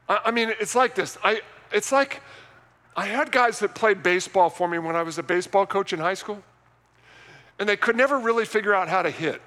I, 0.08 0.20
I 0.26 0.30
mean, 0.30 0.52
it's 0.60 0.74
like 0.74 0.94
this. 0.94 1.18
I, 1.22 1.42
it's 1.72 1.92
like 1.92 2.22
I 2.96 3.06
had 3.06 3.30
guys 3.30 3.58
that 3.58 3.74
played 3.74 4.02
baseball 4.02 4.48
for 4.48 4.68
me 4.68 4.78
when 4.78 4.96
I 4.96 5.02
was 5.02 5.18
a 5.18 5.22
baseball 5.22 5.66
coach 5.66 5.92
in 5.92 5.98
high 5.98 6.14
school, 6.14 6.42
and 7.58 7.68
they 7.68 7.76
could 7.76 7.96
never 7.96 8.18
really 8.18 8.44
figure 8.44 8.74
out 8.74 8.88
how 8.88 9.02
to 9.02 9.10
hit. 9.10 9.42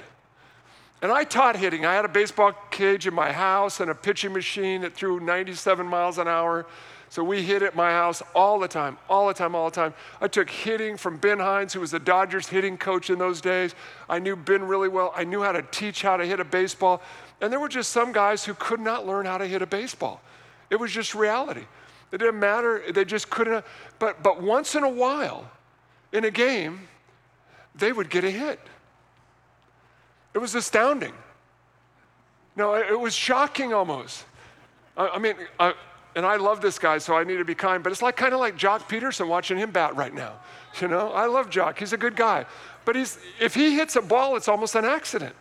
And 1.02 1.12
I 1.12 1.24
taught 1.24 1.56
hitting. 1.56 1.86
I 1.86 1.94
had 1.94 2.06
a 2.06 2.10
baseball 2.10 2.54
cage 2.72 3.06
in 3.06 3.14
my 3.14 3.32
house 3.32 3.80
and 3.80 3.92
a 3.92 3.96
pitching 3.96 4.34
machine 4.34 4.82
that 4.82 4.94
threw 4.94 5.20
97 5.20 5.86
miles 5.86 6.18
an 6.18 6.28
hour. 6.28 6.66
So 7.10 7.24
we 7.24 7.42
hit 7.42 7.62
at 7.62 7.76
my 7.76 7.92
house 7.92 8.22
all 8.36 8.60
the 8.60 8.68
time, 8.68 8.98
all 9.10 9.28
the 9.28 9.34
time, 9.34 9.56
all 9.56 9.70
the 9.70 9.76
time. 9.76 9.94
I 10.20 10.28
took 10.28 10.50
hitting 10.50 10.98
from 10.98 11.18
Ben 11.18 11.40
Hines, 11.40 11.74
who 11.74 11.80
was 11.80 11.92
the 11.92 12.00
Dodgers 12.00 12.48
hitting 12.48 12.78
coach 12.78 13.10
in 13.10 13.18
those 13.18 13.40
days. 13.40 13.76
I 14.10 14.20
knew 14.20 14.36
Ben 14.36 14.64
really 14.64 14.90
well. 14.90 15.14
I 15.16 15.24
knew 15.24 15.42
how 15.42 15.54
to 15.54 15.62
teach 15.62 16.02
how 16.02 16.18
to 16.18 16.26
hit 16.26 16.40
a 16.40 16.46
baseball. 16.46 17.02
And 17.40 17.52
there 17.52 17.60
were 17.60 17.70
just 17.70 17.92
some 17.92 18.12
guys 18.12 18.44
who 18.44 18.54
could 18.56 18.82
not 18.82 19.08
learn 19.08 19.26
how 19.26 19.38
to 19.38 19.46
hit 19.46 19.62
a 19.62 19.66
baseball. 19.66 20.22
It 20.70 20.76
was 20.76 20.92
just 20.92 21.16
reality. 21.16 21.64
It 22.12 22.18
didn't 22.18 22.40
matter. 22.40 22.84
They 22.92 23.06
just 23.06 23.30
couldn't. 23.30 23.64
But, 24.00 24.22
but 24.22 24.42
once 24.42 24.76
in 24.76 24.84
a 24.84 24.90
while, 24.90 25.50
in 26.12 26.26
a 26.26 26.32
game, 26.32 26.88
they 27.76 27.94
would 27.94 28.10
get 28.10 28.26
a 28.26 28.32
hit. 28.32 28.60
It 30.34 30.40
was 30.40 30.56
astounding. 30.56 31.14
No, 32.56 32.76
it 32.76 33.00
was 33.00 33.14
shocking 33.14 33.74
almost. 33.74 34.26
I, 34.98 35.10
I 35.10 35.20
mean, 35.20 35.36
I, 35.60 35.74
and 36.18 36.26
I 36.26 36.38
love 36.38 36.62
this 36.62 36.80
guy, 36.80 36.98
so 36.98 37.16
I 37.16 37.24
need 37.24 37.38
to 37.38 37.46
be 37.46 37.54
kind, 37.54 37.84
but 37.84 37.92
it's 37.92 38.02
like 38.02 38.18
kind 38.18 38.34
of 38.34 38.40
like 38.40 38.58
Joc 38.58 38.80
Pederson 38.90 39.28
watching 39.28 39.56
him 39.56 39.70
bat 39.70 39.96
right 39.96 40.12
now. 40.12 40.34
You 40.82 40.88
know, 40.88 41.12
I 41.12 41.28
love 41.28 41.52
Joc. 41.52 41.78
He's 41.78 41.94
a 41.94 41.98
good 41.98 42.16
guy. 42.16 42.48
But 42.86 42.96
he's, 42.96 43.20
if 43.40 43.54
he 43.54 43.76
hits 43.76 43.96
a 43.98 44.02
ball, 44.02 44.36
it's 44.36 44.48
almost 44.48 44.74
an 44.74 44.84
accident. 44.84 45.36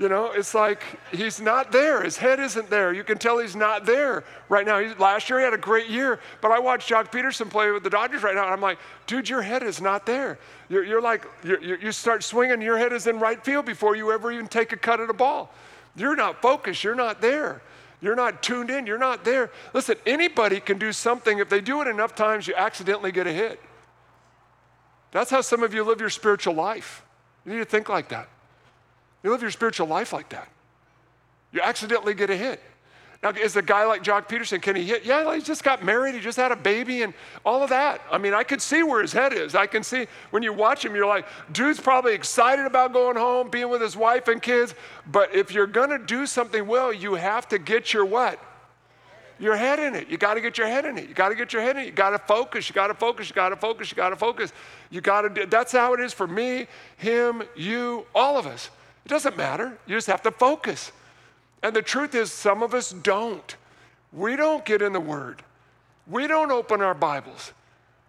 You 0.00 0.08
know, 0.08 0.32
it's 0.32 0.52
like 0.52 0.82
he's 1.12 1.40
not 1.40 1.70
there. 1.70 2.02
His 2.02 2.16
head 2.16 2.40
isn't 2.40 2.68
there. 2.70 2.92
You 2.92 3.04
can 3.04 3.18
tell 3.18 3.38
he's 3.38 3.54
not 3.54 3.86
there 3.86 4.24
right 4.48 4.66
now. 4.66 4.80
He, 4.80 4.92
last 4.94 5.30
year 5.30 5.38
he 5.38 5.44
had 5.44 5.54
a 5.54 5.58
great 5.58 5.88
year, 5.88 6.18
but 6.40 6.50
I 6.50 6.58
watched 6.58 6.90
Joc 6.90 7.12
Pederson 7.12 7.48
play 7.48 7.70
with 7.70 7.84
the 7.84 7.90
Dodgers 7.90 8.24
right 8.24 8.34
now, 8.34 8.44
and 8.44 8.52
I'm 8.52 8.60
like, 8.60 8.78
dude, 9.06 9.28
your 9.28 9.42
head 9.42 9.62
is 9.62 9.80
not 9.80 10.06
there. 10.06 10.40
You're, 10.68 10.84
you're 10.84 11.02
like, 11.02 11.24
you're, 11.44 11.62
you 11.62 11.76
you 11.80 11.92
start 11.92 12.24
swinging, 12.24 12.60
your 12.62 12.78
head 12.78 12.92
is 12.92 13.06
in 13.06 13.20
right 13.20 13.44
field 13.44 13.64
before 13.64 13.94
you 13.94 14.10
ever 14.10 14.32
even 14.32 14.48
take 14.48 14.72
a 14.72 14.76
cut 14.76 14.98
at 14.98 15.08
a 15.08 15.14
ball. 15.14 15.52
You're 15.94 16.16
not 16.16 16.42
focused. 16.42 16.82
You're 16.82 16.96
not 16.96 17.20
there. 17.20 17.62
You're 18.00 18.16
not 18.16 18.42
tuned 18.42 18.70
in. 18.70 18.86
You're 18.86 18.98
not 18.98 19.24
there. 19.24 19.50
Listen, 19.74 19.96
anybody 20.06 20.60
can 20.60 20.78
do 20.78 20.92
something. 20.92 21.38
If 21.38 21.48
they 21.48 21.60
do 21.60 21.82
it 21.82 21.88
enough 21.88 22.14
times, 22.14 22.46
you 22.46 22.54
accidentally 22.56 23.12
get 23.12 23.26
a 23.26 23.32
hit. 23.32 23.60
That's 25.12 25.30
how 25.30 25.40
some 25.40 25.62
of 25.62 25.74
you 25.74 25.84
live 25.84 26.00
your 26.00 26.10
spiritual 26.10 26.54
life. 26.54 27.02
You 27.44 27.52
need 27.52 27.58
to 27.58 27.64
think 27.64 27.88
like 27.88 28.08
that. 28.08 28.28
You 29.22 29.30
live 29.30 29.42
your 29.42 29.50
spiritual 29.50 29.86
life 29.86 30.12
like 30.12 30.30
that. 30.30 30.48
You 31.52 31.60
accidentally 31.60 32.14
get 32.14 32.30
a 32.30 32.36
hit. 32.36 32.62
Now, 33.22 33.30
is 33.30 33.54
a 33.56 33.62
guy 33.62 33.84
like 33.84 34.02
Joc 34.02 34.28
Pederson, 34.28 34.62
can 34.62 34.76
he 34.76 34.84
hit? 34.84 35.04
Yeah, 35.04 35.34
he 35.34 35.42
just 35.42 35.62
got 35.62 35.84
married, 35.84 36.14
he 36.14 36.20
just 36.20 36.38
had 36.38 36.52
a 36.52 36.56
baby, 36.56 37.02
and 37.02 37.12
all 37.44 37.62
of 37.62 37.68
that. 37.68 38.00
I 38.10 38.16
mean, 38.16 38.32
I 38.32 38.42
could 38.44 38.62
see 38.62 38.82
where 38.82 39.02
his 39.02 39.12
head 39.12 39.34
is. 39.34 39.54
I 39.54 39.66
can 39.66 39.82
see 39.82 40.06
when 40.30 40.42
you 40.42 40.54
watch 40.54 40.82
him, 40.82 40.94
you're 40.94 41.06
like, 41.06 41.26
dude's 41.52 41.78
probably 41.78 42.14
excited 42.14 42.64
about 42.64 42.94
going 42.94 43.16
home, 43.16 43.50
being 43.50 43.68
with 43.68 43.82
his 43.82 43.94
wife 43.94 44.28
and 44.28 44.40
kids. 44.40 44.74
But 45.06 45.34
if 45.34 45.52
you're 45.52 45.66
gonna 45.66 45.98
do 45.98 46.24
something 46.24 46.66
well, 46.66 46.94
you 46.94 47.14
have 47.14 47.46
to 47.50 47.58
get 47.58 47.92
your 47.92 48.06
what? 48.06 48.38
Your 49.38 49.56
head 49.56 49.78
in 49.78 49.94
it. 49.94 50.08
You 50.08 50.18
got 50.18 50.34
to 50.34 50.42
get 50.42 50.58
your 50.58 50.66
head 50.66 50.84
in 50.84 50.98
it. 50.98 51.08
You 51.08 51.14
got 51.14 51.30
to 51.30 51.34
get 51.34 51.54
your 51.54 51.62
head 51.62 51.76
in 51.76 51.84
it. 51.84 51.86
You 51.86 51.92
got 51.92 52.10
to 52.10 52.18
focus. 52.18 52.68
You 52.68 52.74
got 52.74 52.88
to 52.88 52.94
focus. 52.94 53.30
You 53.30 53.34
got 53.34 53.48
to 53.48 53.56
focus. 53.56 53.90
You 53.90 53.96
got 53.96 54.10
to 54.10 54.16
focus. 54.16 54.52
You 54.90 55.00
got 55.00 55.22
to. 55.22 55.30
do. 55.30 55.46
That's 55.46 55.72
how 55.72 55.94
it 55.94 56.00
is 56.00 56.12
for 56.12 56.26
me, 56.26 56.66
him, 56.98 57.42
you, 57.56 58.04
all 58.14 58.36
of 58.36 58.46
us. 58.46 58.68
It 59.06 59.08
doesn't 59.08 59.38
matter. 59.38 59.78
You 59.86 59.96
just 59.96 60.08
have 60.08 60.20
to 60.24 60.30
focus. 60.30 60.92
And 61.62 61.76
the 61.76 61.82
truth 61.82 62.14
is, 62.14 62.32
some 62.32 62.62
of 62.62 62.74
us 62.74 62.90
don't. 62.90 63.56
We 64.12 64.36
don't 64.36 64.64
get 64.64 64.82
in 64.82 64.92
the 64.92 65.00
Word. 65.00 65.42
We 66.06 66.26
don't 66.26 66.50
open 66.50 66.80
our 66.80 66.94
Bibles. 66.94 67.52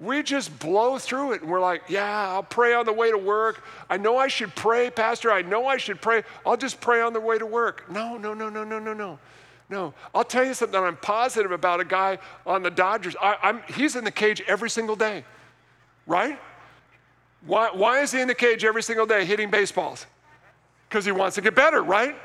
we 0.01 0.23
just 0.23 0.57
blow 0.59 0.97
through 0.97 1.33
it 1.33 1.41
and 1.41 1.51
we're 1.51 1.59
like, 1.59 1.83
yeah, 1.87 2.29
I'll 2.29 2.41
pray 2.41 2.73
on 2.73 2.85
the 2.85 2.93
way 2.93 3.11
to 3.11 3.17
work. 3.17 3.63
I 3.87 3.97
know 3.97 4.17
I 4.17 4.27
should 4.27 4.53
pray, 4.55 4.89
Pastor. 4.89 5.31
I 5.31 5.43
know 5.43 5.67
I 5.67 5.77
should 5.77 6.01
pray. 6.01 6.23
I'll 6.43 6.57
just 6.57 6.81
pray 6.81 7.01
on 7.01 7.13
the 7.13 7.19
way 7.19 7.37
to 7.37 7.45
work. 7.45 7.85
No, 7.89 8.17
no, 8.17 8.33
no, 8.33 8.49
no, 8.49 8.63
no, 8.63 8.79
no, 8.79 8.93
no. 8.93 9.19
No. 9.69 9.93
I'll 10.13 10.23
tell 10.23 10.43
you 10.43 10.55
something 10.55 10.77
I'm 10.77 10.97
positive 10.97 11.51
about 11.51 11.79
a 11.79 11.85
guy 11.85 12.17
on 12.47 12.63
the 12.63 12.71
Dodgers. 12.71 13.15
I, 13.21 13.61
he's 13.75 13.95
in 13.95 14.03
the 14.03 14.11
cage 14.11 14.41
every 14.47 14.69
single 14.69 14.95
day, 14.95 15.23
right? 16.07 16.39
Why, 17.45 17.69
why 17.71 18.01
is 18.01 18.11
he 18.11 18.21
in 18.21 18.27
the 18.27 18.35
cage 18.35 18.65
every 18.65 18.83
single 18.83 19.05
day 19.05 19.23
hitting 19.23 19.51
baseballs? 19.51 20.07
Because 20.89 21.05
he 21.05 21.11
wants 21.11 21.35
to 21.35 21.41
get 21.41 21.55
better, 21.55 21.83
right? 21.83 22.15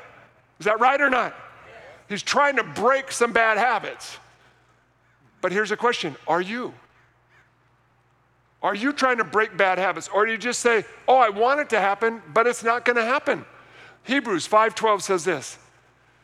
Is 0.59 0.65
that 0.65 0.79
right 0.79 0.99
or 0.99 1.09
not? 1.09 1.35
He's 2.09 2.23
trying 2.23 2.55
to 2.55 2.63
break 2.63 3.11
some 3.11 3.33
bad 3.33 3.57
habits. 3.57 4.17
But 5.41 5.51
here's 5.51 5.71
a 5.71 5.77
question 5.77 6.15
Are 6.27 6.41
you? 6.41 6.73
Are 8.63 8.75
you 8.75 8.91
trying 8.91 9.17
to 9.17 9.23
break 9.23 9.55
bad 9.55 9.77
habits? 9.77 10.07
Or 10.07 10.25
do 10.25 10.31
you 10.31 10.37
just 10.37 10.61
say, 10.61 10.83
oh, 11.07 11.17
I 11.17 11.29
want 11.29 11.59
it 11.59 11.69
to 11.69 11.79
happen, 11.79 12.23
but 12.33 12.47
it's 12.47 12.63
not 12.63 12.85
going 12.85 12.95
to 12.95 13.05
happen? 13.05 13.45
Hebrews 14.03 14.47
5:12 14.47 15.01
says 15.01 15.23
this. 15.23 15.57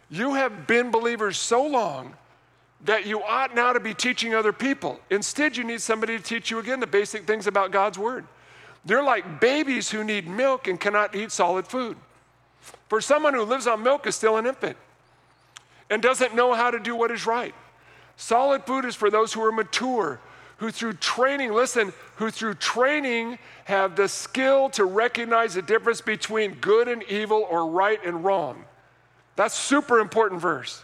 You 0.09 0.33
have 0.33 0.67
been 0.67 0.91
believers 0.91 1.37
so 1.37 1.65
long 1.65 2.13
that 2.85 3.05
you 3.05 3.21
ought 3.23 3.55
now 3.55 3.73
to 3.73 3.79
be 3.79 3.93
teaching 3.93 4.33
other 4.35 4.51
people. 4.51 4.99
Instead, 5.09 5.55
you 5.55 5.63
need 5.63 5.81
somebody 5.81 6.17
to 6.17 6.23
teach 6.23 6.51
you 6.51 6.59
again 6.59 6.79
the 6.79 6.87
basic 6.87 7.25
things 7.25 7.47
about 7.47 7.71
God's 7.71 7.97
word. 7.97 8.25
They're 8.85 9.03
like 9.03 9.39
babies 9.39 9.89
who 9.89 10.03
need 10.03 10.27
milk 10.27 10.67
and 10.67 10.79
cannot 10.79 11.15
eat 11.15 11.31
solid 11.31 11.67
food. 11.67 11.97
For 12.93 13.01
someone 13.01 13.33
who 13.33 13.41
lives 13.41 13.65
on 13.65 13.81
milk 13.81 14.05
is 14.05 14.13
still 14.13 14.37
an 14.37 14.45
infant 14.45 14.77
and 15.89 15.99
doesn't 15.99 16.35
know 16.35 16.53
how 16.53 16.69
to 16.69 16.77
do 16.77 16.95
what 16.95 17.09
is 17.09 17.25
right. 17.25 17.55
Solid 18.17 18.65
food 18.65 18.85
is 18.85 18.93
for 18.93 19.09
those 19.09 19.33
who 19.33 19.43
are 19.43 19.51
mature, 19.51 20.19
who 20.57 20.69
through 20.69 20.93
training, 20.93 21.53
listen, 21.53 21.91
who 22.17 22.29
through 22.29 22.53
training 22.53 23.39
have 23.65 23.95
the 23.95 24.07
skill 24.07 24.69
to 24.69 24.85
recognize 24.85 25.55
the 25.55 25.63
difference 25.63 26.01
between 26.01 26.53
good 26.61 26.87
and 26.87 27.01
evil 27.09 27.47
or 27.49 27.65
right 27.65 27.99
and 28.05 28.23
wrong. 28.23 28.63
That's 29.37 29.55
super 29.55 29.97
important 29.97 30.39
verse. 30.39 30.83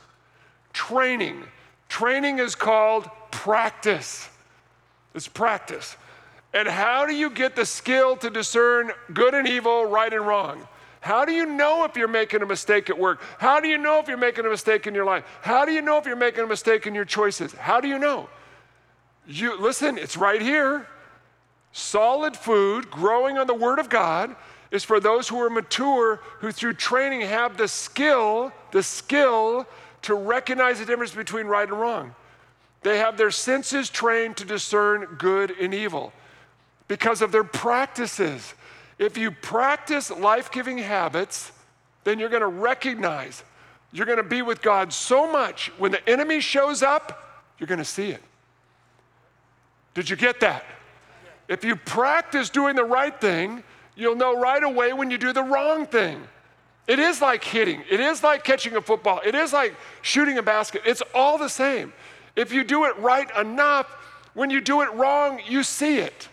Training. 0.73 1.43
Training 1.89 2.39
is 2.39 2.55
called 2.55 3.07
practice. 3.29 4.27
It's 5.13 5.27
practice. 5.27 5.95
And 6.55 6.67
how 6.67 7.05
do 7.05 7.13
you 7.13 7.29
get 7.29 7.55
the 7.55 7.67
skill 7.67 8.15
to 8.17 8.31
discern 8.31 8.93
good 9.13 9.35
and 9.35 9.47
evil, 9.47 9.85
right 9.85 10.11
and 10.11 10.25
wrong? 10.25 10.67
How 11.01 11.23
do 11.25 11.31
you 11.31 11.45
know 11.45 11.85
if 11.85 11.95
you're 11.95 12.07
making 12.07 12.41
a 12.41 12.45
mistake 12.45 12.89
at 12.89 12.97
work? 12.97 13.21
How 13.37 13.59
do 13.59 13.67
you 13.67 13.77
know 13.77 13.99
if 13.99 14.07
you're 14.07 14.17
making 14.17 14.45
a 14.45 14.49
mistake 14.49 14.85
in 14.85 14.93
your 14.93 15.05
life? 15.05 15.23
How 15.41 15.65
do 15.65 15.71
you 15.71 15.81
know 15.81 15.97
if 15.97 16.05
you're 16.05 16.15
making 16.15 16.43
a 16.43 16.47
mistake 16.47 16.87
in 16.87 16.93
your 16.93 17.05
choices? 17.05 17.53
How 17.53 17.79
do 17.79 17.87
you 17.87 17.97
know? 17.97 18.29
You 19.27 19.59
listen, 19.59 19.97
it's 19.97 20.17
right 20.17 20.41
here. 20.41 20.87
Solid 21.71 22.35
food, 22.35 22.89
growing 22.89 23.37
on 23.37 23.47
the 23.47 23.53
word 23.53 23.79
of 23.79 23.89
God, 23.89 24.35
is 24.71 24.83
for 24.83 24.99
those 24.99 25.27
who 25.27 25.39
are 25.41 25.49
mature, 25.49 26.19
who 26.39 26.51
through 26.51 26.73
training 26.73 27.21
have 27.21 27.57
the 27.57 27.67
skill, 27.67 28.51
the 28.71 28.83
skill 28.83 29.67
to 30.03 30.15
recognize 30.15 30.79
the 30.79 30.85
difference 30.85 31.13
between 31.13 31.47
right 31.47 31.67
and 31.67 31.79
wrong. 31.79 32.15
They 32.81 32.97
have 32.97 33.17
their 33.17 33.31
senses 33.31 33.89
trained 33.89 34.37
to 34.37 34.45
discern 34.45 35.15
good 35.17 35.51
and 35.51 35.73
evil 35.73 36.13
because 36.87 37.21
of 37.21 37.31
their 37.31 37.43
practices. 37.43 38.53
If 38.99 39.17
you 39.17 39.31
practice 39.31 40.11
life 40.11 40.51
giving 40.51 40.77
habits, 40.77 41.51
then 42.03 42.19
you're 42.19 42.29
going 42.29 42.41
to 42.41 42.47
recognize, 42.47 43.43
you're 43.91 44.05
going 44.05 44.17
to 44.17 44.23
be 44.23 44.41
with 44.41 44.61
God 44.61 44.93
so 44.93 45.31
much. 45.31 45.71
When 45.79 45.91
the 45.91 46.07
enemy 46.07 46.41
shows 46.41 46.83
up, 46.83 47.47
you're 47.57 47.67
going 47.67 47.79
to 47.79 47.85
see 47.85 48.09
it. 48.11 48.21
Did 49.93 50.09
you 50.09 50.15
get 50.15 50.41
that? 50.41 50.65
If 51.47 51.63
you 51.63 51.75
practice 51.75 52.49
doing 52.49 52.75
the 52.75 52.83
right 52.83 53.19
thing, 53.19 53.63
you'll 53.95 54.15
know 54.15 54.39
right 54.39 54.63
away 54.63 54.93
when 54.93 55.09
you 55.09 55.17
do 55.17 55.33
the 55.33 55.43
wrong 55.43 55.87
thing. 55.87 56.21
It 56.87 56.99
is 56.99 57.21
like 57.21 57.43
hitting, 57.43 57.83
it 57.89 57.99
is 57.99 58.23
like 58.23 58.43
catching 58.43 58.75
a 58.75 58.81
football, 58.81 59.21
it 59.25 59.35
is 59.35 59.53
like 59.53 59.75
shooting 60.01 60.37
a 60.37 60.43
basket. 60.43 60.81
It's 60.85 61.03
all 61.13 61.37
the 61.37 61.49
same. 61.49 61.93
If 62.35 62.51
you 62.51 62.63
do 62.63 62.85
it 62.85 62.97
right 62.97 63.29
enough, 63.37 63.87
when 64.33 64.49
you 64.49 64.61
do 64.61 64.81
it 64.81 64.91
wrong, 64.93 65.39
you 65.47 65.63
see 65.63 65.99
it. 65.99 66.29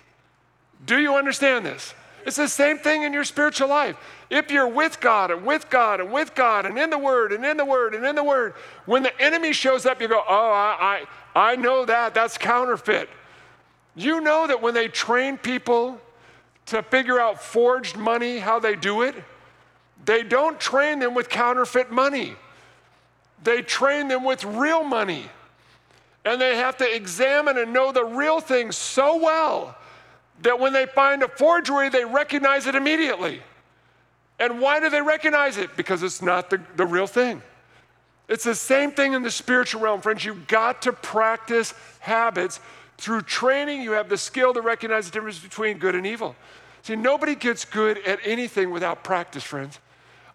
Do 0.85 0.99
you 0.99 1.15
understand 1.17 1.67
this? 1.67 1.95
It's 2.27 2.37
the 2.37 2.49
same 2.49 2.79
thing 2.79 3.05
in 3.05 3.13
your 3.13 3.23
spiritual 3.23 3.69
life. 3.69 3.97
If 4.31 4.51
you're 4.51 4.67
with 4.67 5.01
God 5.01 5.31
and 5.31 5.47
with 5.47 5.71
God 5.71 6.01
and 6.01 6.13
with 6.13 6.35
God 6.35 6.67
and 6.67 6.77
in 6.77 6.91
the 6.91 6.99
Word 6.99 7.33
and 7.33 7.45
in 7.47 7.57
the 7.57 7.65
Word 7.65 7.95
and 7.95 8.05
in 8.05 8.17
the 8.17 8.25
Word, 8.25 8.55
when 8.85 9.05
the 9.05 9.23
enemy 9.23 9.53
shows 9.53 9.87
up, 9.87 10.03
you 10.03 10.09
go, 10.09 10.21
Oh, 10.29 10.51
I, 10.51 11.07
I, 11.37 11.53
I 11.53 11.57
know 11.57 11.85
that. 11.85 12.15
That's 12.15 12.37
counterfeit. 12.37 13.09
You 13.95 14.21
know 14.21 14.49
that 14.49 14.61
when 14.61 14.75
they 14.75 14.89
train 14.89 15.39
people 15.39 16.01
to 16.67 16.83
figure 16.83 17.21
out 17.21 17.41
forged 17.41 17.97
money, 17.97 18.41
how 18.41 18.59
they 18.59 18.75
do 18.75 19.03
it, 19.03 19.15
they 20.05 20.25
don't 20.25 20.59
train 20.59 20.99
them 20.99 21.15
with 21.15 21.29
counterfeit 21.29 21.93
money. 21.93 22.35
They 23.45 23.63
train 23.63 24.09
them 24.09 24.25
with 24.25 24.43
real 24.45 24.83
money. 24.83 25.27
And 26.25 26.41
they 26.41 26.57
have 26.57 26.77
to 26.79 26.93
examine 26.93 27.57
and 27.57 27.73
know 27.73 27.93
the 27.93 28.05
real 28.05 28.41
thing 28.41 28.73
so 28.73 29.17
well 29.17 29.77
that 30.43 30.59
when 30.59 30.73
they 30.73 30.87
find 30.87 31.23
a 31.23 31.29
forgery, 31.29 31.89
they 31.89 32.05
recognize 32.05 32.67
it 32.67 32.75
immediately. 32.75 33.43
And 34.39 34.61
why 34.61 34.81
do 34.81 34.91
they 34.91 35.01
recognize 35.01 35.57
it? 35.57 35.77
Because 35.77 36.03
it's 36.03 36.21
not 36.21 36.51
the, 36.51 36.61
the 36.77 36.85
real 36.85 37.07
thing. 37.07 37.43
It's 38.29 38.45
the 38.45 38.55
same 38.55 38.91
thing 38.91 39.13
in 39.13 39.23
the 39.23 39.31
spiritual 39.31 39.81
realm, 39.81 40.01
friends. 40.01 40.25
You've 40.25 40.47
got 40.47 40.83
to 40.83 40.93
practice 40.93 41.73
habits. 42.01 42.61
Through 42.99 43.23
training, 43.23 43.83
you 43.83 43.93
have 43.93 44.09
the 44.09 44.19
skill 44.19 44.53
to 44.55 44.61
recognize 44.61 45.07
the 45.07 45.13
difference 45.13 45.39
between 45.39 45.79
good 45.79 45.95
and 45.95 46.07
evil. 46.07 46.35
See, 46.83 46.97
nobody 46.97 47.35
gets 47.35 47.65
good 47.65 47.99
at 48.07 48.21
anything 48.25 48.71
without 48.71 49.05
practice, 49.05 49.43
friends. 49.43 49.79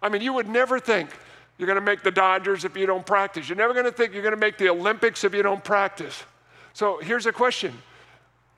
I 0.02 0.08
mean, 0.08 0.22
you 0.22 0.32
would 0.32 0.48
never 0.48 0.80
think 0.80 1.10
you're 1.58 1.66
going 1.66 1.78
to 1.78 1.84
make 1.84 2.02
the 2.02 2.10
Dodgers 2.10 2.64
if 2.64 2.76
you 2.76 2.86
don't 2.86 3.06
practice. 3.06 3.48
You're 3.48 3.56
never 3.56 3.72
going 3.72 3.84
to 3.84 3.92
think 3.92 4.12
you're 4.12 4.22
going 4.22 4.34
to 4.34 4.40
make 4.40 4.58
the 4.58 4.68
Olympics 4.68 5.22
if 5.24 5.34
you 5.34 5.42
don't 5.42 5.62
practice. 5.62 6.24
So 6.72 6.98
here's 6.98 7.26
a 7.26 7.32
question 7.32 7.76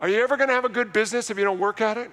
Are 0.04 0.08
you 0.10 0.22
ever 0.22 0.36
going 0.36 0.48
to 0.48 0.54
have 0.54 0.66
a 0.66 0.68
good 0.68 0.92
business 0.92 1.30
if 1.30 1.38
you 1.38 1.44
don't 1.44 1.58
work 1.58 1.80
at 1.80 1.96
it? 1.96 2.10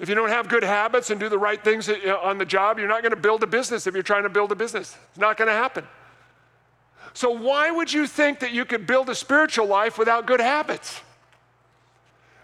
If 0.00 0.08
you 0.08 0.16
don't 0.16 0.30
have 0.30 0.48
good 0.48 0.64
habits 0.64 1.10
and 1.10 1.20
do 1.20 1.28
the 1.28 1.38
right 1.38 1.62
things 1.62 1.88
uh, 1.88 2.18
on 2.20 2.38
the 2.38 2.44
job, 2.44 2.76
you're 2.76 2.88
not 2.88 3.02
going 3.02 3.14
to 3.14 3.20
build 3.20 3.44
a 3.44 3.46
business 3.46 3.86
if 3.86 3.94
you're 3.94 4.02
trying 4.02 4.24
to 4.24 4.28
build 4.28 4.50
a 4.50 4.56
business. 4.56 4.96
It's 5.10 5.20
not 5.20 5.36
going 5.36 5.46
to 5.46 5.54
happen. 5.54 5.86
So, 7.14 7.30
why 7.30 7.70
would 7.70 7.92
you 7.92 8.08
think 8.08 8.40
that 8.40 8.50
you 8.50 8.64
could 8.64 8.84
build 8.84 9.10
a 9.10 9.14
spiritual 9.14 9.66
life 9.66 9.96
without 9.96 10.26
good 10.26 10.40
habits? 10.40 11.00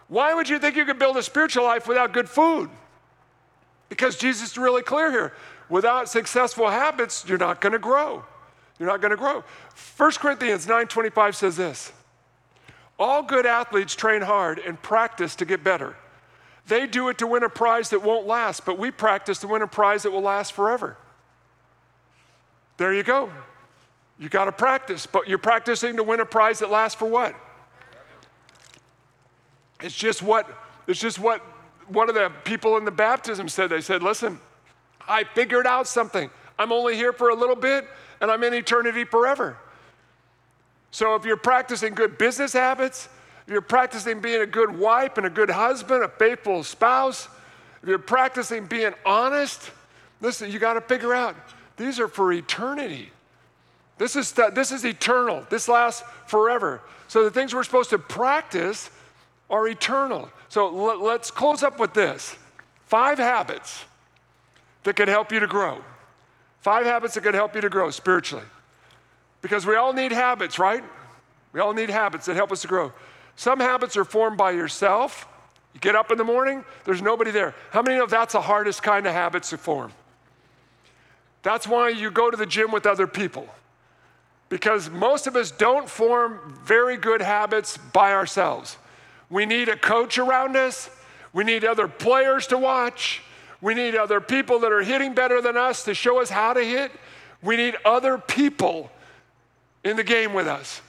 Why 0.07 0.33
would 0.33 0.49
you 0.49 0.61
think 0.61 0.77
you 0.77 0.85
could 0.85 1.01
build 1.01 1.16
a 1.16 1.23
spiritual 1.25 1.65
life 1.65 1.89
without 1.89 2.12
good 2.12 2.29
food? 2.29 2.71
Because 3.89 4.15
Jesus 4.15 4.53
is 4.53 4.57
really 4.57 4.83
clear 4.83 5.11
here. 5.11 5.33
Without 5.69 6.09
successful 6.09 6.71
habits, 6.71 7.25
you're 7.27 7.39
not 7.39 7.61
going 7.61 7.73
to 7.73 7.81
grow. 7.81 8.25
You're 8.79 8.89
not 8.89 9.01
going 9.01 9.11
to 9.11 9.16
grow. 9.16 9.43
1 9.97 10.12
Corinthians 10.12 10.66
9:25 10.66 11.35
says 11.35 11.57
this. 11.57 11.93
All 12.99 13.23
good 13.23 13.47
athletes 13.47 13.95
train 13.95 14.23
hard 14.23 14.59
and 14.59 14.81
practice 14.81 15.35
to 15.37 15.45
get 15.45 15.65
better. 15.65 15.97
They 16.66 16.87
do 16.87 17.09
it 17.09 17.19
to 17.19 17.27
win 17.27 17.43
a 17.43 17.49
prize 17.49 17.91
that 17.91 18.03
won't 18.03 18.27
last, 18.27 18.65
but 18.65 18.79
we 18.79 18.91
practice 18.91 19.39
to 19.41 19.49
win 19.49 19.62
a 19.62 19.66
prize 19.66 20.05
that 20.05 20.11
will 20.11 20.23
last 20.23 20.53
forever. 20.53 20.97
There 22.77 22.95
you 22.95 23.03
go. 23.03 23.31
You 24.19 24.29
got 24.29 24.45
to 24.47 24.53
practice, 24.53 25.07
but 25.07 25.29
you're 25.29 25.39
practicing 25.39 25.97
to 25.97 26.03
win 26.03 26.21
a 26.21 26.25
prize 26.25 26.61
that 26.61 26.71
lasts 26.71 26.99
for 26.99 27.07
what? 27.07 27.35
It's 29.81 29.95
just 29.95 30.23
what 30.23 30.49
it's 30.87 31.01
just 31.01 31.19
what 31.19 31.41
one 31.89 32.09
of 32.09 32.15
the 32.15 32.31
people 32.45 32.77
in 32.77 32.85
the 32.85 32.91
baptism 32.91 33.49
said. 33.49 33.71
They 33.71 33.81
said, 33.81 34.03
"Listen, 34.03 34.41
I 35.07 35.25
figured 35.25 35.66
out 35.66 35.87
something. 35.87 36.31
I'm 36.59 36.73
only 36.73 36.97
here 36.97 37.12
for 37.12 37.31
a 37.31 37.35
little 37.35 37.57
bit 37.57 37.87
and 38.21 38.31
I'm 38.31 38.43
in 38.45 38.55
eternity 38.55 39.05
forever." 39.05 39.59
So 40.95 41.16
if 41.16 41.25
you're 41.25 41.37
practicing 41.37 41.93
good 41.93 42.19
business 42.19 42.53
habits, 42.53 43.09
if 43.49 43.53
you're 43.53 43.61
practicing 43.61 44.21
being 44.21 44.43
a 44.43 44.47
good 44.47 44.79
wife 44.79 45.16
and 45.16 45.27
a 45.27 45.31
good 45.31 45.51
husband, 45.51 46.05
a 46.05 46.09
faithful 46.09 46.62
spouse, 46.62 47.27
if 47.83 47.89
you're 47.89 47.99
practicing 47.99 48.66
being 48.66 48.93
honest, 49.05 49.73
listen, 50.21 50.53
you 50.53 50.61
got 50.61 50.75
to 50.75 50.81
figure 50.81 51.12
out 51.12 51.35
these 51.77 51.99
are 51.99 52.07
for 52.07 52.33
eternity. 52.33 53.11
This 53.99 54.15
is, 54.15 54.31
this 54.31 54.71
is 54.71 54.85
eternal. 54.85 55.45
This 55.51 55.66
lasts 55.66 56.05
forever. 56.29 56.81
So 57.09 57.25
the 57.25 57.31
things 57.33 57.53
we're 57.53 57.65
supposed 57.65 57.91
to 57.91 57.99
practice 57.99 58.89
are 59.51 59.66
eternal. 59.66 60.31
So 60.49 60.69
let, 60.69 61.01
let's 61.01 61.33
close 61.33 61.65
up 61.65 61.81
with 61.81 61.93
this 61.93 62.37
five 62.87 63.19
habits 63.19 63.85
that 64.85 64.95
can 64.95 65.09
help 65.09 65.33
you 65.33 65.41
to 65.41 65.49
grow. 65.49 65.83
Five 66.61 66.87
habits 66.87 67.15
that 67.15 67.25
can 67.25 67.35
help 67.35 67.57
you 67.57 67.62
to 67.62 67.69
grow 67.69 67.91
spiritually. 67.91 68.45
Because 69.45 69.66
we 69.66 69.77
all 69.77 69.93
need 69.93 70.11
habits, 70.11 70.59
right? 70.59 70.83
We 71.53 71.61
all 71.61 71.75
need 71.75 71.91
habits 71.91 72.25
that 72.25 72.35
help 72.35 72.51
us 72.51 72.62
to 72.62 72.66
grow. 72.66 72.95
Some 73.37 73.61
habits 73.61 73.95
are 73.95 74.05
formed 74.07 74.39
by 74.39 74.53
yourself. 74.53 75.29
You 75.75 75.81
get 75.81 75.95
up 75.95 76.11
in 76.11 76.16
the 76.16 76.25
morning, 76.25 76.65
there's 76.87 77.03
nobody 77.03 77.31
there. 77.31 77.55
How 77.71 77.83
many 77.83 77.99
know 77.99 78.07
that's 78.07 78.33
the 78.33 78.41
hardest 78.41 78.83
kind 78.83 79.07
of 79.07 79.12
habits 79.12 79.51
to 79.51 79.59
form? 79.59 79.93
That's 81.43 81.69
why 81.69 81.91
you 81.91 82.11
go 82.11 82.31
to 82.31 82.39
the 82.39 82.47
gym 82.47 82.71
with 82.71 82.87
other 82.87 83.07
people 83.07 83.47
because 84.49 84.89
most 84.89 85.27
of 85.27 85.37
us 85.37 85.51
don't 85.51 85.91
form 85.91 86.59
very 86.65 86.97
good 86.97 87.21
habits 87.21 87.77
by 87.77 88.15
ourselves. 88.15 88.79
We 89.29 89.45
need 89.45 89.69
a 89.69 89.77
coach 89.77 90.16
around 90.16 90.57
us, 90.57 90.89
we 91.35 91.45
need 91.45 91.66
other 91.66 91.87
players 91.87 92.47
to 92.47 92.57
watch, 92.57 93.21
we 93.61 93.75
need 93.75 93.95
other 93.95 94.23
people 94.23 94.61
that 94.61 94.73
are 94.73 94.83
hitting 94.83 95.12
better 95.12 95.43
than 95.43 95.59
us 95.59 95.85
to 95.85 95.93
show 95.93 96.23
us 96.23 96.31
how 96.31 96.55
to 96.55 96.65
hit. 96.65 96.93
We 97.43 97.57
need 97.59 97.77
other 97.85 98.16
people 98.16 98.91
in 99.85 99.97
the 99.97 100.05
game 100.05 100.32
with 100.32 100.48
us. 100.48 100.81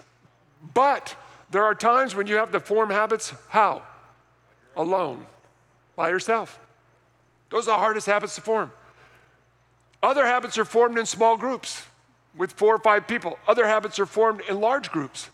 But 0.73 1.15
there 1.51 1.63
are 1.63 1.76
times 1.76 2.15
when 2.15 2.27
you 2.27 2.35
have 2.35 2.51
to 2.53 2.59
form 2.59 2.89
habits 2.89 3.34
how? 3.49 3.84
Alone, 4.76 5.26
by 5.95 6.09
yourself. 6.09 6.59
Those 7.49 7.67
are 7.67 7.76
the 7.76 7.80
hardest 7.80 8.07
habits 8.07 8.35
to 8.35 8.41
form. 8.41 8.72
Other 10.01 10.26
habits 10.26 10.57
are 10.57 10.65
formed 10.65 10.97
in 10.97 11.05
small 11.05 11.38
groups 11.38 11.84
with 12.35 12.51
four 12.51 12.76
or 12.76 12.80
five 12.80 13.07
people. 13.07 13.39
Other 13.47 13.65
habits 13.65 13.99
are 13.99 14.05
formed 14.05 14.41
in 14.49 14.59
large 14.59 14.91
groups. 14.91 15.30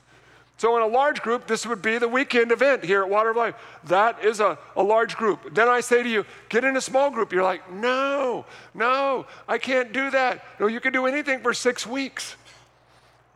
So, 0.58 0.78
in 0.78 0.84
a 0.84 0.88
large 0.88 1.24
group, 1.24 1.48
this 1.48 1.66
would 1.66 1.82
be 1.82 1.98
the 1.98 2.08
weekend 2.08 2.52
event 2.52 2.84
here 2.84 3.02
at 3.02 3.10
Water 3.10 3.32
of 3.32 3.36
Life. 3.36 3.56
That 3.86 4.24
is 4.24 4.40
a, 4.40 4.60
a 4.76 4.84
large 4.84 5.18
group. 5.18 5.56
Then 5.56 5.68
I 5.68 5.82
say 5.82 6.04
to 6.04 6.08
you, 6.08 6.24
get 6.50 6.64
in 6.64 6.78
a 6.78 6.82
small 6.82 7.10
group. 7.10 7.34
You're 7.34 7.42
like, 7.42 7.72
no, 7.72 8.46
no, 8.76 9.26
I 9.48 9.58
can't 9.58 9.92
do 9.92 10.12
that. 10.12 10.46
No, 10.60 10.68
you 10.68 10.80
can 10.80 10.94
do 10.94 11.08
anything 11.08 11.40
for 11.40 11.52
six 11.56 11.88
weeks. 11.88 12.36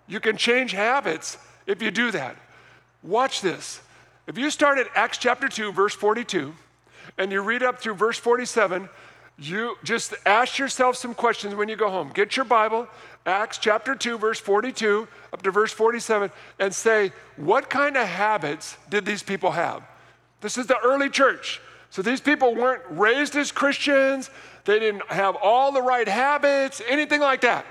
You 0.08 0.20
can 0.20 0.38
change 0.38 0.72
habits 0.72 1.38
if 1.66 1.82
you 1.82 1.92
do 1.92 2.12
that. 2.12 2.36
Watch 3.04 3.42
this. 3.42 3.82
If 4.28 4.38
you 4.38 4.50
start 4.50 4.78
at 4.78 4.88
Acts 4.96 5.18
chapter 5.18 5.48
2, 5.48 5.72
verse 5.72 5.94
42, 5.94 6.54
and 7.18 7.32
you 7.32 7.42
read 7.42 7.64
up 7.64 7.80
through 7.80 7.96
verse 7.96 8.18
47, 8.18 8.90
you 9.38 9.76
just 9.84 10.14
ask 10.26 10.58
yourself 10.58 10.96
some 10.96 11.14
questions 11.14 11.56
when 11.56 11.70
you 11.70 11.76
go 11.76 11.90
home. 11.90 12.12
Get 12.14 12.36
your 12.36 12.46
Bible, 12.46 12.88
Acts 13.26 13.58
chapter 13.58 13.96
2, 13.96 14.18
verse 14.18 14.40
42 14.40 15.08
up 15.34 15.42
to 15.42 15.52
verse 15.52 15.72
47, 15.72 16.32
and 16.60 16.74
say, 16.74 17.12
what 17.36 17.70
kind 17.70 17.98
of 17.98 18.08
habits 18.08 18.78
did 18.90 19.06
these 19.06 19.22
people 19.22 19.52
have? 19.52 19.84
This 20.42 20.58
is 20.58 20.68
the 20.68 20.80
early 20.80 21.10
church. 21.10 21.60
So 21.90 22.02
these 22.02 22.22
people 22.22 22.56
weren't 22.56 22.82
raised 22.90 23.36
as 23.36 23.52
Christians, 23.52 24.30
they 24.66 24.80
didn't 24.80 25.06
have 25.08 25.36
all 25.36 25.72
the 25.72 25.82
right 25.82 26.08
habits, 26.08 26.82
anything 26.88 27.22
like 27.22 27.42
that. 27.42 27.66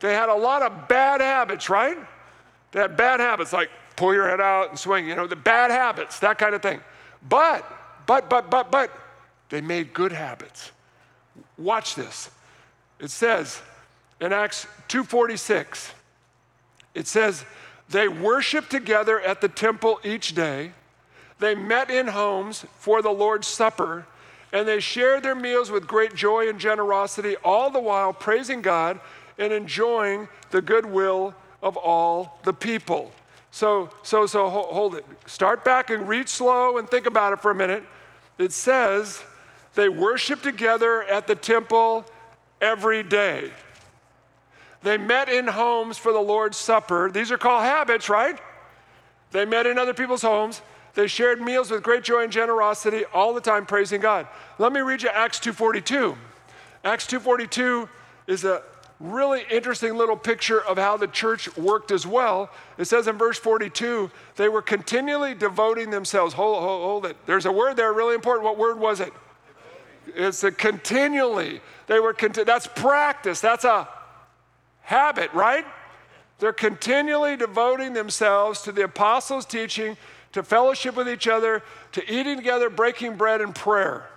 They 0.00 0.14
had 0.14 0.28
a 0.28 0.34
lot 0.34 0.62
of 0.62 0.88
bad 0.88 1.20
habits, 1.20 1.68
right? 1.68 1.96
They 2.72 2.80
had 2.80 2.96
bad 2.96 3.20
habits 3.20 3.52
like 3.52 3.70
pull 3.96 4.14
your 4.14 4.28
head 4.28 4.40
out 4.40 4.70
and 4.70 4.78
swing, 4.78 5.08
you 5.08 5.16
know, 5.16 5.26
the 5.26 5.36
bad 5.36 5.70
habits, 5.70 6.20
that 6.20 6.38
kind 6.38 6.54
of 6.54 6.62
thing. 6.62 6.80
But, 7.28 7.64
but, 8.06 8.30
but, 8.30 8.50
but, 8.50 8.70
but, 8.70 8.90
they 9.48 9.60
made 9.60 9.92
good 9.92 10.12
habits. 10.12 10.70
Watch 11.56 11.94
this. 11.94 12.30
It 13.00 13.10
says 13.10 13.60
in 14.20 14.32
Acts 14.32 14.66
2:46, 14.88 15.92
it 16.94 17.06
says, 17.06 17.44
they 17.88 18.08
worshiped 18.08 18.70
together 18.70 19.20
at 19.20 19.40
the 19.40 19.48
temple 19.48 20.00
each 20.04 20.34
day. 20.34 20.72
They 21.38 21.54
met 21.54 21.90
in 21.90 22.08
homes 22.08 22.66
for 22.78 23.00
the 23.00 23.10
Lord's 23.10 23.46
Supper, 23.46 24.06
and 24.52 24.66
they 24.66 24.80
shared 24.80 25.22
their 25.22 25.34
meals 25.34 25.70
with 25.70 25.86
great 25.86 26.14
joy 26.14 26.48
and 26.48 26.58
generosity, 26.58 27.36
all 27.44 27.70
the 27.70 27.80
while 27.80 28.12
praising 28.12 28.60
God 28.60 29.00
and 29.38 29.52
enjoying 29.52 30.28
the 30.50 30.60
goodwill 30.60 31.34
of 31.62 31.76
all 31.76 32.38
the 32.44 32.52
people. 32.52 33.12
So, 33.50 33.90
so, 34.02 34.26
so 34.26 34.48
hold 34.48 34.94
it. 34.94 35.04
Start 35.26 35.64
back 35.64 35.90
and 35.90 36.08
read 36.08 36.28
slow 36.28 36.78
and 36.78 36.88
think 36.88 37.06
about 37.06 37.32
it 37.32 37.40
for 37.40 37.50
a 37.50 37.54
minute. 37.54 37.84
It 38.36 38.52
says 38.52 39.22
they 39.74 39.88
worship 39.88 40.42
together 40.42 41.02
at 41.04 41.26
the 41.26 41.34
temple 41.34 42.04
every 42.60 43.02
day. 43.02 43.50
They 44.82 44.96
met 44.96 45.28
in 45.28 45.46
homes 45.46 45.98
for 45.98 46.12
the 46.12 46.20
Lord's 46.20 46.56
Supper. 46.56 47.10
These 47.10 47.32
are 47.32 47.38
called 47.38 47.64
habits, 47.64 48.08
right? 48.08 48.38
They 49.32 49.44
met 49.44 49.66
in 49.66 49.78
other 49.78 49.94
people's 49.94 50.22
homes. 50.22 50.62
They 50.94 51.06
shared 51.06 51.40
meals 51.40 51.70
with 51.70 51.82
great 51.82 52.02
joy 52.02 52.24
and 52.24 52.32
generosity 52.32 53.04
all 53.12 53.34
the 53.34 53.40
time 53.40 53.66
praising 53.66 54.00
God. 54.00 54.26
Let 54.58 54.72
me 54.72 54.80
read 54.80 55.02
you 55.02 55.10
Acts 55.10 55.38
2:42. 55.40 56.16
Acts 56.84 57.06
2:42 57.06 57.88
is 58.26 58.44
a 58.44 58.62
really 59.00 59.44
interesting 59.50 59.96
little 59.96 60.16
picture 60.16 60.60
of 60.60 60.76
how 60.76 60.96
the 60.96 61.06
church 61.06 61.56
worked 61.56 61.90
as 61.90 62.06
well. 62.06 62.50
It 62.78 62.86
says 62.86 63.06
in 63.06 63.16
verse 63.16 63.38
42, 63.38 64.10
they 64.36 64.48
were 64.48 64.62
continually 64.62 65.34
devoting 65.34 65.90
themselves. 65.90 66.34
Hold, 66.34 66.62
hold, 66.62 66.82
hold 66.82 67.06
it. 67.06 67.16
There's 67.26 67.46
a 67.46 67.52
word 67.52 67.76
there 67.76 67.92
really 67.92 68.14
important. 68.14 68.44
What 68.44 68.58
word 68.58 68.78
was 68.78 69.00
it? 69.00 69.12
It's 70.14 70.42
a 70.42 70.50
continually. 70.50 71.60
They 71.86 72.00
were 72.00 72.12
conti- 72.12 72.44
that's 72.44 72.66
practice. 72.66 73.40
That's 73.40 73.64
a 73.64 73.88
habit, 74.82 75.32
right? 75.32 75.66
They're 76.38 76.52
continually 76.52 77.36
devoting 77.36 77.92
themselves 77.92 78.62
to 78.62 78.72
the 78.72 78.84
apostles' 78.84 79.44
teaching, 79.44 79.96
to 80.32 80.42
fellowship 80.42 80.96
with 80.96 81.08
each 81.08 81.28
other, 81.28 81.62
to 81.92 82.12
eating 82.12 82.36
together, 82.36 82.70
breaking 82.70 83.16
bread, 83.16 83.40
and 83.40 83.54
prayer. 83.54 84.08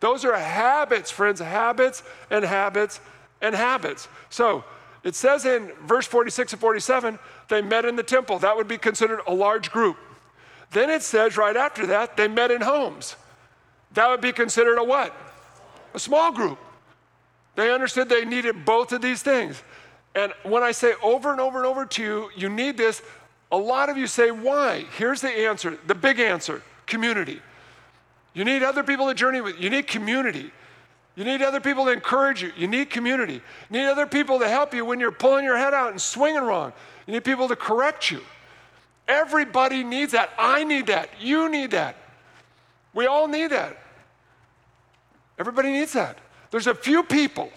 Those 0.00 0.24
are 0.24 0.36
habits, 0.36 1.10
friends, 1.10 1.40
habits 1.40 2.02
and 2.30 2.44
habits 2.44 3.00
and 3.44 3.54
habits. 3.54 4.08
So 4.30 4.64
it 5.02 5.14
says 5.14 5.44
in 5.44 5.70
verse 5.84 6.06
46 6.06 6.54
and 6.54 6.60
47, 6.60 7.18
they 7.48 7.60
met 7.60 7.84
in 7.84 7.94
the 7.94 8.02
temple. 8.02 8.38
That 8.38 8.56
would 8.56 8.66
be 8.66 8.78
considered 8.78 9.20
a 9.26 9.34
large 9.34 9.70
group. 9.70 9.96
Then 10.70 10.90
it 10.90 11.02
says 11.02 11.36
right 11.36 11.56
after 11.56 11.86
that, 11.88 12.16
they 12.16 12.26
met 12.26 12.50
in 12.50 12.62
homes. 12.62 13.16
That 13.92 14.08
would 14.08 14.22
be 14.22 14.32
considered 14.32 14.78
a 14.78 14.84
what? 14.84 15.14
A 15.92 15.98
small 15.98 16.32
group. 16.32 16.58
They 17.54 17.72
understood 17.72 18.08
they 18.08 18.24
needed 18.24 18.64
both 18.64 18.92
of 18.92 19.02
these 19.02 19.22
things. 19.22 19.62
And 20.14 20.32
when 20.42 20.62
I 20.62 20.72
say 20.72 20.94
over 21.02 21.30
and 21.30 21.40
over 21.40 21.58
and 21.58 21.66
over 21.66 21.84
to 21.84 22.02
you, 22.02 22.30
you 22.34 22.48
need 22.48 22.76
this, 22.76 23.02
a 23.52 23.56
lot 23.56 23.88
of 23.88 23.96
you 23.96 24.06
say, 24.06 24.30
why? 24.30 24.84
Here's 24.96 25.20
the 25.20 25.30
answer, 25.30 25.78
the 25.86 25.94
big 25.94 26.18
answer 26.18 26.62
community. 26.86 27.40
You 28.32 28.44
need 28.44 28.62
other 28.62 28.82
people 28.82 29.06
to 29.06 29.14
journey 29.14 29.40
with. 29.40 29.60
You 29.60 29.70
need 29.70 29.86
community. 29.86 30.50
You 31.16 31.24
need 31.24 31.42
other 31.42 31.60
people 31.60 31.84
to 31.84 31.92
encourage 31.92 32.42
you. 32.42 32.52
You 32.56 32.66
need 32.66 32.90
community. 32.90 33.34
You 33.70 33.78
need 33.78 33.86
other 33.86 34.06
people 34.06 34.40
to 34.40 34.48
help 34.48 34.74
you 34.74 34.84
when 34.84 34.98
you're 34.98 35.12
pulling 35.12 35.44
your 35.44 35.56
head 35.56 35.72
out 35.72 35.90
and 35.90 36.00
swinging 36.00 36.42
wrong. 36.42 36.72
You 37.06 37.12
need 37.12 37.24
people 37.24 37.46
to 37.48 37.56
correct 37.56 38.10
you. 38.10 38.20
Everybody 39.06 39.84
needs 39.84 40.12
that. 40.12 40.30
I 40.38 40.64
need 40.64 40.88
that. 40.88 41.10
You 41.20 41.48
need 41.48 41.70
that. 41.72 41.96
We 42.94 43.06
all 43.06 43.28
need 43.28 43.48
that. 43.48 43.78
Everybody 45.38 45.70
needs 45.72 45.92
that. 45.92 46.18
There's 46.50 46.66
a 46.66 46.74
few 46.74 47.02
people 47.02 47.50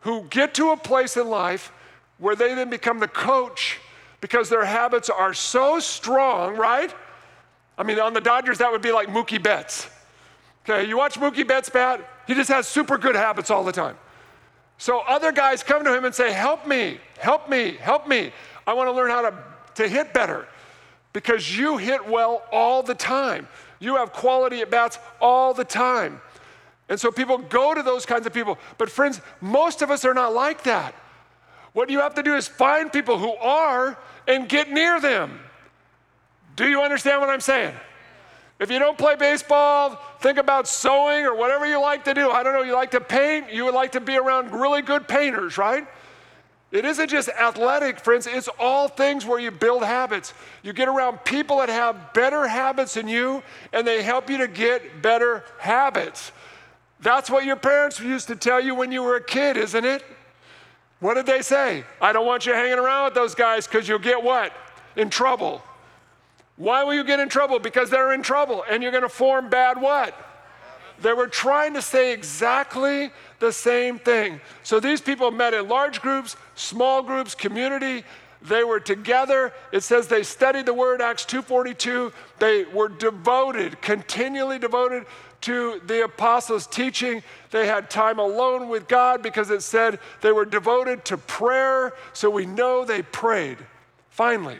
who 0.00 0.24
get 0.30 0.54
to 0.54 0.70
a 0.70 0.76
place 0.76 1.16
in 1.16 1.28
life 1.28 1.72
where 2.18 2.34
they 2.34 2.54
then 2.54 2.70
become 2.70 2.98
the 2.98 3.08
coach 3.08 3.78
because 4.20 4.48
their 4.48 4.64
habits 4.64 5.08
are 5.08 5.32
so 5.34 5.78
strong, 5.78 6.56
right? 6.56 6.94
I 7.78 7.82
mean, 7.82 7.98
on 7.98 8.12
the 8.12 8.20
Dodgers, 8.20 8.58
that 8.58 8.70
would 8.70 8.82
be 8.82 8.92
like 8.92 9.08
Mookie 9.08 9.42
Betts. 9.42 9.88
Okay, 10.64 10.86
you 10.86 10.98
watch 10.98 11.14
Mookie 11.14 11.46
Betts 11.46 11.70
bat, 11.70 12.00
he 12.26 12.34
just 12.34 12.50
has 12.50 12.66
super 12.68 12.98
good 12.98 13.16
habits 13.16 13.50
all 13.50 13.64
the 13.64 13.72
time. 13.72 13.96
So 14.78 15.00
other 15.00 15.32
guys 15.32 15.62
come 15.62 15.84
to 15.84 15.94
him 15.94 16.04
and 16.04 16.14
say, 16.14 16.32
Help 16.32 16.66
me, 16.66 16.98
help 17.18 17.48
me, 17.48 17.76
help 17.76 18.08
me. 18.08 18.32
I 18.66 18.72
want 18.72 18.88
to 18.88 18.92
learn 18.92 19.10
how 19.10 19.22
to, 19.22 19.34
to 19.74 19.88
hit 19.88 20.14
better 20.14 20.46
because 21.12 21.56
you 21.56 21.76
hit 21.76 22.08
well 22.08 22.42
all 22.52 22.82
the 22.82 22.94
time. 22.94 23.48
You 23.78 23.96
have 23.96 24.12
quality 24.12 24.60
at 24.60 24.70
bats 24.70 24.98
all 25.20 25.54
the 25.54 25.64
time. 25.64 26.20
And 26.88 26.98
so 26.98 27.10
people 27.10 27.38
go 27.38 27.74
to 27.74 27.82
those 27.82 28.04
kinds 28.04 28.26
of 28.26 28.34
people. 28.34 28.58
But 28.78 28.90
friends, 28.90 29.20
most 29.40 29.82
of 29.82 29.90
us 29.90 30.04
are 30.04 30.14
not 30.14 30.34
like 30.34 30.64
that. 30.64 30.94
What 31.72 31.88
you 31.88 32.00
have 32.00 32.14
to 32.14 32.22
do 32.22 32.34
is 32.34 32.48
find 32.48 32.92
people 32.92 33.18
who 33.18 33.34
are 33.34 33.96
and 34.26 34.48
get 34.48 34.70
near 34.70 35.00
them. 35.00 35.40
Do 36.56 36.68
you 36.68 36.82
understand 36.82 37.20
what 37.20 37.30
I'm 37.30 37.40
saying? 37.40 37.74
If 38.60 38.70
you 38.70 38.78
don't 38.78 38.98
play 38.98 39.16
baseball, 39.16 39.98
think 40.20 40.36
about 40.36 40.68
sewing 40.68 41.24
or 41.24 41.34
whatever 41.34 41.66
you 41.66 41.80
like 41.80 42.04
to 42.04 42.12
do. 42.12 42.30
I 42.30 42.42
don't 42.42 42.52
know, 42.52 42.62
you 42.62 42.74
like 42.74 42.90
to 42.90 43.00
paint, 43.00 43.50
you 43.50 43.64
would 43.64 43.74
like 43.74 43.92
to 43.92 44.00
be 44.00 44.18
around 44.18 44.52
really 44.52 44.82
good 44.82 45.08
painters, 45.08 45.56
right? 45.56 45.86
It 46.70 46.84
isn't 46.84 47.08
just 47.08 47.30
athletic, 47.30 47.98
friends, 47.98 48.26
it's 48.26 48.48
all 48.58 48.86
things 48.86 49.24
where 49.24 49.40
you 49.40 49.50
build 49.50 49.82
habits. 49.82 50.34
You 50.62 50.74
get 50.74 50.88
around 50.88 51.24
people 51.24 51.58
that 51.58 51.70
have 51.70 52.12
better 52.12 52.46
habits 52.46 52.94
than 52.94 53.08
you, 53.08 53.42
and 53.72 53.86
they 53.86 54.02
help 54.02 54.28
you 54.28 54.36
to 54.36 54.46
get 54.46 55.00
better 55.02 55.42
habits. 55.58 56.30
That's 57.00 57.30
what 57.30 57.46
your 57.46 57.56
parents 57.56 57.98
used 57.98 58.28
to 58.28 58.36
tell 58.36 58.60
you 58.60 58.74
when 58.74 58.92
you 58.92 59.02
were 59.02 59.16
a 59.16 59.24
kid, 59.24 59.56
isn't 59.56 59.84
it? 59.86 60.04
What 61.00 61.14
did 61.14 61.24
they 61.24 61.40
say? 61.40 61.82
I 62.00 62.12
don't 62.12 62.26
want 62.26 62.44
you 62.44 62.52
hanging 62.52 62.78
around 62.78 63.06
with 63.06 63.14
those 63.14 63.34
guys 63.34 63.66
because 63.66 63.88
you'll 63.88 63.98
get 63.98 64.22
what? 64.22 64.52
In 64.96 65.08
trouble. 65.08 65.62
Why 66.60 66.84
will 66.84 66.92
you 66.92 67.04
get 67.04 67.20
in 67.20 67.30
trouble? 67.30 67.58
Because 67.58 67.88
they're 67.88 68.12
in 68.12 68.22
trouble 68.22 68.66
and 68.68 68.82
you're 68.82 68.92
going 68.92 69.02
to 69.02 69.08
form 69.08 69.48
bad 69.48 69.80
what? 69.80 70.14
They 71.00 71.14
were 71.14 71.26
trying 71.26 71.72
to 71.72 71.80
say 71.80 72.12
exactly 72.12 73.10
the 73.38 73.50
same 73.50 73.98
thing. 73.98 74.42
So 74.62 74.78
these 74.78 75.00
people 75.00 75.30
met 75.30 75.54
in 75.54 75.68
large 75.68 76.02
groups, 76.02 76.36
small 76.56 77.02
groups, 77.02 77.34
community. 77.34 78.04
They 78.42 78.62
were 78.62 78.78
together. 78.78 79.54
It 79.72 79.84
says 79.84 80.06
they 80.06 80.22
studied 80.22 80.66
the 80.66 80.74
word, 80.74 81.00
Acts 81.00 81.24
2.42. 81.24 82.12
They 82.38 82.64
were 82.64 82.90
devoted, 82.90 83.80
continually 83.80 84.58
devoted 84.58 85.06
to 85.40 85.80
the 85.86 86.04
apostles' 86.04 86.66
teaching. 86.66 87.22
They 87.52 87.68
had 87.68 87.88
time 87.88 88.18
alone 88.18 88.68
with 88.68 88.86
God 88.86 89.22
because 89.22 89.48
it 89.48 89.62
said 89.62 89.98
they 90.20 90.32
were 90.32 90.44
devoted 90.44 91.06
to 91.06 91.16
prayer, 91.16 91.94
so 92.12 92.28
we 92.28 92.44
know 92.44 92.84
they 92.84 93.00
prayed. 93.00 93.56
Finally, 94.10 94.58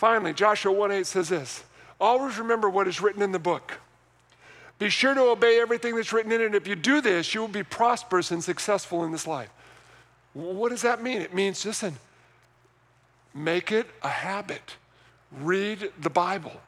finally, 0.00 0.32
Joshua 0.32 0.72
1 0.72 0.90
8 0.90 1.06
says 1.06 1.28
this 1.28 1.62
Always 2.00 2.38
remember 2.38 2.70
what 2.70 2.88
is 2.88 3.00
written 3.00 3.22
in 3.22 3.32
the 3.32 3.38
book. 3.38 3.78
Be 4.78 4.88
sure 4.88 5.12
to 5.12 5.20
obey 5.20 5.60
everything 5.60 5.94
that's 5.94 6.10
written 6.10 6.32
in 6.32 6.40
it. 6.40 6.54
If 6.54 6.66
you 6.66 6.74
do 6.74 7.02
this, 7.02 7.34
you 7.34 7.42
will 7.42 7.48
be 7.48 7.62
prosperous 7.62 8.30
and 8.30 8.42
successful 8.42 9.04
in 9.04 9.12
this 9.12 9.26
life. 9.26 9.50
What 10.32 10.70
does 10.70 10.82
that 10.82 11.02
mean? 11.02 11.20
It 11.20 11.34
means, 11.34 11.66
listen, 11.66 11.98
make 13.34 13.72
it 13.72 13.86
a 14.02 14.08
habit. 14.08 14.76
Read 15.30 15.92
the 16.00 16.08
Bible. 16.08 16.58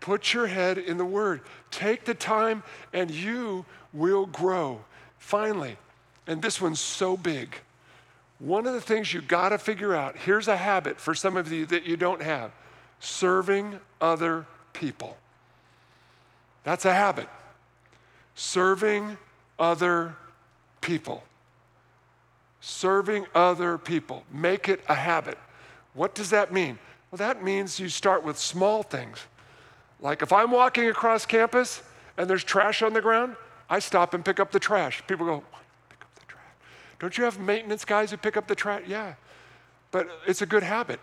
Put 0.00 0.34
your 0.34 0.48
head 0.48 0.76
in 0.76 0.98
the 0.98 1.04
Word. 1.04 1.40
Take 1.70 2.04
the 2.04 2.14
time, 2.14 2.62
and 2.92 3.10
you 3.10 3.64
will 3.94 4.26
grow. 4.26 4.84
Finally, 5.18 5.78
and 6.26 6.42
this 6.42 6.60
one's 6.60 6.80
so 6.80 7.16
big. 7.16 7.56
One 8.40 8.66
of 8.66 8.72
the 8.72 8.80
things 8.80 9.14
you 9.14 9.20
got 9.20 9.50
to 9.50 9.58
figure 9.58 9.94
out 9.94 10.16
here's 10.16 10.48
a 10.48 10.56
habit 10.56 10.98
for 10.98 11.14
some 11.14 11.36
of 11.36 11.52
you 11.52 11.66
that 11.66 11.84
you 11.84 11.96
don't 11.96 12.22
have 12.22 12.50
serving 12.98 13.78
other 14.00 14.46
people. 14.72 15.16
That's 16.64 16.84
a 16.84 16.92
habit. 16.92 17.28
Serving 18.34 19.18
other 19.58 20.16
people. 20.80 21.22
Serving 22.60 23.26
other 23.34 23.78
people. 23.78 24.24
Make 24.32 24.68
it 24.68 24.80
a 24.88 24.94
habit. 24.94 25.38
What 25.94 26.14
does 26.14 26.30
that 26.30 26.52
mean? 26.52 26.78
Well, 27.10 27.18
that 27.18 27.42
means 27.42 27.78
you 27.78 27.88
start 27.88 28.24
with 28.24 28.38
small 28.38 28.82
things. 28.82 29.18
Like 30.00 30.22
if 30.22 30.32
I'm 30.32 30.50
walking 30.50 30.88
across 30.88 31.26
campus 31.26 31.82
and 32.16 32.28
there's 32.28 32.44
trash 32.44 32.82
on 32.82 32.92
the 32.92 33.00
ground, 33.02 33.36
I 33.68 33.78
stop 33.78 34.14
and 34.14 34.24
pick 34.24 34.40
up 34.40 34.50
the 34.50 34.60
trash. 34.60 35.02
People 35.06 35.26
go, 35.26 35.36
"Why 35.50 35.58
pick 35.88 36.02
up 36.02 36.14
the 36.14 36.26
trash? 36.26 36.42
Don't 37.00 37.16
you 37.18 37.24
have 37.24 37.40
maintenance 37.40 37.84
guys 37.84 38.10
who 38.10 38.16
pick 38.16 38.36
up 38.36 38.46
the 38.46 38.54
trash? 38.54 38.82
Yeah. 38.86 39.14
But 39.90 40.08
it's 40.26 40.42
a 40.42 40.46
good 40.46 40.62
habit. 40.62 41.00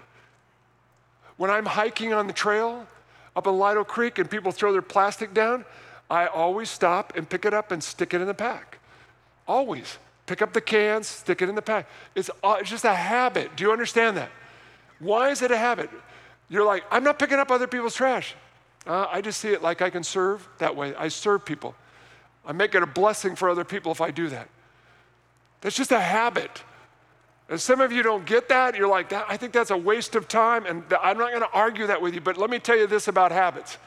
When 1.36 1.52
I'm 1.52 1.66
hiking 1.66 2.14
on 2.14 2.28
the 2.28 2.34
trail 2.34 2.88
up 3.36 3.48
in 3.48 3.58
Lytle 3.58 3.84
Creek 3.84 4.18
and 4.20 4.30
people 4.30 4.52
throw 4.52 4.72
their 4.72 4.82
plastic 4.82 5.34
down, 5.34 5.66
I 6.10 6.28
always 6.28 6.70
stop 6.70 7.18
and 7.18 7.28
pick 7.28 7.46
it 7.46 7.54
up 7.54 7.72
and 7.72 7.84
stick 7.84 8.14
it 8.14 8.22
in 8.22 8.28
the 8.28 8.34
pack. 8.34 8.80
Always. 9.48 9.98
Pick 10.26 10.42
up 10.42 10.54
the 10.54 10.62
cans, 10.62 11.08
stick 11.08 11.42
it 11.42 11.50
in 11.50 11.56
the 11.56 11.62
pack. 11.62 11.88
It's, 12.16 12.30
it's 12.44 12.70
just 12.70 12.86
a 12.86 12.94
habit. 12.94 13.56
Do 13.56 13.64
you 13.64 13.72
understand 13.72 14.18
that? 14.18 14.30
Why 15.00 15.30
is 15.30 15.42
it 15.42 15.52
a 15.52 15.58
habit? 15.58 15.90
You're 16.50 16.66
like, 16.66 16.84
I'm 16.92 17.04
not 17.04 17.20
picking 17.20 17.40
up 17.40 17.52
other 17.52 17.68
people's 17.68 17.96
trash. 17.96 18.36
Uh, 18.86 19.08
I 19.12 19.22
just 19.22 19.40
see 19.40 19.50
it 19.50 19.62
like 19.62 19.82
I 19.82 19.90
can 19.90 20.04
serve 20.04 20.48
that 20.60 20.76
way. 20.76 20.96
I 20.96 21.08
serve 21.08 21.44
people. 21.46 21.76
I 22.46 22.52
make 22.52 22.76
it 22.76 22.84
a 22.84 22.88
blessing 22.88 23.36
for 23.36 23.50
other 23.50 23.66
people 23.66 23.92
if 23.92 24.00
I 24.00 24.12
do 24.12 24.30
that. 24.30 24.48
That's 25.62 25.76
just 25.76 25.92
a 25.92 26.00
habit. 26.00 26.64
And 27.50 27.60
some 27.60 27.80
of 27.80 27.92
you 27.92 28.04
don't 28.04 28.26
get 28.26 28.50
that. 28.50 28.76
You're 28.76 28.88
like, 28.88 29.10
that, 29.10 29.26
I 29.30 29.38
think 29.38 29.54
that's 29.54 29.72
a 29.72 29.78
waste 29.78 30.16
of 30.16 30.28
time. 30.28 30.66
And 30.66 30.84
I'm 31.02 31.18
not 31.18 31.30
going 31.30 31.42
to 31.42 31.52
argue 31.54 31.88
that 31.88 32.02
with 32.02 32.14
you. 32.14 32.22
But 32.22 32.38
let 32.38 32.50
me 32.50 32.60
tell 32.60 32.78
you 32.78 32.88
this 32.88 33.08
about 33.08 33.32
habits 33.32 33.78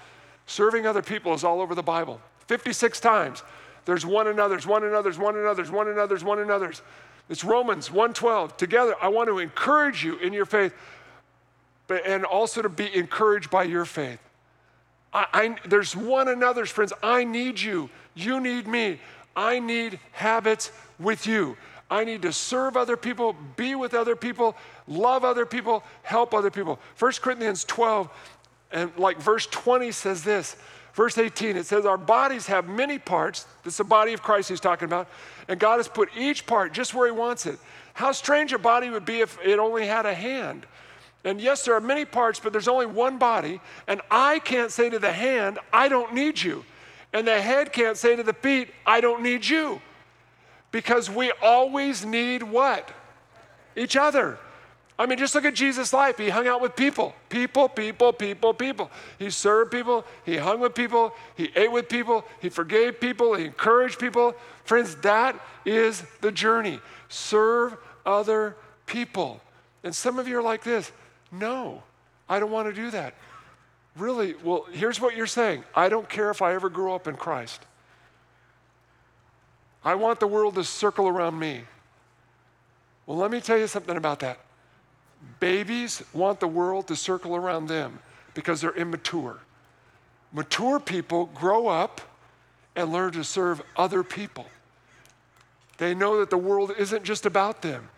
serving 0.47 0.85
other 0.85 1.03
people 1.03 1.33
is 1.33 1.45
all 1.45 1.61
over 1.61 1.75
the 1.75 1.83
Bible 1.83 2.21
56 2.49 2.99
times. 3.01 3.43
There's 3.85 4.05
one 4.05 4.27
another's, 4.27 4.67
one 4.67 4.85
another's, 4.85 5.19
one 5.19 5.37
another's, 5.37 5.71
one 5.71 5.89
another's, 5.89 6.25
one 6.25 6.41
another's. 6.41 6.83
It's 7.29 7.45
Romans 7.45 7.89
1:12. 7.89 8.57
Together, 8.57 8.95
I 9.01 9.09
want 9.09 9.29
to 9.29 9.39
encourage 9.39 10.05
you 10.05 10.17
in 10.19 10.33
your 10.33 10.45
faith, 10.45 10.75
but 11.87 12.05
and 12.05 12.25
also 12.25 12.61
to 12.63 12.69
be 12.69 12.95
encouraged 12.95 13.51
by 13.51 13.63
your 13.63 13.85
faith. 13.85 14.21
I, 15.13 15.27
I, 15.33 15.57
there's 15.69 15.97
one 15.97 16.29
another's, 16.29 16.71
friends. 16.71 16.93
I 17.03 17.25
need 17.25 17.61
you. 17.61 17.89
You 18.15 18.41
need 18.41 18.67
me. 18.67 19.01
I 19.37 19.59
need 19.59 19.99
habits 20.13 20.71
with 20.99 21.27
you. 21.27 21.57
I 21.91 22.05
need 22.05 22.23
to 22.23 22.33
serve 22.33 22.77
other 22.77 22.97
people, 22.97 23.35
be 23.57 23.75
with 23.75 23.95
other 23.95 24.15
people, 24.15 24.57
love 24.87 25.25
other 25.25 25.45
people, 25.45 25.83
help 26.03 26.33
other 26.33 26.51
people. 26.51 26.79
1 26.99 27.13
Corinthians 27.21 27.65
12 27.65 28.09
and 28.73 28.97
like 28.97 29.19
verse 29.19 29.47
20 29.47 29.91
says 29.93 30.23
this. 30.23 30.57
Verse 30.95 31.19
18, 31.19 31.57
it 31.57 31.67
says, 31.67 31.87
Our 31.87 31.97
bodies 31.97 32.47
have 32.47 32.69
many 32.69 32.99
parts. 32.99 33.47
This 33.63 33.75
is 33.75 33.79
the 33.79 33.85
body 33.85 34.13
of 34.13 34.23
Christ 34.23 34.49
he's 34.49 34.61
talking 34.61 34.87
about. 34.87 35.09
And 35.49 35.59
God 35.59 35.77
has 35.77 35.89
put 35.89 36.09
each 36.17 36.47
part 36.47 36.73
just 36.73 36.95
where 36.95 37.07
he 37.07 37.13
wants 37.13 37.47
it. 37.47 37.59
How 37.95 38.13
strange 38.13 38.53
a 38.53 38.59
body 38.59 38.91
would 38.91 39.05
be 39.05 39.21
if 39.21 39.39
it 39.45 39.59
only 39.59 39.87
had 39.87 40.07
a 40.07 40.15
hand. 40.15 40.67
And 41.25 41.41
yes, 41.41 41.65
there 41.65 41.75
are 41.75 41.81
many 41.81 42.05
parts, 42.05 42.41
but 42.41 42.53
there's 42.53 42.69
only 42.69 42.87
one 42.87 43.19
body. 43.19 43.61
And 43.87 44.01
I 44.11 44.39
can't 44.41 44.71
say 44.71 44.91
to 44.91 44.99
the 44.99 45.13
hand, 45.13 45.59
I 45.73 45.89
don't 45.89 46.15
need 46.15 46.41
you. 46.41 46.65
And 47.13 47.27
the 47.27 47.41
head 47.41 47.73
can't 47.73 47.97
say 47.97 48.17
to 48.17 48.23
the 48.23 48.33
feet, 48.33 48.69
I 48.87 49.01
don't 49.01 49.23
need 49.23 49.47
you. 49.47 49.81
Because 50.71 51.11
we 51.11 51.33
always 51.43 52.05
need 52.05 52.43
what? 52.43 52.91
Each 53.77 53.97
other. 53.97 54.39
I 55.01 55.07
mean, 55.07 55.17
just 55.17 55.35
look 55.35 55.47
at 55.47 55.55
Jesus' 55.55 55.95
life. 55.95 56.19
He 56.19 56.29
hung 56.29 56.47
out 56.47 56.61
with 56.61 56.77
people, 56.77 57.15
people, 57.31 57.71
people, 57.71 58.13
people, 58.13 58.53
people. 58.53 58.91
He 59.19 59.31
served 59.31 59.73
people, 59.73 60.05
he 60.27 60.37
hung 60.37 60.61
with 60.61 60.75
people, 60.75 61.15
he 61.37 61.51
ate 61.57 61.73
with 61.73 61.89
people, 61.89 62.23
he 62.39 62.51
forgave 62.51 63.01
people, 63.01 63.35
he 63.35 63.47
encouraged 63.47 63.99
people. 63.99 64.35
Friends, 64.65 64.97
that 64.97 65.41
is 65.65 66.05
the 66.21 66.31
journey. 66.31 66.81
Serve 67.09 67.79
other 68.05 68.57
people. 68.85 69.41
And 69.83 69.95
some 69.95 70.19
of 70.19 70.29
you 70.29 70.39
are 70.39 70.43
like 70.43 70.63
this 70.65 70.93
no, 71.33 71.83
I 72.29 72.39
don't 72.39 72.51
want 72.51 72.69
to 72.69 72.75
do 72.75 72.91
that. 72.91 73.15
Really? 74.01 74.35
Well, 74.43 74.65
here's 74.73 74.99
what 74.99 75.15
you're 75.15 75.27
saying 75.27 75.63
I 75.75 75.91
don't 75.91 76.09
care 76.09 76.31
if 76.31 76.41
I 76.41 76.55
ever 76.55 76.71
grow 76.71 76.95
up 76.95 77.07
in 77.07 77.17
Christ. 77.17 77.61
I 79.85 79.95
want 79.95 80.21
the 80.21 80.27
world 80.27 80.55
to 80.55 80.65
circle 80.65 81.07
around 81.07 81.39
me. 81.39 81.63
Well, 83.07 83.19
let 83.19 83.31
me 83.31 83.41
tell 83.41 83.59
you 83.59 83.67
something 83.67 83.97
about 83.97 84.21
that. 84.21 84.39
Babies 85.39 86.03
want 86.15 86.41
the 86.41 86.49
world 86.49 86.89
to 86.89 86.97
circle 86.97 87.37
around 87.37 87.67
them 87.67 87.99
because 88.33 88.63
they're 88.63 88.73
immature. 88.73 89.39
Mature 90.33 90.81
people 90.81 91.27
grow 91.35 91.69
up 91.69 92.01
and 92.77 92.93
learn 92.93 93.13
to 93.13 93.25
serve 93.25 93.61
other 93.77 94.03
people. 94.03 94.47
They 95.77 95.95
know 95.95 96.21
that 96.21 96.31
the 96.31 96.39
world 96.39 96.73
isn't 96.79 97.05
just 97.05 97.27
about 97.27 97.61
them, 97.61 97.89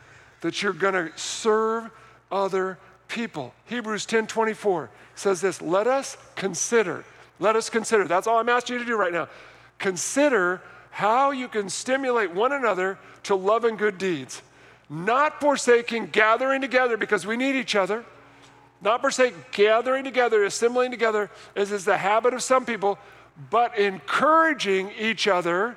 that 0.41 0.63
you're 0.63 0.73
going 0.73 0.95
to 0.95 1.13
serve 1.17 1.91
other 2.31 2.79
people. 3.07 3.55
Hebrews 3.67 4.07
10:24 4.07 4.89
says 5.15 5.41
this, 5.41 5.61
"Let 5.61 5.87
us 5.87 6.17
consider. 6.37 7.05
Let 7.39 7.57
us 7.57 7.69
consider. 7.69 8.05
That's 8.05 8.27
all 8.27 8.39
I'm 8.39 8.49
asking 8.49 8.75
you 8.75 8.79
to 8.81 8.87
do 8.87 8.97
right 8.97 9.13
now. 9.13 9.29
Consider 9.79 10.61
how 10.91 11.31
you 11.31 11.49
can 11.49 11.69
stimulate 11.69 12.31
one 12.33 12.53
another 12.53 12.99
to 13.25 13.35
love 13.35 13.65
and 13.65 13.79
good 13.79 13.99
deeds, 13.99 14.43
not 14.89 15.41
forsaking 15.41 16.09
gathering 16.09 16.61
together 16.61 16.97
because 16.97 17.27
we 17.27 17.37
need 17.37 17.57
each 17.57 17.75
other. 17.75 18.05
Not 18.83 19.01
forsake 19.01 19.53
gathering 19.53 20.03
together, 20.03 20.43
assembling 20.45 20.91
together, 20.91 21.31
as 21.55 21.71
is 21.71 21.85
the 21.85 21.97
habit 21.97 22.35
of 22.35 22.43
some 22.43 22.65
people, 22.65 22.99
but 23.49 23.79
encouraging 23.79 24.91
each 24.99 25.29
other 25.29 25.77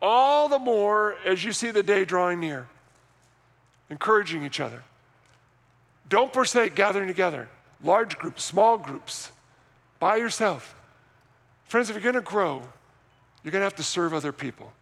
all 0.00 0.48
the 0.48 0.58
more 0.58 1.16
as 1.24 1.44
you 1.44 1.52
see 1.52 1.72
the 1.72 1.82
day 1.82 2.04
drawing 2.04 2.38
near. 2.38 2.68
Encouraging 3.90 4.44
each 4.44 4.60
other. 4.60 4.84
Don't 6.08 6.32
forsake 6.32 6.76
gathering 6.76 7.08
together, 7.08 7.48
large 7.82 8.18
groups, 8.18 8.44
small 8.44 8.78
groups, 8.78 9.32
by 9.98 10.16
yourself. 10.16 10.74
Friends, 11.64 11.88
if 11.88 11.94
you're 11.94 12.02
going 12.02 12.14
to 12.14 12.20
grow, 12.20 12.62
you're 13.42 13.52
going 13.52 13.60
to 13.60 13.66
have 13.66 13.76
to 13.76 13.82
serve 13.82 14.12
other 14.12 14.32
people. 14.32 14.72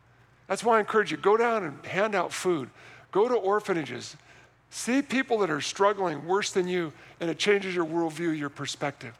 That's 0.46 0.64
why 0.64 0.78
I 0.78 0.80
encourage 0.80 1.10
you 1.10 1.16
go 1.16 1.36
down 1.36 1.64
and 1.64 1.84
hand 1.84 2.14
out 2.14 2.32
food, 2.32 2.70
go 3.12 3.28
to 3.28 3.34
orphanages, 3.34 4.16
see 4.70 5.02
people 5.02 5.38
that 5.38 5.50
are 5.50 5.60
struggling 5.60 6.26
worse 6.26 6.50
than 6.50 6.66
you, 6.66 6.92
and 7.20 7.30
it 7.30 7.38
changes 7.38 7.74
your 7.74 7.84
worldview, 7.84 8.36
your 8.36 8.48
perspective. 8.48 9.16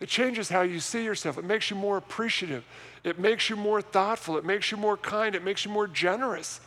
It 0.00 0.08
changes 0.08 0.48
how 0.48 0.62
you 0.62 0.78
see 0.78 1.04
yourself. 1.04 1.38
It 1.38 1.44
makes 1.44 1.70
you 1.70 1.76
more 1.76 1.96
appreciative. 1.96 2.64
It 3.02 3.18
makes 3.18 3.50
you 3.50 3.56
more 3.56 3.82
thoughtful. 3.82 4.38
It 4.38 4.44
makes 4.44 4.70
you 4.70 4.76
more 4.76 4.96
kind. 4.96 5.34
It 5.34 5.42
makes 5.42 5.64
you 5.64 5.72
more 5.72 5.88
generous. 5.88 6.60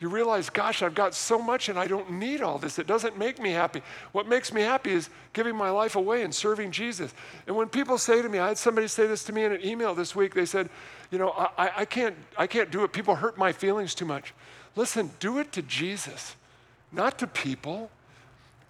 You 0.00 0.08
realize, 0.08 0.48
gosh, 0.48 0.82
I've 0.82 0.94
got 0.94 1.14
so 1.14 1.38
much 1.38 1.68
and 1.68 1.78
I 1.78 1.86
don't 1.86 2.10
need 2.12 2.40
all 2.40 2.56
this. 2.56 2.78
It 2.78 2.86
doesn't 2.86 3.18
make 3.18 3.38
me 3.38 3.50
happy. 3.50 3.82
What 4.12 4.26
makes 4.26 4.50
me 4.50 4.62
happy 4.62 4.92
is 4.92 5.10
giving 5.34 5.54
my 5.54 5.68
life 5.68 5.94
away 5.94 6.22
and 6.22 6.34
serving 6.34 6.70
Jesus. 6.70 7.12
And 7.46 7.54
when 7.54 7.68
people 7.68 7.98
say 7.98 8.22
to 8.22 8.28
me, 8.28 8.38
I 8.38 8.48
had 8.48 8.58
somebody 8.58 8.88
say 8.88 9.06
this 9.06 9.24
to 9.24 9.32
me 9.34 9.44
in 9.44 9.52
an 9.52 9.64
email 9.64 9.94
this 9.94 10.16
week, 10.16 10.32
they 10.32 10.46
said, 10.46 10.70
you 11.10 11.18
know, 11.18 11.32
I, 11.58 11.70
I, 11.76 11.84
can't, 11.84 12.16
I 12.38 12.46
can't 12.46 12.70
do 12.70 12.82
it. 12.82 12.94
People 12.94 13.14
hurt 13.14 13.36
my 13.36 13.52
feelings 13.52 13.94
too 13.94 14.06
much. 14.06 14.32
Listen, 14.74 15.10
do 15.20 15.38
it 15.38 15.52
to 15.52 15.60
Jesus, 15.62 16.34
not 16.92 17.18
to 17.18 17.26
people. 17.26 17.90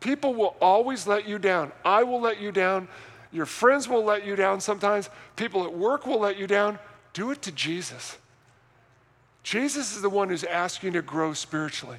People 0.01 0.35
will 0.35 0.57
always 0.61 1.07
let 1.07 1.29
you 1.29 1.39
down. 1.39 1.71
I 1.85 2.03
will 2.03 2.21
let 2.21 2.41
you 2.41 2.51
down. 2.51 2.89
Your 3.31 3.47
friends 3.47 3.87
will 3.87 4.03
let 4.03 4.27
you 4.27 4.35
down 4.35 4.61
sometimes. 4.61 5.11
People 5.37 5.65
at 5.65 5.73
work 5.73 6.07
will 6.07 6.19
let 6.19 6.37
you 6.37 6.49
down. 6.49 6.81
Do 7.13 7.31
it 7.31 7.41
to 7.43 7.53
Jesus. 7.53 8.19
Jesus 9.51 9.97
is 9.97 10.01
the 10.01 10.09
one 10.09 10.29
who's 10.29 10.45
asking 10.45 10.93
to 10.93 11.03
grow 11.03 11.33
spiritually. 11.33 11.99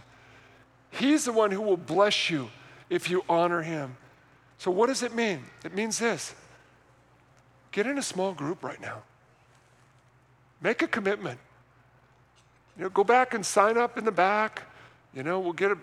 He's 0.90 1.26
the 1.26 1.34
one 1.34 1.52
who 1.52 1.60
will 1.60 1.76
bless 1.76 2.30
you 2.30 2.50
if 2.90 3.10
you 3.10 3.26
honor 3.28 3.62
him. 3.62 3.98
So, 4.58 4.72
what 4.72 4.88
does 4.88 5.04
it 5.04 5.14
mean? 5.14 5.44
It 5.66 5.76
means 5.76 6.00
this 6.00 6.34
get 7.74 7.88
in 7.88 7.98
a 7.98 8.02
small 8.02 8.32
group 8.32 8.64
right 8.64 8.80
now. 8.80 9.02
Make 10.62 10.82
a 10.82 10.88
commitment. 10.88 11.42
You 12.78 12.84
know, 12.84 12.90
go 12.90 13.04
back 13.04 13.34
and 13.34 13.46
sign 13.46 13.78
up 13.78 13.98
in 13.98 14.06
the 14.06 14.14
back. 14.14 14.64
You 15.14 15.24
know, 15.24 15.38
we'll 15.42 15.52
get 15.52 15.72
a 15.72 15.78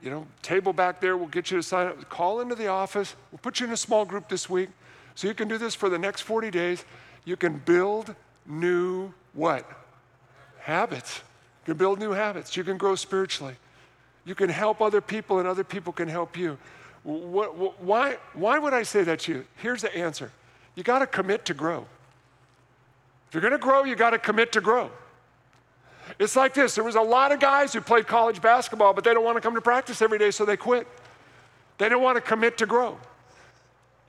you 0.00 0.08
know, 0.08 0.24
table 0.40 0.72
back 0.72 1.00
there, 1.00 1.16
we'll 1.16 1.26
get 1.26 1.50
you 1.50 1.56
to 1.56 1.64
sign 1.64 1.88
up. 1.88 2.08
Call 2.10 2.42
into 2.42 2.54
the 2.54 2.68
office. 2.68 3.16
We'll 3.32 3.40
put 3.40 3.58
you 3.58 3.66
in 3.66 3.72
a 3.72 3.76
small 3.76 4.04
group 4.04 4.28
this 4.28 4.48
week. 4.48 4.68
So 5.16 5.26
you 5.26 5.34
can 5.34 5.48
do 5.48 5.58
this 5.58 5.74
for 5.74 5.88
the 5.88 5.98
next 5.98 6.20
40 6.20 6.52
days. 6.52 6.84
You 7.24 7.36
can 7.36 7.58
build 7.58 8.14
new 8.46 9.12
what? 9.32 9.81
Habits. 10.62 11.22
You 11.66 11.74
can 11.74 11.78
build 11.78 11.98
new 11.98 12.12
habits. 12.12 12.56
You 12.56 12.64
can 12.64 12.76
grow 12.76 12.94
spiritually. 12.94 13.54
You 14.24 14.34
can 14.34 14.48
help 14.48 14.80
other 14.80 15.00
people, 15.00 15.38
and 15.38 15.48
other 15.48 15.64
people 15.64 15.92
can 15.92 16.08
help 16.08 16.36
you. 16.36 16.58
What, 17.04 17.82
why, 17.82 18.16
why 18.34 18.58
would 18.58 18.72
I 18.72 18.84
say 18.84 19.02
that 19.04 19.20
to 19.20 19.32
you? 19.32 19.44
Here's 19.56 19.82
the 19.82 19.94
answer 19.96 20.30
you 20.74 20.82
got 20.82 21.00
to 21.00 21.06
commit 21.06 21.44
to 21.46 21.54
grow. 21.54 21.86
If 23.28 23.34
you're 23.34 23.40
going 23.40 23.52
to 23.52 23.58
grow, 23.58 23.84
you 23.84 23.96
got 23.96 24.10
to 24.10 24.18
commit 24.18 24.52
to 24.52 24.60
grow. 24.60 24.90
It's 26.18 26.36
like 26.36 26.54
this 26.54 26.74
there 26.74 26.84
was 26.84 26.96
a 26.96 27.00
lot 27.00 27.32
of 27.32 27.40
guys 27.40 27.72
who 27.72 27.80
played 27.80 28.06
college 28.06 28.42
basketball, 28.42 28.92
but 28.92 29.04
they 29.04 29.14
don't 29.14 29.24
want 29.24 29.36
to 29.36 29.40
come 29.40 29.54
to 29.54 29.60
practice 29.60 30.02
every 30.02 30.18
day, 30.18 30.30
so 30.30 30.44
they 30.44 30.56
quit. 30.56 30.86
They 31.78 31.88
don't 31.88 32.02
want 32.02 32.16
to 32.16 32.20
commit 32.20 32.58
to 32.58 32.66
grow. 32.66 32.98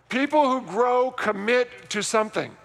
People 0.10 0.50
who 0.50 0.62
grow 0.62 1.10
commit 1.12 1.90
to 1.90 2.04
something. 2.04 2.56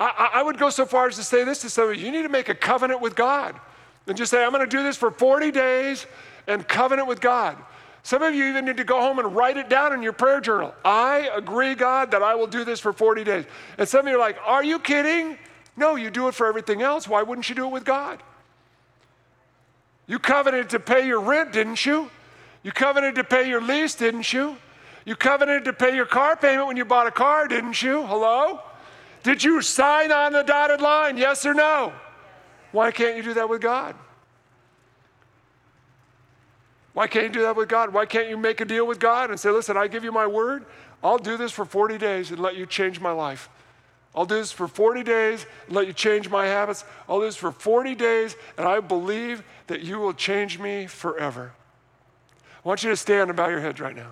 I, 0.00 0.30
I 0.34 0.42
would 0.42 0.58
go 0.58 0.70
so 0.70 0.86
far 0.86 1.08
as 1.08 1.16
to 1.16 1.22
say 1.22 1.44
this 1.44 1.60
to 1.60 1.70
some 1.70 1.90
of 1.90 1.96
you 1.96 2.06
you 2.06 2.10
need 2.10 2.22
to 2.22 2.30
make 2.30 2.48
a 2.48 2.54
covenant 2.54 3.02
with 3.02 3.14
God 3.14 3.60
and 4.06 4.16
just 4.16 4.30
say, 4.30 4.42
I'm 4.42 4.50
going 4.50 4.68
to 4.68 4.76
do 4.76 4.82
this 4.82 4.96
for 4.96 5.10
40 5.10 5.50
days 5.50 6.06
and 6.46 6.66
covenant 6.66 7.06
with 7.06 7.20
God. 7.20 7.56
Some 8.02 8.22
of 8.22 8.34
you 8.34 8.46
even 8.46 8.64
need 8.64 8.78
to 8.78 8.84
go 8.84 8.98
home 9.00 9.18
and 9.18 9.36
write 9.36 9.58
it 9.58 9.68
down 9.68 9.92
in 9.92 10.02
your 10.02 10.14
prayer 10.14 10.40
journal. 10.40 10.74
I 10.84 11.30
agree, 11.34 11.74
God, 11.74 12.12
that 12.12 12.22
I 12.22 12.34
will 12.34 12.46
do 12.46 12.64
this 12.64 12.80
for 12.80 12.94
40 12.94 13.24
days. 13.24 13.44
And 13.76 13.86
some 13.86 14.06
of 14.06 14.10
you 14.10 14.16
are 14.16 14.18
like, 14.18 14.38
Are 14.46 14.64
you 14.64 14.78
kidding? 14.78 15.36
No, 15.76 15.96
you 15.96 16.10
do 16.10 16.28
it 16.28 16.34
for 16.34 16.46
everything 16.46 16.80
else. 16.80 17.06
Why 17.06 17.22
wouldn't 17.22 17.48
you 17.48 17.54
do 17.54 17.66
it 17.66 17.70
with 17.70 17.84
God? 17.84 18.22
You 20.06 20.18
covenanted 20.18 20.70
to 20.70 20.80
pay 20.80 21.06
your 21.06 21.20
rent, 21.20 21.52
didn't 21.52 21.84
you? 21.84 22.10
You 22.62 22.72
covenanted 22.72 23.16
to 23.16 23.24
pay 23.24 23.48
your 23.48 23.60
lease, 23.60 23.94
didn't 23.94 24.32
you? 24.32 24.56
You 25.04 25.14
covenanted 25.14 25.66
to 25.66 25.72
pay 25.72 25.94
your 25.94 26.06
car 26.06 26.36
payment 26.36 26.66
when 26.66 26.76
you 26.76 26.84
bought 26.84 27.06
a 27.06 27.10
car, 27.10 27.46
didn't 27.48 27.82
you? 27.82 28.04
Hello? 28.06 28.60
Did 29.22 29.44
you 29.44 29.60
sign 29.62 30.12
on 30.12 30.32
the 30.32 30.42
dotted 30.42 30.80
line? 30.80 31.16
Yes 31.16 31.44
or 31.44 31.54
no? 31.54 31.92
Why 32.72 32.90
can't 32.90 33.16
you 33.16 33.22
do 33.22 33.34
that 33.34 33.48
with 33.48 33.60
God? 33.60 33.94
Why 36.92 37.06
can't 37.06 37.24
you 37.24 37.32
do 37.32 37.42
that 37.42 37.56
with 37.56 37.68
God? 37.68 37.92
Why 37.92 38.06
can't 38.06 38.28
you 38.28 38.36
make 38.36 38.60
a 38.60 38.64
deal 38.64 38.86
with 38.86 38.98
God 38.98 39.30
and 39.30 39.38
say, 39.38 39.50
listen, 39.50 39.76
I 39.76 39.86
give 39.86 40.04
you 40.04 40.12
my 40.12 40.26
word. 40.26 40.64
I'll 41.02 41.18
do 41.18 41.36
this 41.36 41.52
for 41.52 41.64
40 41.64 41.98
days 41.98 42.30
and 42.30 42.40
let 42.40 42.56
you 42.56 42.66
change 42.66 43.00
my 43.00 43.12
life. 43.12 43.48
I'll 44.14 44.26
do 44.26 44.34
this 44.34 44.50
for 44.50 44.66
40 44.66 45.04
days 45.04 45.46
and 45.66 45.76
let 45.76 45.86
you 45.86 45.92
change 45.92 46.28
my 46.28 46.46
habits. 46.46 46.84
I'll 47.08 47.20
do 47.20 47.26
this 47.26 47.36
for 47.36 47.52
40 47.52 47.94
days 47.94 48.36
and 48.58 48.66
I 48.66 48.80
believe 48.80 49.44
that 49.68 49.82
you 49.82 49.98
will 49.98 50.12
change 50.12 50.58
me 50.58 50.86
forever. 50.86 51.52
I 52.64 52.68
want 52.68 52.82
you 52.82 52.90
to 52.90 52.96
stand 52.96 53.30
and 53.30 53.36
bow 53.36 53.48
your 53.48 53.60
heads 53.60 53.80
right 53.80 53.94
now. 53.94 54.10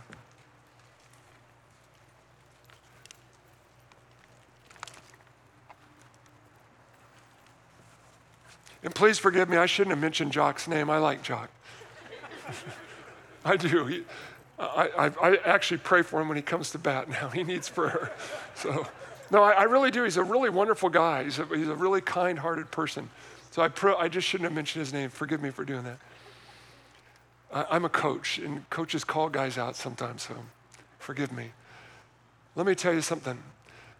And 8.82 8.94
please 8.94 9.18
forgive 9.18 9.48
me, 9.48 9.56
I 9.56 9.66
shouldn't 9.66 9.90
have 9.90 10.00
mentioned 10.00 10.32
Joc's 10.32 10.68
name. 10.68 10.88
I 10.88 10.98
like 10.98 11.22
Joc. 11.22 11.48
I 13.44 13.56
do. 13.56 13.86
He, 13.86 14.04
I, 14.58 14.88
I, 14.98 15.28
I, 15.28 15.36
actually 15.44 15.78
pray 15.78 16.02
for 16.02 16.20
him 16.20 16.28
when 16.28 16.36
he 16.36 16.42
comes 16.42 16.70
to 16.72 16.78
bat 16.78 17.08
now. 17.08 17.28
He 17.34 17.44
needs 17.44 17.68
prayer. 17.68 18.10
So, 18.54 18.86
no, 19.30 19.42
I, 19.42 19.52
I 19.52 19.62
really 19.64 19.90
do. 19.90 20.04
He's 20.04 20.16
a 20.16 20.24
really 20.24 20.50
wonderful 20.50 20.88
guy. 20.88 21.24
He's 21.24 21.38
a, 21.38 21.46
he's 21.46 21.68
a 21.68 21.74
really 21.74 22.00
kind 22.00 22.38
hearted 22.38 22.70
person. 22.70 23.08
So 23.50 23.62
I, 23.62 24.02
I 24.02 24.08
just 24.08 24.26
shouldn't 24.26 24.44
have 24.44 24.54
mentioned 24.54 24.80
his 24.80 24.92
name. 24.92 25.10
Forgive 25.10 25.42
me 25.42 25.50
for 25.50 25.64
doing 25.64 25.84
that. 25.84 25.98
I, 27.52 27.66
I'm 27.70 27.84
a 27.84 27.88
coach, 27.88 28.38
and 28.38 28.68
coaches 28.70 29.04
call 29.04 29.28
guys 29.28 29.58
out 29.58 29.76
sometimes, 29.76 30.22
so 30.22 30.34
forgive 30.98 31.32
me. 31.32 31.50
Let 32.56 32.66
me 32.66 32.74
tell 32.74 32.92
you 32.92 33.00
something. 33.00 33.38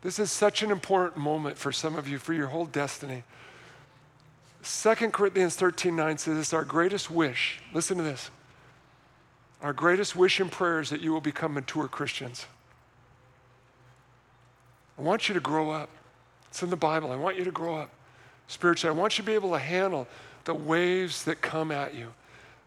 This 0.03 0.19
is 0.19 0.31
such 0.31 0.63
an 0.63 0.71
important 0.71 1.17
moment 1.23 1.59
for 1.59 1.73
some 1.73 1.97
of 1.97 2.09
you, 2.09 2.19
for 2.19 2.33
your 2.33 2.49
whole 2.49 2.67
destiny. 2.67 3.25
2 4.69 4.95
Corinthians 5.11 5.57
13 5.57 5.97
9 5.97 6.19
says 6.19 6.39
it's 6.39 6.53
our 6.53 6.65
greatest 6.65 7.11
wish. 7.11 7.61
Listen 7.73 7.97
to 7.97 8.03
this. 8.03 8.31
Our 9.63 9.73
greatest 9.73 10.15
wish 10.15 10.41
and 10.41 10.53
prayer 10.53 10.81
is 10.81 10.91
that 10.91 11.01
you 11.01 11.11
will 11.11 11.23
become 11.23 11.55
mature 11.55 11.89
Christians. 11.89 12.45
I 14.99 15.03
want 15.03 15.29
you 15.29 15.35
to 15.35 15.41
grow 15.41 15.71
up. 15.71 15.89
It's 16.51 16.63
in 16.63 16.69
the 16.69 16.77
Bible. 16.77 17.13
I 17.13 17.17
want 17.17 17.39
you 17.39 17.45
to 17.45 17.51
grow 17.51 17.77
up 17.77 17.91
spiritually. 18.47 18.95
I 18.95 18.99
want 18.99 19.17
you 19.17 19.23
to 19.23 19.27
be 19.27 19.35
able 19.35 19.53
to 19.53 19.59
handle 19.59 20.07
the 20.45 20.55
waves 20.55 21.25
that 21.25 21.41
come 21.41 21.73
at 21.73 21.95
you, 21.95 22.13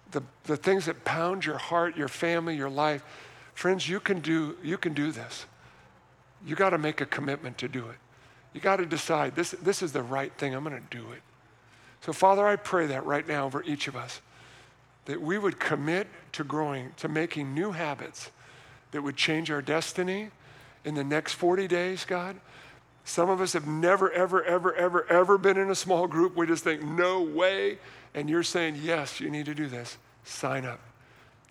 the, 0.10 0.24
the 0.46 0.58
things 0.58 0.86
that 0.86 1.06
pound 1.06 1.46
your 1.46 1.58
heart, 1.58 1.96
your 1.96 2.08
family, 2.08 2.56
your 2.56 2.70
life. 2.70 3.04
Friends, 3.54 3.88
you 3.88 4.00
can 4.00 4.20
do, 4.22 4.58
you 4.64 4.78
can 4.78 4.94
do 4.94 5.12
this. 5.12 5.46
You 6.46 6.56
got 6.56 6.72
to 6.72 6.78
make 6.78 7.00
a 7.00 7.06
commitment 7.06 7.60
to 7.60 7.68
do 7.68 7.90
it. 7.90 7.98
You 8.54 8.62
got 8.62 8.78
to 8.78 8.86
decide 8.86 9.36
this, 9.36 9.52
this 9.52 9.82
is 9.84 9.92
the 9.92 10.04
right 10.04 10.34
thing. 10.34 10.56
I'm 10.56 10.64
going 10.64 10.76
to 10.76 10.98
do 10.98 11.12
it. 11.12 11.22
So, 12.02 12.14
Father, 12.14 12.48
I 12.48 12.56
pray 12.56 12.88
that 12.88 13.06
right 13.06 13.28
now 13.28 13.46
over 13.46 13.64
each 13.64 13.88
of 13.88 13.96
us, 13.96 14.22
that 15.06 15.22
we 15.22 15.38
would 15.38 15.60
commit 15.60 16.08
to 16.34 16.44
growing, 16.44 16.92
to 16.98 17.08
making 17.08 17.54
new 17.54 17.72
habits 17.72 18.32
that 18.92 19.02
would 19.02 19.16
change 19.16 19.52
our 19.52 19.62
destiny 19.62 20.30
in 20.84 20.96
the 20.96 21.04
next 21.04 21.34
40 21.34 21.68
days, 21.68 22.06
God. 22.06 22.40
Some 23.04 23.30
of 23.30 23.42
us 23.42 23.54
have 23.54 23.68
never, 23.68 24.12
ever, 24.12 24.44
ever, 24.44 24.74
ever, 24.76 25.06
ever 25.10 25.38
been 25.38 25.58
in 25.58 25.70
a 25.70 25.76
small 25.76 26.08
group. 26.08 26.36
We 26.36 26.48
just 26.48 26.64
think, 26.64 26.84
no 26.84 27.22
way. 27.22 27.80
And 28.14 28.30
you're 28.30 28.44
saying, 28.44 28.80
yes, 28.82 29.20
you 29.20 29.30
need 29.30 29.46
to 29.46 29.56
do 29.56 29.68
this. 29.68 29.98
Sign 30.24 30.66
up. 30.66 30.80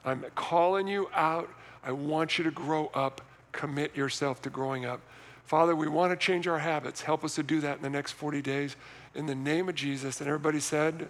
I'm 0.05 0.25
calling 0.35 0.87
you 0.87 1.11
out. 1.15 1.49
I 1.83 1.93
want 1.93 2.39
you 2.39 2.45
to 2.45 2.51
grow 2.51 2.91
up. 2.95 3.21
Commit 3.53 3.97
yourself 3.97 4.43
to 4.43 4.51
growing 4.51 4.85
up. 4.85 5.01
Father, 5.45 5.75
we 5.75 5.89
want 5.89 6.13
to 6.13 6.17
change 6.17 6.47
our 6.47 6.61
habits. 6.61 7.03
Help 7.03 7.25
us 7.25 7.35
to 7.35 7.43
do 7.43 7.61
that 7.61 7.77
in 7.77 7.83
the 7.83 7.91
next 7.91 8.13
40 8.13 8.43
days 8.43 8.77
in 9.15 9.27
the 9.27 9.35
name 9.35 9.69
of 9.69 9.75
Jesus. 9.75 10.21
And 10.21 10.29
everybody 10.29 10.61
said, 10.61 11.09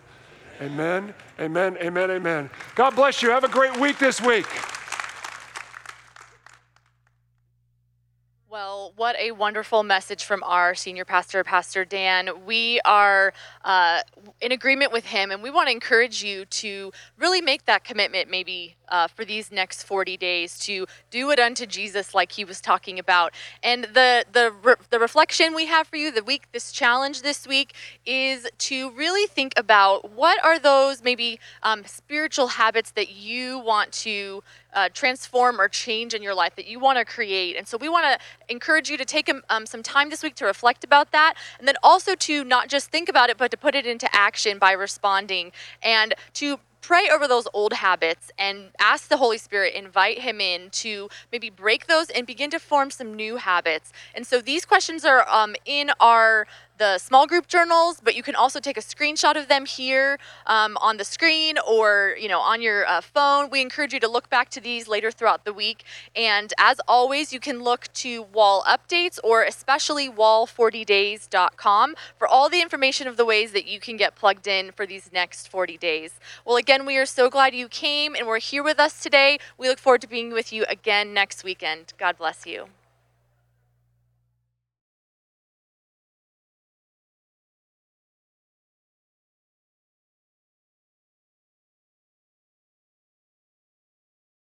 Amen, 0.61 1.15
amen, 1.39 1.79
amen, 1.79 2.11
amen. 2.11 2.51
God 2.75 2.95
bless 2.95 3.23
you. 3.23 3.31
Have 3.31 3.45
a 3.45 3.49
great 3.49 3.79
week 3.79 3.99
this 3.99 4.21
week. 4.21 4.47
Well, 8.51 8.93
what 8.97 9.17
a 9.17 9.31
wonderful 9.31 9.83
message 9.83 10.25
from 10.25 10.43
our 10.43 10.75
senior 10.75 11.05
pastor, 11.05 11.45
Pastor 11.45 11.85
Dan. 11.85 12.45
We 12.45 12.81
are 12.85 13.33
uh, 13.65 14.01
in 14.41 14.53
agreement 14.53 14.93
with 14.93 15.07
him, 15.07 15.31
and 15.31 15.43
we 15.43 15.51
want 15.51 15.69
to 15.69 15.73
encourage 15.73 16.23
you 16.23 16.45
to 16.47 16.93
really 17.17 17.41
make 17.41 17.65
that 17.67 17.85
commitment 17.85 18.29
maybe 18.29 18.77
uh, 18.91 19.07
for 19.09 19.25
these 19.25 19.51
next 19.51 19.85
40 19.85 20.17
days 20.17 20.59
to 20.61 20.87
do 21.11 21.31
it 21.31 21.39
unto 21.39 21.67
Jesus, 21.67 22.15
like 22.15 22.33
he 22.33 22.45
was 22.45 22.61
talking 22.61 22.99
about. 22.99 23.33
And 23.63 23.85
the, 23.85 24.25
the, 24.33 24.53
re- 24.63 24.75
the 24.91 24.99
reflection 24.99 25.55
we 25.55 25.67
have 25.67 25.87
for 25.87 25.97
you, 25.97 26.11
the 26.11 26.25
week, 26.25 26.49
this 26.53 26.73
challenge 26.73 27.23
this 27.23 27.47
week, 27.47 27.75
is 28.05 28.49
to 28.59 28.91
really 28.93 29.27
think 29.27 29.53
about 29.57 30.11
what 30.13 30.43
are 30.45 30.59
those 30.59 31.03
maybe 31.03 31.39
um, 31.63 31.85
spiritual 31.87 32.49
habits 32.49 32.91
that 32.93 33.13
you 33.13 33.59
want 33.59 33.93
to 33.93 34.43
uh, 34.73 34.89
transform 34.93 35.61
or 35.61 35.69
change 35.69 36.15
in 36.15 36.23
your 36.23 36.35
life 36.35 36.55
that 36.57 36.67
you 36.67 36.79
want 36.79 36.99
to 36.99 37.05
create. 37.05 37.57
And 37.57 37.67
so 37.67 37.77
we 37.77 37.89
want 37.89 38.05
to 38.07 38.53
encourage 38.53 38.89
you 38.89 38.97
to 38.97 39.05
take 39.05 39.29
um, 39.29 39.43
um, 39.49 39.67
some 39.67 39.83
time 39.83 40.11
this 40.11 40.23
week 40.23 40.35
to 40.37 40.45
reflect 40.45 40.85
about 40.85 41.13
that, 41.13 41.35
and 41.59 41.67
then 41.67 41.77
also 41.83 42.15
to 42.15 42.45
not 42.45 42.69
just 42.69 42.91
think 42.91 43.09
about 43.09 43.31
it, 43.31 43.39
but 43.39 43.51
to 43.51 43.57
put 43.57 43.75
it 43.75 43.87
into 43.87 44.09
action 44.15 44.59
by 44.59 44.73
responding 44.73 45.53
and 45.83 46.15
to 46.35 46.59
pray 46.81 47.09
over 47.13 47.29
those 47.29 47.47
old 47.53 47.75
habits 47.75 48.31
and 48.39 48.71
ask 48.79 49.09
the 49.09 49.17
Holy 49.17 49.39
Spirit, 49.39 49.75
invite 49.75 50.21
Him 50.21 50.41
in 50.41 50.71
to 50.71 51.09
maybe 51.33 51.51
break 51.51 51.87
those 51.87 52.11
and 52.11 52.27
begin 52.27 52.51
to 52.51 52.59
form 52.59 52.91
some 52.91 53.15
new 53.15 53.37
habits. 53.37 53.93
And 54.15 54.27
so 54.27 54.41
these 54.41 54.65
questions 54.65 55.05
are 55.05 55.29
um, 55.29 55.55
in 55.65 55.91
our 56.01 56.47
the 56.81 56.97
small 56.97 57.27
group 57.27 57.47
journals, 57.47 58.01
but 58.03 58.17
you 58.17 58.23
can 58.23 58.35
also 58.35 58.59
take 58.59 58.79
a 58.79 58.81
screenshot 58.81 59.37
of 59.37 59.49
them 59.49 59.67
here 59.67 60.19
um, 60.47 60.79
on 60.79 60.97
the 60.97 61.05
screen 61.05 61.59
or 61.69 62.17
you 62.19 62.27
know 62.27 62.41
on 62.41 62.63
your 62.63 62.87
uh, 62.87 63.03
phone. 63.03 63.51
We 63.51 63.61
encourage 63.61 63.93
you 63.93 64.01
to 64.01 64.09
look 64.09 64.31
back 64.31 64.49
to 64.51 64.61
these 64.61 64.89
later 64.89 65.11
throughout 65.11 65.45
the 65.45 65.53
week. 65.53 65.85
And 66.17 66.53
as 66.59 66.81
always, 66.89 67.35
you 67.35 67.39
can 67.39 67.63
look 67.63 67.93
to 68.05 68.23
Wall 68.23 68.65
updates 68.65 69.19
or 69.23 69.43
especially 69.43 70.09
wall40days.com 70.09 71.95
for 72.19 72.27
all 72.27 72.49
the 72.49 72.63
information 72.63 73.07
of 73.07 73.19
the 73.19 73.27
ways 73.27 73.53
that 73.53 73.67
you 73.67 73.79
can 73.79 73.99
get 73.99 74.17
plugged 74.17 74.47
in 74.47 74.73
for 74.73 74.87
these 74.87 75.11
next 75.13 75.49
40 75.49 75.77
days. 75.77 76.19
Well, 76.47 76.57
again, 76.57 76.87
we 76.87 76.97
are 76.97 77.07
so 77.07 77.29
glad 77.29 77.55
you 77.55 77.69
came 77.69 78.15
and 78.15 78.27
were 78.27 78.39
here 78.39 78.63
with 78.63 78.81
us 78.81 79.03
today. 79.03 79.39
We 79.59 79.69
look 79.69 79.79
forward 79.79 80.01
to 80.01 80.09
being 80.09 80.33
with 80.33 80.51
you 80.51 80.65
again 80.67 81.13
next 81.13 81.45
weekend. 81.45 81.93
God 81.99 82.17
bless 82.17 82.47
you. 82.47 82.69